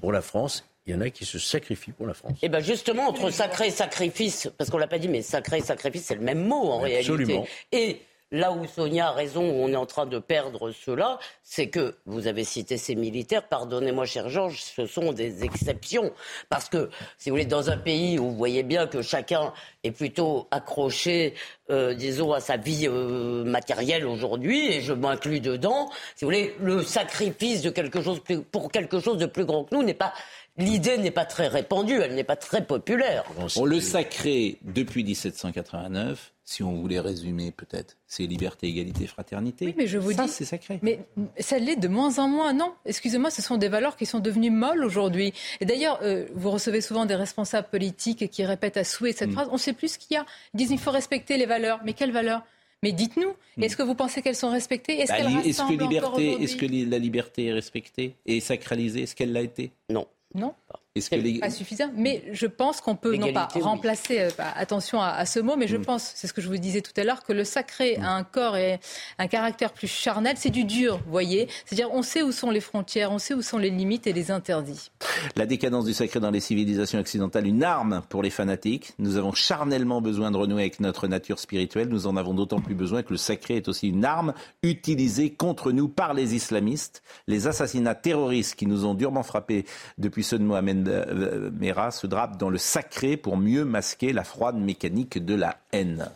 [0.00, 2.38] pour la France Il y en a qui se sacrifient pour la France.
[2.42, 5.60] Et bien justement, entre sacré et sacrifice, parce qu'on l'a pas dit, mais sacré et
[5.62, 7.42] sacrifice, c'est le même mot en Absolument.
[7.42, 7.50] réalité.
[7.72, 8.00] Et
[8.30, 11.96] là où Sonia a raison, où on est en train de perdre cela, c'est que
[12.06, 16.12] vous avez cité ces militaires, pardonnez-moi cher Georges, ce sont des exceptions.
[16.48, 19.52] Parce que, si vous voulez, dans un pays où vous voyez bien que chacun
[19.82, 21.34] est plutôt accroché,
[21.70, 26.54] euh, disons, à sa vie euh, matérielle aujourd'hui, et je m'inclus dedans, si vous voulez,
[26.60, 28.20] le sacrifice de quelque chose
[28.52, 30.12] pour quelque chose de plus grand que nous n'est pas...
[30.58, 33.24] L'idée n'est pas très répandue, elle n'est pas très populaire.
[33.56, 39.66] On le sacré depuis 1789, si on voulait résumer peut-être, c'est liberté, égalité, fraternité.
[39.66, 40.78] Oui, mais je vous Ça, dis, c'est sacré.
[40.82, 41.00] Mais
[41.38, 42.52] ça l'est de moins en moins.
[42.54, 45.32] Non, excusez-moi, ce sont des valeurs qui sont devenues molles aujourd'hui.
[45.60, 49.48] Et d'ailleurs, euh, vous recevez souvent des responsables politiques qui répètent à souhait cette phrase.
[49.50, 50.24] On ne sait plus ce qu'il y a.
[50.54, 51.80] Ils disent il faut respecter les valeurs.
[51.84, 52.42] Mais quelles valeurs?
[52.82, 55.00] Mais dites-nous, est-ce que vous pensez qu'elles sont respectées?
[55.00, 55.10] Est-ce.
[55.12, 59.02] Bah, Est-ce que, liberté, est-ce que li- la liberté est respectée et sacralisée?
[59.02, 59.72] Est-ce qu'elle l'a été?
[59.90, 60.06] Non.
[60.34, 60.54] Non?
[60.98, 61.38] Est-ce que les...
[61.38, 63.62] Pas suffisant, mais je pense qu'on peut non pas oui.
[63.62, 65.84] remplacer, euh, bah, attention à, à ce mot, mais je Mm.
[65.84, 68.24] pense, c'est ce que je vous disais tout à l'heure, que le sacré a un
[68.24, 68.80] corps et
[69.18, 71.48] un caractère plus charnel, c'est du dur, vous voyez.
[71.64, 74.30] C'est-à-dire, on sait où sont les frontières, on sait où sont les limites et les
[74.30, 74.90] interdits.
[75.36, 78.92] La décadence du sacré dans les civilisations occidentales, une arme pour les fanatiques.
[78.98, 81.88] Nous avons charnellement besoin de renouer avec notre nature spirituelle.
[81.88, 84.32] Nous en avons d'autant plus besoin que le sacré est aussi une arme
[84.62, 87.02] utilisée contre nous par les islamistes.
[87.26, 89.64] Les assassinats terroristes qui nous ont durement frappés
[89.98, 94.24] depuis ceux de Mohamed euh, Merah se drapent dans le sacré pour mieux masquer la
[94.24, 96.08] froide mécanique de la haine.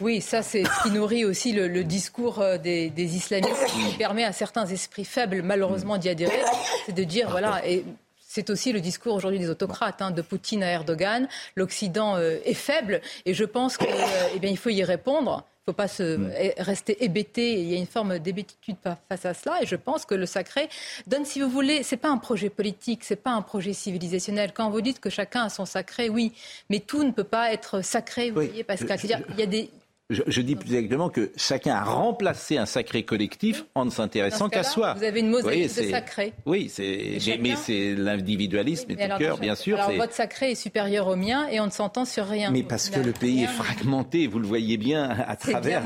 [0.00, 4.32] Oui, ça, c'est ce qui nourrit aussi le, discours euh, des, islamistes, qui permet à
[4.32, 6.42] certains esprits faibles, malheureusement, d'y adhérer.
[6.84, 7.84] C'est de dire, voilà, et
[8.20, 11.28] c'est aussi le discours aujourd'hui des autocrates, hein, de Poutine à Erdogan.
[11.54, 13.88] L'Occident euh, est faible, et je pense qu'il
[14.34, 15.44] eh bien, il faut y répondre.
[15.68, 17.60] Il ne faut pas se, eh, rester hébété.
[17.60, 19.60] Il y a une forme d'hébétitude fa- face à cela.
[19.64, 20.68] Et je pense que le sacré
[21.08, 24.52] donne, si vous voulez, c'est pas un projet politique, c'est pas un projet civilisationnel.
[24.54, 26.32] Quand vous dites que chacun a son sacré, oui,
[26.70, 28.46] mais tout ne peut pas être sacré, vous Oui.
[28.46, 28.96] voyez, Pascal.
[28.96, 29.68] C'est-à-dire, il y a des,
[30.08, 34.48] Je, je dis plus exactement que chacun a remplacé un sacré collectif en ne s'intéressant
[34.48, 34.94] qu'à soi.
[34.94, 36.32] vous avez une mosaïque voyez, de sacrés.
[36.46, 36.82] Oui, c'est,
[37.14, 39.80] mais, chacun- mais c'est l'individualisme au alors, cœur, bien sûr.
[39.80, 42.52] Alors, votre sacré est supérieur au mien et on ne s'entend sur rien.
[42.52, 45.82] Mais parce que le pays est fragmenté, vous le voyez bien à bien travers.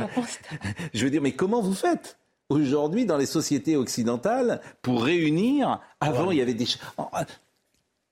[0.93, 2.19] Je veux dire, mais comment vous faites
[2.51, 5.81] aujourd'hui dans les sociétés occidentales pour réunir?
[6.01, 6.67] Avant, il y avait des.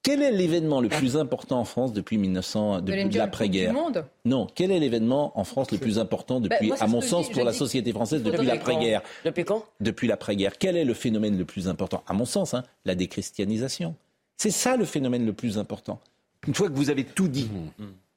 [0.02, 3.72] Quel est l'événement le plus important en France depuis 1900, Vous allez me depuis l'après-guerre
[3.72, 6.86] le monde Non, quel est l'événement en France le plus important Bah, depuis, moi, à
[6.86, 9.64] mon sens, dis, pour la dis- société française Depuis l'après-guerre Depuis quand?
[9.80, 10.56] Depuis l'après-guerre.
[10.58, 12.02] Quel est le phénomène le plus important?
[12.06, 13.94] À mon sens, hein, la déchristianisation.
[14.36, 16.00] C'est ça le phénomène le plus important.
[16.46, 17.50] Une fois que vous avez tout dit,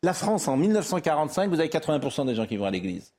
[0.03, 3.11] la France en 1945, vous avez 80% des gens qui vont à l'église.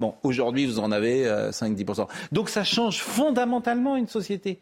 [0.00, 2.08] Bon, aujourd'hui, vous en avez euh, 5-10%.
[2.32, 4.60] Donc ça change fondamentalement une société.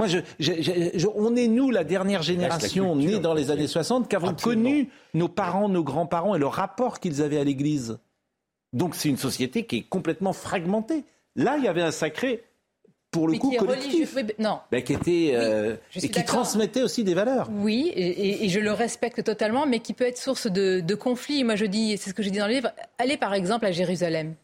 [0.00, 3.50] Moi, je, je- je- je- on est, nous, la dernière génération culture, née dans les
[3.50, 7.44] années 60, qui avons connu nos parents, nos grands-parents et le rapport qu'ils avaient à
[7.44, 7.98] l'église.
[8.72, 11.04] Donc c'est une société qui est complètement fragmentée.
[11.36, 12.42] Là, il y avait un sacré,
[13.10, 14.06] pour le Mais coup, qui religieux.
[14.06, 14.60] collectif, non.
[14.70, 17.50] bah, qui était euh, et qui transmettait aussi des valeurs.
[17.52, 20.94] Oui, et, et- et je le respecte totalement, mais qui peut être source de, de
[20.94, 21.42] conflits.
[21.44, 23.72] Moi, je dis, c'est ce que j'ai dit dans le livre, allez par exemple à
[23.72, 24.34] Jérusalem.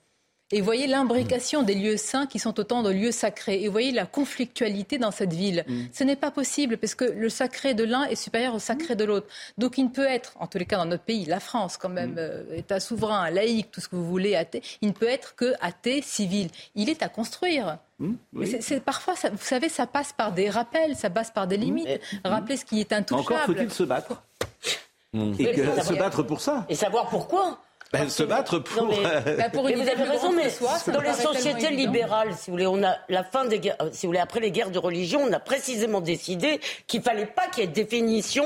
[0.53, 3.61] Et vous voyez l'imbrication des lieux saints qui sont autant de lieux sacrés.
[3.63, 5.65] Et vous voyez la conflictualité dans cette ville.
[5.67, 5.81] Mm.
[5.93, 9.05] Ce n'est pas possible parce que le sacré de l'un est supérieur au sacré de
[9.05, 9.27] l'autre.
[9.59, 11.89] Donc il ne peut être, en tous les cas dans notre pays, la France quand
[11.89, 12.19] même, Mm.
[12.19, 15.53] euh, État souverain, laïque, tout ce que vous voulez, athée, il ne peut être que
[15.61, 16.49] athée civil.
[16.77, 17.79] Il est à construire.
[17.99, 18.13] Mm.
[18.35, 21.49] Mais c'est- c'est parfois, ça- vous savez, ça passe par des rappels, ça passe par
[21.49, 21.89] des limites.
[22.25, 23.35] Rappeler ce qui est intouchable.
[23.35, 24.23] Encore faut-il se battre.
[25.41, 26.67] Et que- se battre pour ça.
[26.69, 27.59] Et savoir pourquoi.
[27.93, 28.89] Ben, se battre pour.
[28.89, 32.35] Mais, euh, Bah, pour mais une vous avez raison, mais soi, dans les sociétés libérales,
[32.35, 34.51] si vous voulez, on a la fin des guerres, euh, si vous voulez, après les
[34.51, 38.45] guerres de religion, on a précisément décidé qu'il fallait pas qu'il y ait définition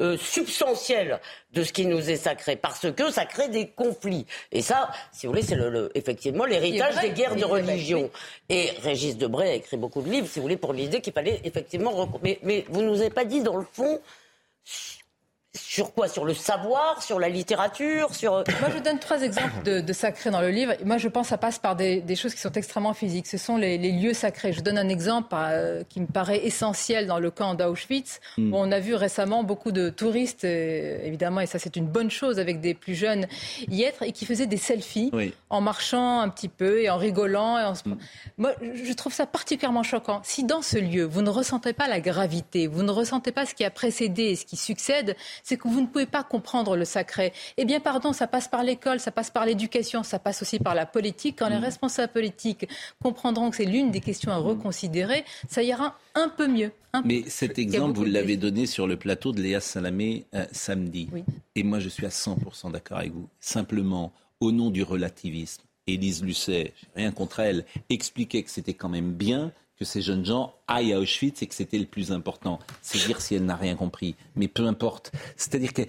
[0.00, 1.20] euh, substantielle
[1.52, 4.26] de ce qui nous est sacré, parce que ça crée des conflits.
[4.50, 8.10] Et ça, si vous voulez, c'est le, le- effectivement l'héritage des guerres de religion.
[8.48, 11.40] Et Régis Debray a écrit beaucoup de livres, si vous voulez, pour l'idée qu'il fallait
[11.44, 12.08] effectivement.
[12.22, 14.00] Mais, mais vous nous avez pas dit, dans le fond,
[15.56, 16.06] sur quoi?
[16.08, 18.32] Sur le savoir, sur la littérature, sur.
[18.60, 20.74] Moi, je donne trois exemples de, de sacrés dans le livre.
[20.84, 23.26] Moi, je pense que ça passe par des, des choses qui sont extrêmement physiques.
[23.26, 24.52] Ce sont les, les lieux sacrés.
[24.52, 28.52] Je donne un exemple euh, qui me paraît essentiel dans le camp d'Auschwitz, Mm.
[28.54, 32.10] où on a vu récemment beaucoup de touristes, euh, évidemment, et ça c'est une bonne
[32.10, 33.26] chose avec des plus jeunes,
[33.68, 35.34] y être et qui faisaient des selfies Oui.
[35.48, 37.58] en marchant un petit peu et en rigolant.
[37.58, 37.82] Et en se-
[38.38, 40.20] Moi, je trouve ça particulièrement choquant.
[40.22, 43.54] Si dans ce lieu, vous ne ressentez pas la gravité, vous ne ressentez pas ce
[43.54, 46.84] qui a précédé et ce qui succède, c'est que vous ne pouvez pas comprendre le
[46.84, 47.32] sacré.
[47.56, 50.74] Eh bien, pardon, ça passe par l'école, ça passe par l'éducation, ça passe aussi par
[50.74, 51.36] la politique.
[51.38, 52.68] Quand les responsables politiques
[53.02, 56.72] comprendront que c'est l'une des questions à reconsidérer, ça ira un peu mieux.
[56.92, 61.08] un Mais cet exemple, vous l'avez donné sur le plateau de Léa Salamé euh, samedi.
[61.12, 61.24] Oui.
[61.54, 63.28] Et moi, je suis à 100% d'accord avec vous.
[63.40, 69.12] Simplement, au nom du relativisme, Élise Lucet, rien contre elle, expliquait que c'était quand même
[69.12, 72.58] bien que ces jeunes gens aillent à Auschwitz et que c'était le plus important.
[72.82, 74.14] C'est dire si elle n'a rien compris.
[74.36, 75.10] Mais peu importe.
[75.36, 75.82] C'est-à-dire que,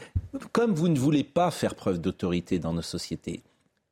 [0.53, 3.41] comme vous ne voulez pas faire preuve d'autorité dans nos sociétés,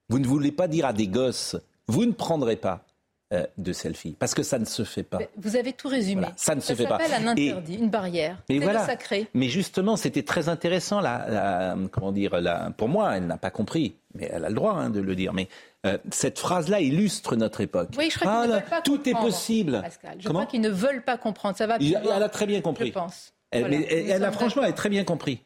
[0.07, 1.57] vous ne voulez pas dire à des gosses,
[1.87, 2.85] vous ne prendrez pas
[3.33, 5.19] euh, de selfie, parce que ça ne se fait pas.
[5.37, 6.21] Vous avez tout résumé.
[6.21, 6.97] Voilà, ça ne se fait pas.
[6.97, 8.41] s'appelle un Et- interdit, une barrière.
[8.49, 8.85] Mais voilà.
[8.85, 9.27] sacré.
[9.33, 11.01] Mais justement, c'était très intéressant.
[11.01, 14.55] La, la- comment dire la, Pour moi, elle n'a pas compris, mais elle a le
[14.55, 15.33] droit hein, de le dire.
[15.33, 15.47] Mais
[15.85, 17.89] euh, cette phrase-là illustre notre époque.
[17.97, 19.81] Oui, je crois Ah, qu'ils ne là, veulent pas tout est possible.
[19.81, 20.15] Pascal.
[20.19, 21.55] Je Comment crois qu'ils ne veulent pas comprendre.
[21.57, 22.87] Ça va plus Elle a très bien compris.
[22.87, 23.33] Je pense.
[23.51, 23.77] Elle, Voilà.
[23.79, 25.41] mais elle, a franchement, elle a très bien compris.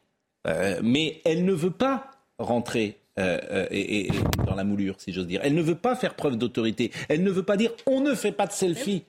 [0.48, 4.12] Euh, mais elle ne veut pas rentrer euh, euh, et, et-
[4.48, 5.40] dans la moulure, si j'ose dire.
[5.44, 6.92] Elle ne veut pas faire preuve d'autorité.
[7.10, 9.04] Elle ne veut pas dire on ne fait pas de selfie.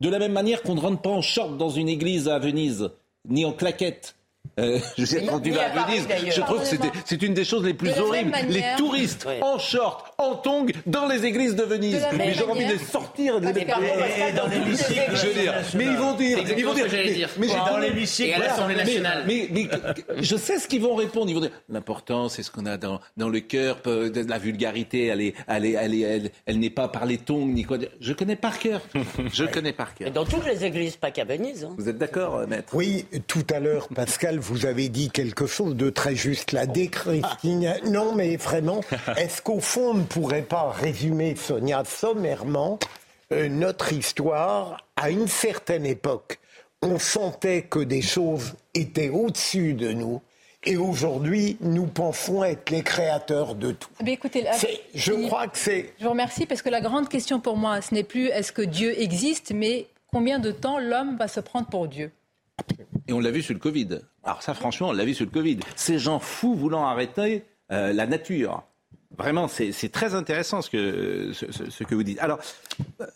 [0.00, 2.88] De la même manière qu'on ne rentre pas en short dans une église à Venise,
[3.28, 4.14] ni en claquette.
[4.58, 7.64] Euh, je sais, quand tu vas à Venise, je trouve que c'est une des choses
[7.64, 8.30] les plus horribles.
[8.30, 12.00] manière- Les touristes en short, en tongs, dans les églises de Venise.
[12.10, 15.34] De mais j'aurais envie de les sortir et de les Pascal, dans l'hémicycle Je veux
[15.34, 17.78] dire, mais ils vont dire, C'est ils vont dire, ce que j'allais mais- j'ai Dans
[17.78, 19.24] l'hémicycle et à l'Assemblée Mais- nationale.
[19.26, 19.68] Mais, mais,
[20.20, 21.30] je sais ce qu'ils vont répondre.
[21.30, 25.06] Ils vont dire l'important, c'est ce qu'on a dans, dans le cœur, de la vulgarité.
[25.06, 27.78] Elle est, elle est, elle est- elle, elle n'est pas par les tongs ni quoi.
[28.00, 28.80] Je connais par cœur.
[29.32, 30.10] Je connais par cœur.
[30.10, 31.64] dans toutes les églises, pas qu'à Venise.
[31.64, 31.74] hein.
[31.78, 32.74] Vous êtes d'accord, euh, maître?
[32.74, 36.52] Oui, tout à l'heure, Pascal, vous avez dit quelque chose de très juste.
[36.52, 37.90] La déchristianisation.
[37.90, 38.80] Non, mais vraiment,
[39.16, 42.78] est-ce qu'au fond, on ne pourrait pas résumer, Sonia, sommairement,
[43.32, 46.38] euh, notre histoire à une certaine époque?
[46.82, 50.22] On sentait que des choses étaient au-dessus de nous.
[50.64, 53.88] Et aujourd'hui, nous pensons être les créateurs de tout.
[54.02, 54.44] Bien, écoutez,
[54.94, 57.94] Je crois que c'est Je vous remercie parce que la grande question pour moi, ce
[57.94, 61.88] n'est plus est-ce que Dieu existe, mais combien de temps l'homme va se prendre pour
[61.88, 62.12] Dieu?
[63.10, 63.88] Et on l'a vu sur le Covid.
[64.22, 65.58] Alors ça, franchement, on l'a vu sur le Covid.
[65.74, 67.42] Ces gens fous voulant arrêter
[67.72, 68.62] euh, la nature.
[69.18, 72.20] Vraiment, c'est très intéressant ce que, ce, ce- ce que vous dites.
[72.20, 72.38] Alors,
[73.00, 73.06] euh,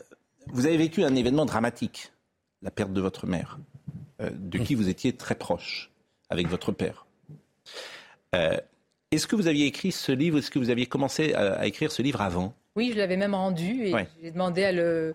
[0.48, 2.10] vous avez vécu un événement dramatique,
[2.62, 3.58] la perte de votre mère,
[4.20, 5.92] euh, de qui vous étiez très proche,
[6.28, 7.06] avec votre père.
[8.34, 8.56] Euh,
[9.12, 11.92] Est-ce que vous aviez écrit ce livre Est-ce que vous aviez commencé à, à écrire
[11.92, 12.52] ce livre avant?
[12.74, 14.08] Oui, je l'avais même rendu et Ouais.
[14.20, 15.14] j'ai demandé à le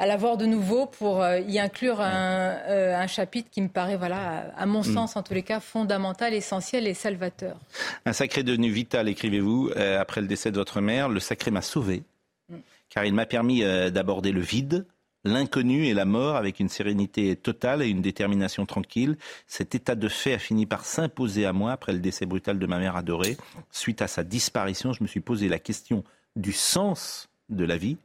[0.00, 3.96] à l'avoir de nouveau pour euh, y inclure un, euh, un chapitre qui me paraît,
[3.98, 4.94] voilà, à, mon Mm.
[4.94, 7.58] sens en tous les cas, fondamental, essentiel et salvateur.
[8.06, 11.08] Un sacré devenu vital, écrivez-vous, euh, après le décès de votre mère.
[11.10, 12.02] Le sacré m'a sauvé,
[12.48, 12.56] Mm.
[12.88, 14.86] car il m'a permis euh, d'aborder le vide,
[15.22, 19.18] l'inconnu et la mort avec une sérénité totale et une détermination tranquille.
[19.46, 22.66] Cet état de fait a fini par s'imposer à moi après le décès brutal de
[22.66, 23.36] ma mère adorée.
[23.70, 26.04] Suite à sa disparition, je me suis posé la question
[26.36, 27.98] du sens de la vie.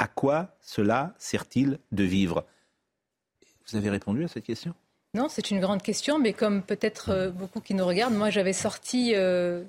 [0.00, 2.46] À quoi cela sert-il de vivre?
[3.68, 4.72] Vous avez répondu à cette question?
[5.12, 8.54] Non, c'est une grande question, mais comme peut-être euh, beaucoup qui nous regardent, moi j'avais
[8.54, 9.62] sorti, euh,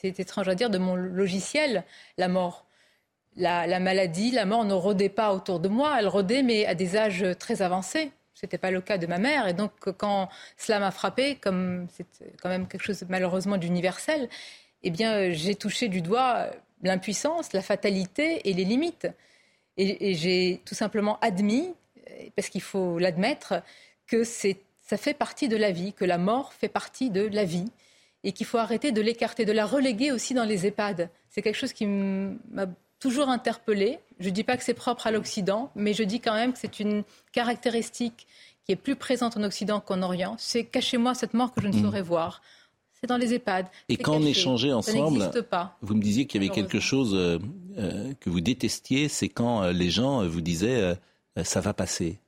[0.00, 1.84] c'est étrange à dire, de mon logiciel
[2.18, 2.66] la mort.
[3.36, 6.74] La, la maladie, la mort ne rôdait pas autour de moi, elle rôdait, mais à
[6.74, 8.10] des âges très avancés.
[8.34, 9.46] Ce n'était pas le cas de ma mère.
[9.46, 12.06] Et donc, quand cela m'a frappé, comme c'est
[12.42, 14.28] quand même quelque chose malheureusement d'universel,
[14.82, 16.48] eh bien, euh, j'ai touché du doigt
[16.82, 19.06] l'impuissance, la fatalité et les limites.
[19.78, 21.68] Et, j'ai tout simplement admis,
[22.34, 23.62] parce qu'il faut l'admettre,
[24.06, 27.66] que ça fait partie de la vie, que la mort fait partie de la vie
[28.24, 31.10] et qu'il faut arrêter de l'écarter, de la reléguer aussi dans les EHPAD.
[31.30, 32.66] C'est quelque chose qui m'a
[32.98, 33.98] toujours interpellée.
[34.18, 36.58] Je ne dis pas que c'est propre à l'Occident, mais je dis quand même que
[36.58, 38.26] c'est une caractéristique
[38.64, 40.34] qui est plus présente en Occident qu'en Orient.
[40.38, 41.82] C'est cachez-moi cette mort que je ne mmh.
[41.82, 42.42] saurais voir.
[43.00, 43.66] C'est dans les EHPAD.
[43.88, 45.30] Et quand on échangeait ensemble,
[45.82, 47.38] vous me disiez qu'il y avait quelque chose euh,
[47.78, 50.96] euh, que vous détestiez, c'est quand euh, les gens vous disaient
[51.42, 52.18] ça va passer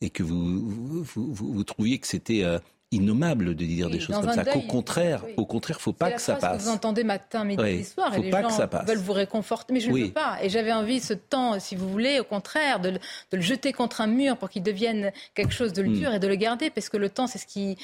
[0.00, 2.44] et que vous, vous, vous trouviez que c'était
[2.92, 4.44] innommable de dire des choses comme ça.
[4.44, 6.58] Qu'au contraire, au contraire, faut pas que ça passe.
[6.58, 9.90] Que vous entendez matin, midi et soir, et les gens veulent vous réconforter, mais je
[9.90, 10.38] ne veux pas.
[10.42, 12.98] Et j'avais envie, ce temps, si vous voulez, au contraire, de,
[13.32, 15.92] le jeter contre un mur pour qu'il devienne quelque chose de hmm.
[15.92, 17.76] dur et de le garder, parce que le temps, c'est ce qui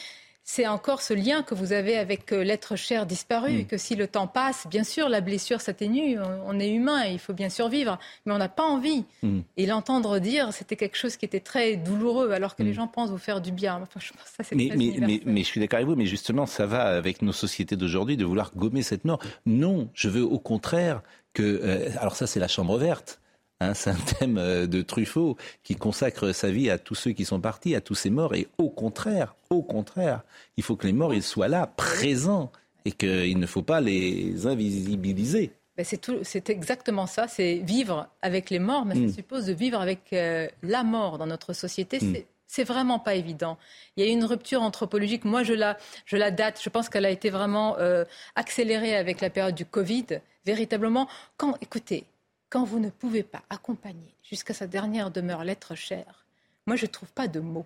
[0.44, 3.66] c'est encore ce lien que vous avez avec euh, l'être cher disparu, mm.
[3.66, 7.32] que si le temps passe, bien sûr, la blessure s'atténue, on est humain, il faut
[7.32, 9.04] bien survivre, mais on n'a pas envie.
[9.22, 9.40] Mm.
[9.56, 12.74] Et l'entendre dire, c'était quelque chose qui était très douloureux, alors que les mm.
[12.74, 13.80] gens pensent vous faire du bien.
[13.82, 16.66] Enfin, je pense ça, mais, mais, mais, je suis d'accord avec vous, mais justement, ça
[16.66, 19.20] va avec nos sociétés d'aujourd'hui de vouloir gommer cette mort.
[19.46, 21.02] Non, je veux au contraire
[21.34, 21.42] que...
[21.42, 23.21] Euh, alors ça, c'est la chambre verte.
[23.62, 27.24] Hein, c'est un thème euh, de Truffaut qui consacre sa vie à tous ceux qui
[27.24, 28.34] sont partis, à tous ces morts.
[28.34, 30.24] Et au contraire, au contraire,
[30.56, 32.50] il faut que les morts ils soient là, présents,
[32.84, 35.52] et qu'il ne faut pas les invisibiliser.
[35.84, 39.12] C'est exactement ça, c'est vivre avec les morts, mais ça hmm.
[39.12, 41.98] suppose de vivre avec euh, la mort dans notre société.
[41.98, 42.16] Hmm.
[42.46, 43.56] C'est vraiment pas évident.
[43.96, 45.24] Il y a une rupture anthropologique.
[45.24, 46.60] Moi, je la, je la date.
[46.62, 50.04] Je pense qu'elle a été vraiment euh, accélérée avec la période du Covid.
[50.44, 51.08] Véritablement,
[51.38, 52.04] quand, écoutez,
[52.52, 56.26] quand vous ne pouvez pas accompagner jusqu'à sa dernière demeure l'être cher,
[56.66, 57.64] moi je ne trouve pas de mots.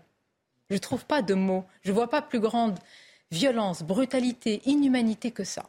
[0.70, 1.64] Je ne trouve pas de mots.
[1.82, 2.78] Je ne vois pas plus grande
[3.32, 5.68] violence, brutalité, inhumanité que ça.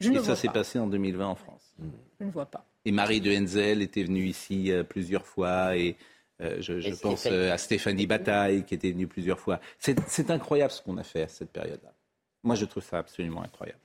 [0.00, 1.72] Je et ça s'est passé en 2020 en France.
[2.18, 2.66] Je ne vois pas.
[2.84, 5.96] Et Marie de Henzel était venue ici euh, plusieurs fois et
[6.40, 9.60] euh, je, pense euh, à Stéphanie Bataille qui était venue plusieurs fois.
[9.78, 11.94] C'est incroyable ce qu'on a fait à cette période-là.
[12.42, 13.78] Moi, je trouve ça absolument incroyable.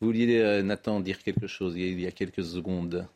[0.00, 3.06] Vous vouliez, euh, Nathan, dire quelque chose il y a, quelques secondes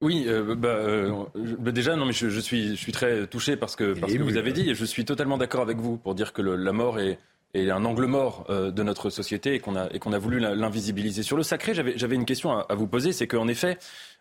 [0.00, 3.74] oui, euh, bah, euh, bah, déjà, non, mais je, suis, je suis très touché parce
[3.74, 6.32] que, parce que vous avez dit, et je suis totalement d'accord avec vous pour dire
[6.32, 7.18] que la mort est,
[7.52, 11.24] est, un angle mort de notre société et qu'on a, et qu'on a voulu l'invisibiliser.
[11.24, 13.76] Sur le sacré, j'avais une question à, vous poser, c'est qu'en effet,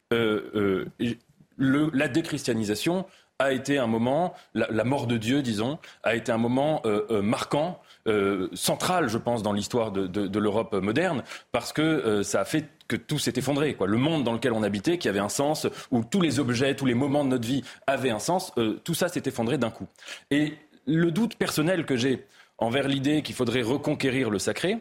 [0.10, 0.88] le,
[1.58, 3.06] la déchristianisation
[3.40, 8.48] a été un moment, la, mort de Dieu, disons, a été un moment marquant euh,
[8.54, 12.96] centrale, je pense, dans l'histoire de, l'Europe moderne, parce que euh, ça a fait que
[12.96, 13.74] tout s'est effondré.
[13.74, 13.88] Quoi.
[13.88, 16.86] Le monde dans lequel on habitait, qui avait un sens, où tous les objets, tous
[16.86, 19.88] les moments de notre vie avaient un sens, euh, tout ça s'est effondré d'un coup.
[20.32, 20.54] Et
[20.86, 22.26] le doute personnel que j'ai
[22.58, 24.78] envers l'idée qu'il faudrait reconquérir le sacré,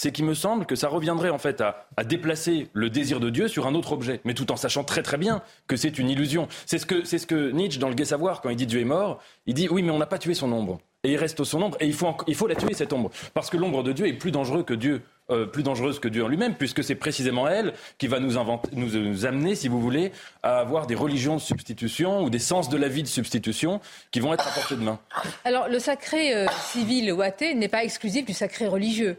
[0.00, 3.48] c'est qu'il me semble que ça reviendrait en fait à, déplacer le désir de Dieu
[3.48, 6.48] sur un autre objet, mais tout en sachant très très bien que c'est une illusion.
[6.64, 9.52] C'est ce que, Nietzsche, dans le Gai Savoir, quand il dit Dieu est mort, il
[9.52, 10.80] dit oui, mais on n'a pas tué son ombre.
[11.04, 13.10] Et il reste son ombre, et il faut, il faut la tuer, cette ombre.
[13.34, 15.02] Parce que l'ombre de Dieu est plus dangereux que Dieu.
[15.30, 18.32] Euh, plus dangereuse que Dieu en lui-même, puisque c'est précisément elle qui va nous,
[18.72, 20.10] nous, amener, si vous voulez,
[20.42, 24.18] à avoir des religions de substitution ou des sens de la vie de substitution qui
[24.18, 24.98] vont être à portée de main.
[25.44, 29.18] Alors, le sacré euh, civil ou athée n'est pas exclusif du sacré religieux.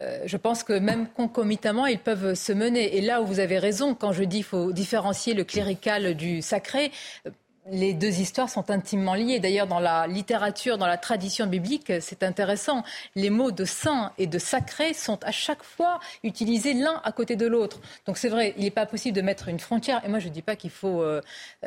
[0.00, 2.96] Euh, je pense que même concomitamment, ils peuvent se mener.
[2.96, 6.40] Et là où vous avez raison, quand je dis qu'il faut différencier le clérical du
[6.42, 6.92] sacré,
[7.26, 7.30] euh,
[7.70, 9.40] les deux histoires sont intimement liées.
[9.40, 12.82] D'ailleurs, dans la littérature, dans la tradition biblique, c'est intéressant.
[13.14, 17.36] Les mots de saint et de sacré sont à chaque fois utilisés l'un à côté
[17.36, 17.80] de l'autre.
[18.06, 20.00] Donc c'est vrai, il n'est pas possible de mettre une frontière.
[20.04, 21.20] Et moi, je ne dis pas qu'il faut euh,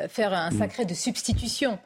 [0.08, 1.78] faire un sacré de substitution.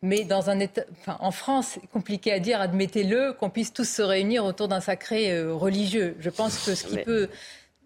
[0.00, 3.88] Mais dans un état, enfin, en France, c'est compliqué à dire, admettez-le, qu'on puisse tous
[3.88, 6.16] se réunir autour d'un sacré euh, religieux.
[6.20, 7.28] Je pense que ce qui peut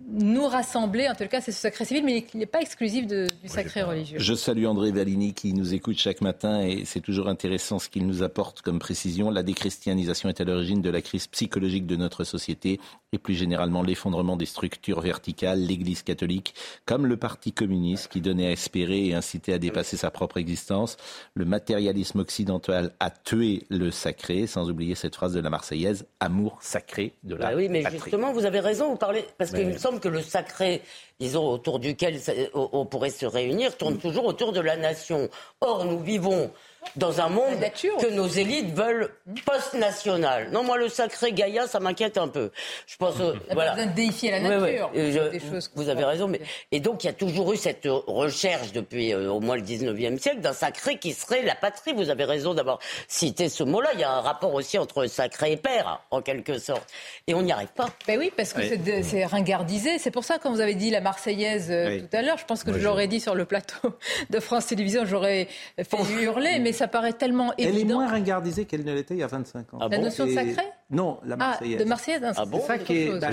[0.09, 1.09] nous rassembler.
[1.09, 4.19] En tout cas, c'est ce sacré civil, mais il n'est pas exclusif du sacré religieux.
[4.19, 8.07] Je salue André Valini qui nous écoute chaque matin et c'est toujours intéressant ce qu'il
[8.07, 9.31] nous apporte comme précision.
[9.31, 12.81] La déchristianisation est à l'origine de la crise psychologique de notre société
[13.13, 16.55] et plus généralement l'effondrement des structures verticales, l'Église catholique,
[16.87, 20.97] comme le Parti communiste qui donnait à espérer et incitait à dépasser sa propre existence.
[21.35, 26.59] Le matérialisme occidental a tué le sacré, sans oublier cette phrase de la Marseillaise, amour
[26.61, 29.79] sacré de la bah Oui, mais justement, vous avez raison, vous parlez, parce qu'il me
[29.91, 30.83] semble que le sacré,
[31.19, 32.21] disons, autour duquel
[32.55, 35.29] on pourrait se réunir, tourne toujours autour de la nation.
[35.61, 36.53] Or, nous vivons
[36.97, 37.61] dans un monde
[38.01, 39.11] que nos élites veulent
[39.45, 40.51] post-national.
[40.51, 42.51] Non, moi, le sacré Gaïa, ça m'inquiète un peu.
[42.87, 43.75] Je pense, euh, voilà.
[43.75, 44.91] besoin de déifier la nature.
[44.93, 46.29] Des choses vous avez raison.
[46.29, 46.41] Mais...
[46.73, 50.19] Et donc, il y a toujours eu cette recherche depuis euh, au moins le 19e
[50.19, 51.93] siècle d'un sacré qui serait la patrie.
[51.93, 52.79] Vous avez raison d'avoir
[53.09, 53.91] cité ce mot-là.
[53.95, 56.87] Il y a un rapport aussi entre sacré et père, en quelque sorte.
[57.27, 57.89] Et on n'y arrive pas.
[58.07, 58.63] Ben oui, parce que
[59.03, 59.99] c'est ringardisé.
[59.99, 62.65] C'est pour ça, quand vous avez dit la Marseillaise euh, tout à l'heure, je pense
[62.65, 63.95] que je l'aurais dit sur le plateau
[64.31, 65.49] de France Télévisions, j'aurais
[65.79, 67.77] fait hurler, mais ça paraît tellement évident.
[67.77, 69.89] Elle est moins ringardisée qu'elle ne l'était il y a 25 ans.
[69.89, 71.77] la notion de sacré Non, la Marseillaise.
[71.79, 73.21] Ah, de Marseillaise, ah bon, c'est ça qui est.
[73.21, 73.31] Bah,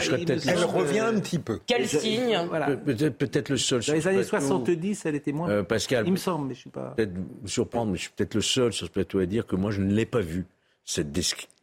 [0.48, 1.60] elle revient un petit peu.
[1.66, 2.76] Quel signe voilà.
[2.78, 3.82] Peut-être le seul.
[3.84, 5.50] Dans les années 70, elle était moins.
[5.50, 6.94] Euh, Pascal, il me semble, mais je suis pas.
[6.96, 9.56] Peut-être vous surprendre, mais je suis peut-être le seul sur ce plateau à dire que
[9.56, 10.46] moi, je ne l'ai pas vu
[10.86, 11.12] cette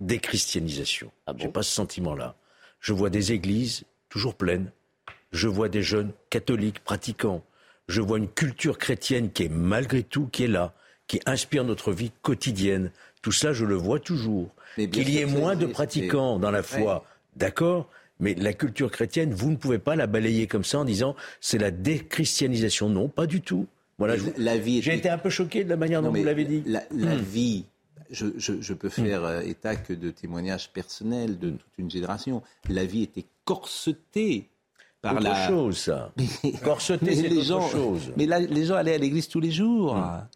[0.01, 1.11] déchristianisation.
[1.27, 2.37] Ah bon J'ai pas ce sentiment-là.
[2.81, 4.71] Je vois des églises toujours pleines.
[5.33, 7.43] Je vois des jeunes catholiques pratiquants.
[7.89, 10.75] Je vois une culture chrétienne qui est malgré tout qui est là,
[11.07, 12.91] qui inspire notre vie quotidienne.
[13.23, 14.49] Tout ça, je le vois toujours.
[14.77, 17.05] Qu'il y ait moins de pratiquants dans la foi,
[17.37, 17.89] d'accord
[18.21, 21.59] mais la culture chrétienne, vous ne pouvez pas la balayer comme ça en disant c'est
[21.59, 22.89] la déchristianisation.
[22.89, 23.67] Non, pas du tout.
[23.99, 24.83] Voilà, la vie.
[24.83, 26.63] J'ai été un peu choqué de la manière dont vous l'avez dit.
[26.67, 27.21] La, hmm.
[27.21, 27.65] vie.
[28.11, 29.27] Je, je, peux faire hmm.
[29.27, 32.43] euh, état que de témoignages personnels de toute une génération.
[32.69, 34.49] La vie était corsetée
[35.01, 36.13] par autre la chose, ça.
[36.65, 38.13] Corsetée, c'est autre gens, chose.
[38.17, 39.97] Mais là, les gens allaient à l'église tous les jours.
[39.97, 40.27] Hmm.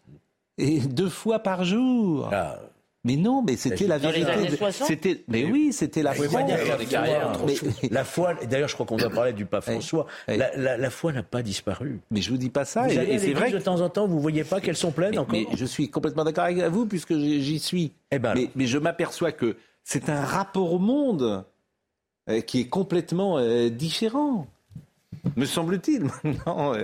[0.59, 2.29] Et deux fois par jour.
[2.31, 2.59] Ah.
[3.05, 4.57] Mais non, mais c'était la vérité.
[4.71, 6.25] C'était, mais oui, c'était la foi.
[7.91, 8.33] La foi.
[8.49, 10.05] D'ailleurs, je crois qu'on va parler du pape François.
[10.27, 12.01] La, foi n'a pas disparu.
[12.11, 12.83] Mais je vous dis pas ça.
[12.87, 13.51] Vous et, c'est vrai.
[13.51, 15.31] De temps en temps, vous voyez pas qu'elles sont pleines encore.
[15.31, 17.93] Mais je suis complètement d'accord avec vous puisque j'y suis.
[18.11, 21.45] Eh ben mais, je m'aperçois que c'est un rapport au monde
[22.29, 24.45] euh, qui est complètement euh, différent.
[25.35, 26.83] Me semble-t-il, maintenant, euh,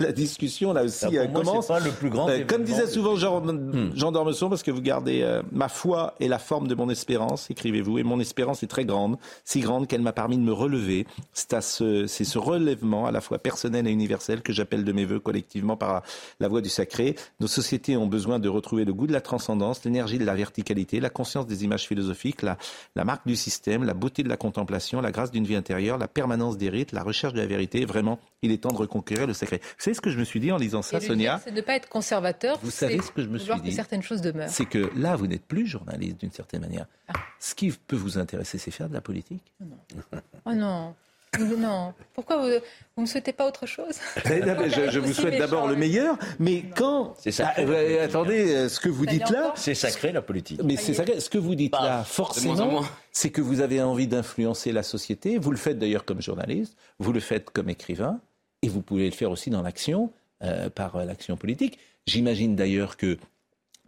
[0.00, 1.66] la discussion là aussi euh, commence.
[1.66, 3.92] Pas le plus grand euh, comme disait souvent Jean, hmm.
[3.94, 7.98] Jean Dormesson, parce que vous gardez ma foi est la forme de mon espérance, écrivez-vous,
[7.98, 11.06] et mon espérance est très grande, si grande qu'elle m'a permis de me relever.
[11.32, 15.04] C'est ce, c'est ce relèvement à la fois personnel et universel que j'appelle de mes
[15.04, 16.02] voeux collectivement par
[16.40, 17.16] la voie du sacré.
[17.40, 21.00] Nos sociétés ont besoin de retrouver le goût de la transcendance, l'énergie de la verticalité,
[21.00, 22.56] la conscience des images philosophiques, la,
[22.96, 26.08] la marque du système, la beauté de la contemplation, la grâce d'une vie intérieure, la
[26.08, 27.84] permanence des rites, la recherche de la vérité.
[27.84, 29.60] Vraiment, il est temps de reconquérir le secret.
[29.62, 31.60] Vous savez ce que je me suis dit en lisant ça, Sonia C'est de ne
[31.60, 32.58] pas être conservateur.
[32.62, 34.48] Vous savez ce que je me suis dit que certaines choses demeurent.
[34.48, 36.86] C'est que là, vous n'êtes plus journaliste d'une certaine manière.
[37.08, 37.12] Ah.
[37.38, 39.42] Ce qui peut vous intéresser, c'est faire de la politique?
[39.60, 39.76] Non.
[40.44, 40.94] Oh non.
[41.40, 41.94] Non.
[42.12, 43.94] Pourquoi vous ne me souhaitez pas autre chose
[44.24, 47.14] Je, vous souhaite d'abord le meilleur, mais quand...
[47.18, 47.52] C'est ça.
[47.56, 47.62] Ah,
[48.02, 49.52] attendez, euh, ce que vous dites là...
[49.56, 50.60] C'est sacré la politique.
[50.62, 51.20] Mais c'est sacré.
[51.20, 52.82] Ce que vous dites bah, là, forcément,
[53.12, 55.38] c'est que vous avez envie d'influencer la société.
[55.38, 58.20] Vous le faites d'ailleurs comme journaliste, vous le faites comme écrivain,
[58.60, 61.78] et vous pouvez le faire aussi dans l'action, euh, par euh, l'action politique.
[62.06, 63.16] J'imagine d'ailleurs que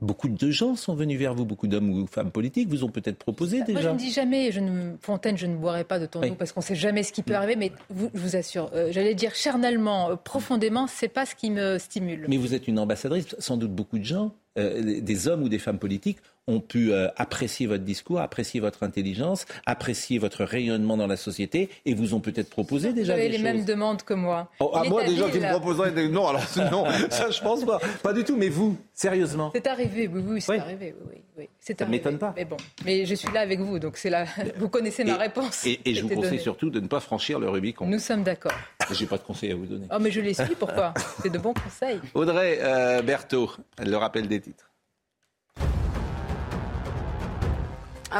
[0.00, 3.16] Beaucoup de gens sont venus vers vous, beaucoup d'hommes ou femmes politiques vous ont peut-être
[3.16, 3.72] proposé déjà.
[3.72, 6.34] Moi, je ne dis jamais, je ne, Fontaine, je ne boirai pas de ton eau
[6.34, 8.90] parce qu'on ne sait jamais ce qui peut arriver, mais vous, je vous assure, euh,
[8.90, 12.26] j'allais dire charnellement, euh, profondément, c'est pas ce qui me stimule.
[12.28, 15.58] Mais vous êtes une ambassadrice, sans doute beaucoup de gens, euh, des hommes ou des
[15.60, 21.06] femmes politiques, ont pu euh, apprécier votre discours, apprécier votre intelligence, apprécier votre rayonnement dans
[21.06, 24.50] la société et vous ont peut-être proposé déjà vous avez les mêmes demandes que moi.
[24.60, 26.08] Oh, à moi, des gens qui me proposeraient des...
[26.08, 28.36] non, alors non, ça je pense pas, pas du tout.
[28.36, 31.48] Mais vous, sérieusement C'est arrivé, oui, oui, c'est arrivé, oui, oui, oui.
[31.60, 32.34] Ça ne m'étonne pas.
[32.36, 34.26] Mais bon, mais je suis là avec vous, donc c'est là.
[34.58, 35.66] Vous connaissez ma réponse.
[35.66, 37.86] Et, je vous conseille surtout de ne pas franchir le Rubicon.
[37.86, 38.52] Nous sommes d'accord.
[38.90, 39.86] J'ai pas de conseils à vous donner.
[39.90, 40.54] Oh, mais je les suis.
[40.58, 40.92] Pourquoi?
[41.22, 42.00] C'est de bons conseils.
[42.12, 44.70] Audrey euh, Berthaud, le rappel des titres.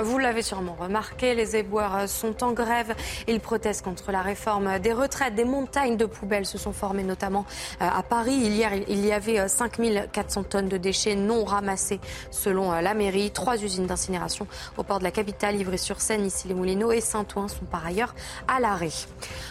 [0.03, 2.95] Vous l'avez sûrement remarqué, les éboueurs sont en grève.
[3.29, 5.35] Ils protestent contre la réforme des retraites.
[5.35, 7.45] Des montagnes de poubelles se sont formées, notamment
[7.81, 8.35] euh, à Paris.
[8.35, 12.01] Hier, il y avait 5400 euh, tonnes de déchets non ramassés,
[12.31, 13.31] selon euh, la mairie.
[13.31, 14.47] Trois usines d'incinération
[14.77, 18.15] au port de la capitale, Ivry-sur-Seine, ici les Moulineaux et Saint-Ouen sont par ailleurs
[18.49, 18.91] à l'arrêt.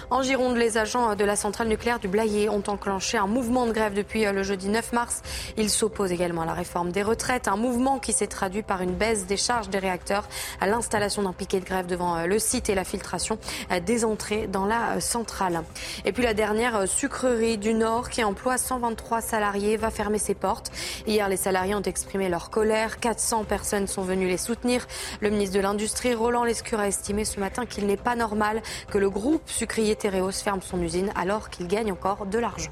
[0.09, 3.71] En Gironde, les agents de la centrale nucléaire du Blayet ont enclenché un mouvement de
[3.71, 5.21] grève depuis le jeudi 9 mars.
[5.57, 8.93] Ils s'opposent également à la réforme des retraites, un mouvement qui s'est traduit par une
[8.93, 10.27] baisse des charges des réacteurs
[10.61, 13.38] à l'installation d'un piquet de grève devant euh, le site et la filtration
[13.72, 15.64] euh, des entrées dans la euh, centrale.
[16.05, 20.72] Et puis la dernière sucrerie du Nord qui emploie 123 salariés va fermer ses portes.
[21.07, 22.99] Hier, les salariés ont exprimé leur colère.
[22.99, 24.88] 400 personnes sont venues les soutenir.
[25.22, 28.61] Le ministre de l'Industrie, Roland Lescure, a estimé ce matin qu'il n'est pas normal
[28.91, 32.72] que le groupe sucrier Tereos ferme son usine alors qu'il gagne encore de l'argent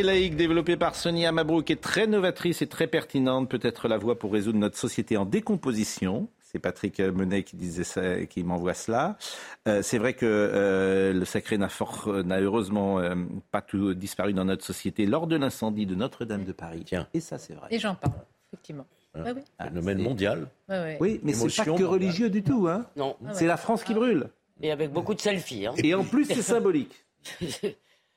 [0.00, 4.18] laïque développée par Sonia Mabrouk est très novatrice et très pertinente, peut être la voie
[4.18, 6.28] pour résoudre notre société en décomposition.
[6.40, 9.16] C'est Patrick Menet qui disait ça, qui m'envoie cela.
[9.68, 11.68] Euh, c'est vrai que euh, le sacré n'a,
[12.24, 13.14] n'a heureusement euh,
[13.50, 16.82] pas tout disparu dans notre société lors de l'incendie de Notre-Dame de Paris.
[16.86, 17.08] Tiens.
[17.14, 17.68] Et ça, c'est vrai.
[17.70, 18.14] Et j'en parle,
[18.52, 18.86] effectivement.
[19.14, 19.42] Un Ah oui.
[19.68, 20.46] phénomène mondial.
[21.00, 21.88] Oui, mais c'est pas Émotion que mondiale.
[21.88, 22.66] religieux du tout.
[22.68, 22.86] Hein.
[22.96, 23.16] Non.
[23.32, 24.28] C'est la France qui brûle.
[24.62, 25.66] Et avec beaucoup de selfies.
[25.66, 25.72] hein.
[25.82, 27.04] Et en plus, c'est symbolique.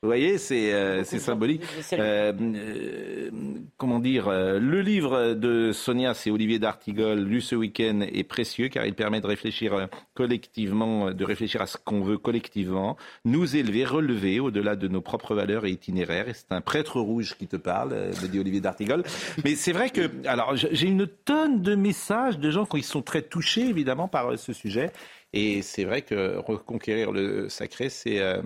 [0.02, 1.64] Vous voyez, c'est euh, symbolique.
[1.94, 3.32] Euh, euh,
[3.78, 8.68] comment dire euh, Le livre de Sonia, c'est Olivier d'Artigol, lu ce week-end, est précieux
[8.68, 13.56] car il permet de réfléchir euh, collectivement, de réfléchir à ce qu'on veut collectivement, nous
[13.56, 16.30] élever, relever au-delà de nos propres valeurs et itinéraires.
[16.30, 19.04] Et c'est un prêtre rouge qui te parle, me dit Olivier d'Artigol.
[19.44, 23.24] Mais c'est vrai que, alors, j'ai une tonne de messages de gens qui sont très
[23.24, 24.92] touchés évidemment par ce sujet.
[25.36, 28.42] Et c'est vrai que reconquérir le sacré, c'est euh,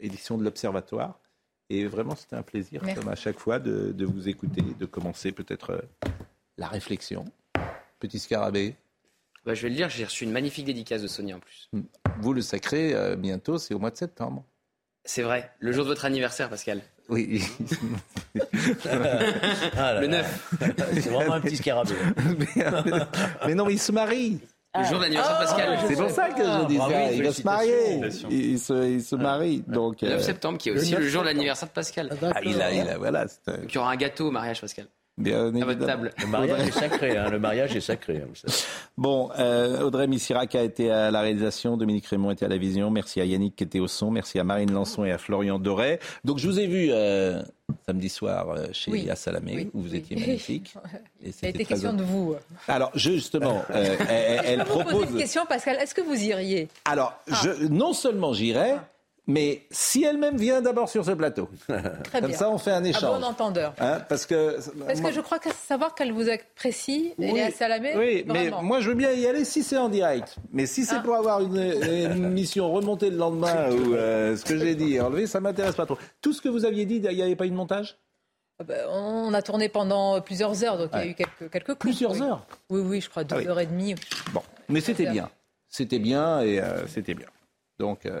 [0.00, 1.20] édition de l'Observatoire.
[1.70, 3.00] Et vraiment, c'était un plaisir, Merci.
[3.00, 6.08] comme à chaque fois, de, de vous écouter, de commencer peut-être euh,
[6.58, 7.24] la réflexion.
[8.00, 8.74] Petit scarabée.
[9.46, 11.70] Bah, je vais le dire, j'ai reçu une magnifique dédicace de Sonia en plus.
[12.18, 14.44] Vous, le sacré, euh, bientôt, c'est au mois de septembre.
[15.04, 16.82] C'est vrai, le jour de votre anniversaire, Pascal.
[17.08, 17.42] Oui.
[18.84, 18.94] Ah
[19.94, 20.22] là le là.
[20.22, 20.54] 9.
[20.94, 21.94] C'est vraiment un petit scarabée.
[23.46, 24.40] mais non, mais il se marie.
[24.78, 25.78] Le jour de l'anniversaire de Pascal.
[25.86, 27.12] C'est pour ça que je dis bravo, ça.
[27.12, 28.00] Il va se marier.
[28.30, 29.62] Il, il se, il se marie.
[29.66, 32.10] Donc, Le 9 euh, septembre, qui est aussi 9 le jour de l'anniversaire de Pascal.
[32.34, 33.26] ah, il a, il a, voilà.
[33.46, 34.86] un- Donc il y aura un gâteau au mariage, Pascal.
[35.18, 35.86] Bien À votre évidemment.
[35.86, 36.12] table.
[36.20, 38.16] Le mariage est sacré, hein, le mariage est sacré.
[38.16, 38.54] hein, vous savez.
[38.96, 42.90] Bon, euh, Audrey Missirac a été à la réalisation, Dominique Raymond était à la vision,
[42.90, 46.00] merci à Yannick qui était au son, merci à Marine Lançon et à Florian Doré.
[46.24, 47.42] Donc je vous ai vu euh,
[47.86, 49.06] samedi soir euh, chez Oui.
[49.14, 50.74] Salamé, où vous étiez magnifique.
[51.22, 52.34] Et Il a c'était été très question de vous.
[52.66, 55.76] Alors justement, euh, elle, elle Je peux vous poser une question, Pascal.
[55.76, 56.68] Est-ce que vous iriez?
[56.86, 57.40] Alors, Ah.
[57.44, 58.76] je, non seulement j'irai,
[59.26, 61.48] mais si elle-même vient d'abord sur ce plateau.
[62.04, 62.36] Très Comme bien.
[62.38, 63.20] ça, on fait un échange.
[63.20, 63.74] bon entendeur.
[63.78, 64.58] Hein, parce que...
[64.86, 67.94] Parce que je crois que savoir qu'elle vous apprécie, Oui, Elia Salamé.
[67.96, 70.36] Oui, mais moi je veux bien y aller si c'est en direct.
[70.52, 71.02] Mais si c'est Ah.
[71.04, 75.26] pour avoir une, une mission remontée le lendemain ou euh, ce que j'ai dit enlevé,
[75.26, 75.98] ça m'intéresse pas trop.
[76.20, 77.98] Tout ce que vous aviez dit, il n'y avait pas eu de montage?
[78.58, 81.66] Ah ben, on a tourné pendant plusieurs heures, donc il y a eu quelques, quelques
[81.68, 82.22] coupes, Plusieurs oui.
[82.22, 82.46] heures?
[82.70, 83.46] Oui, oui, je crois deux Ah oui.
[83.48, 83.94] heures et demie.
[84.32, 85.30] Bon, mais c'était bien.
[85.68, 87.26] C'était bien et euh, c'était bien.
[87.78, 88.20] Donc, euh,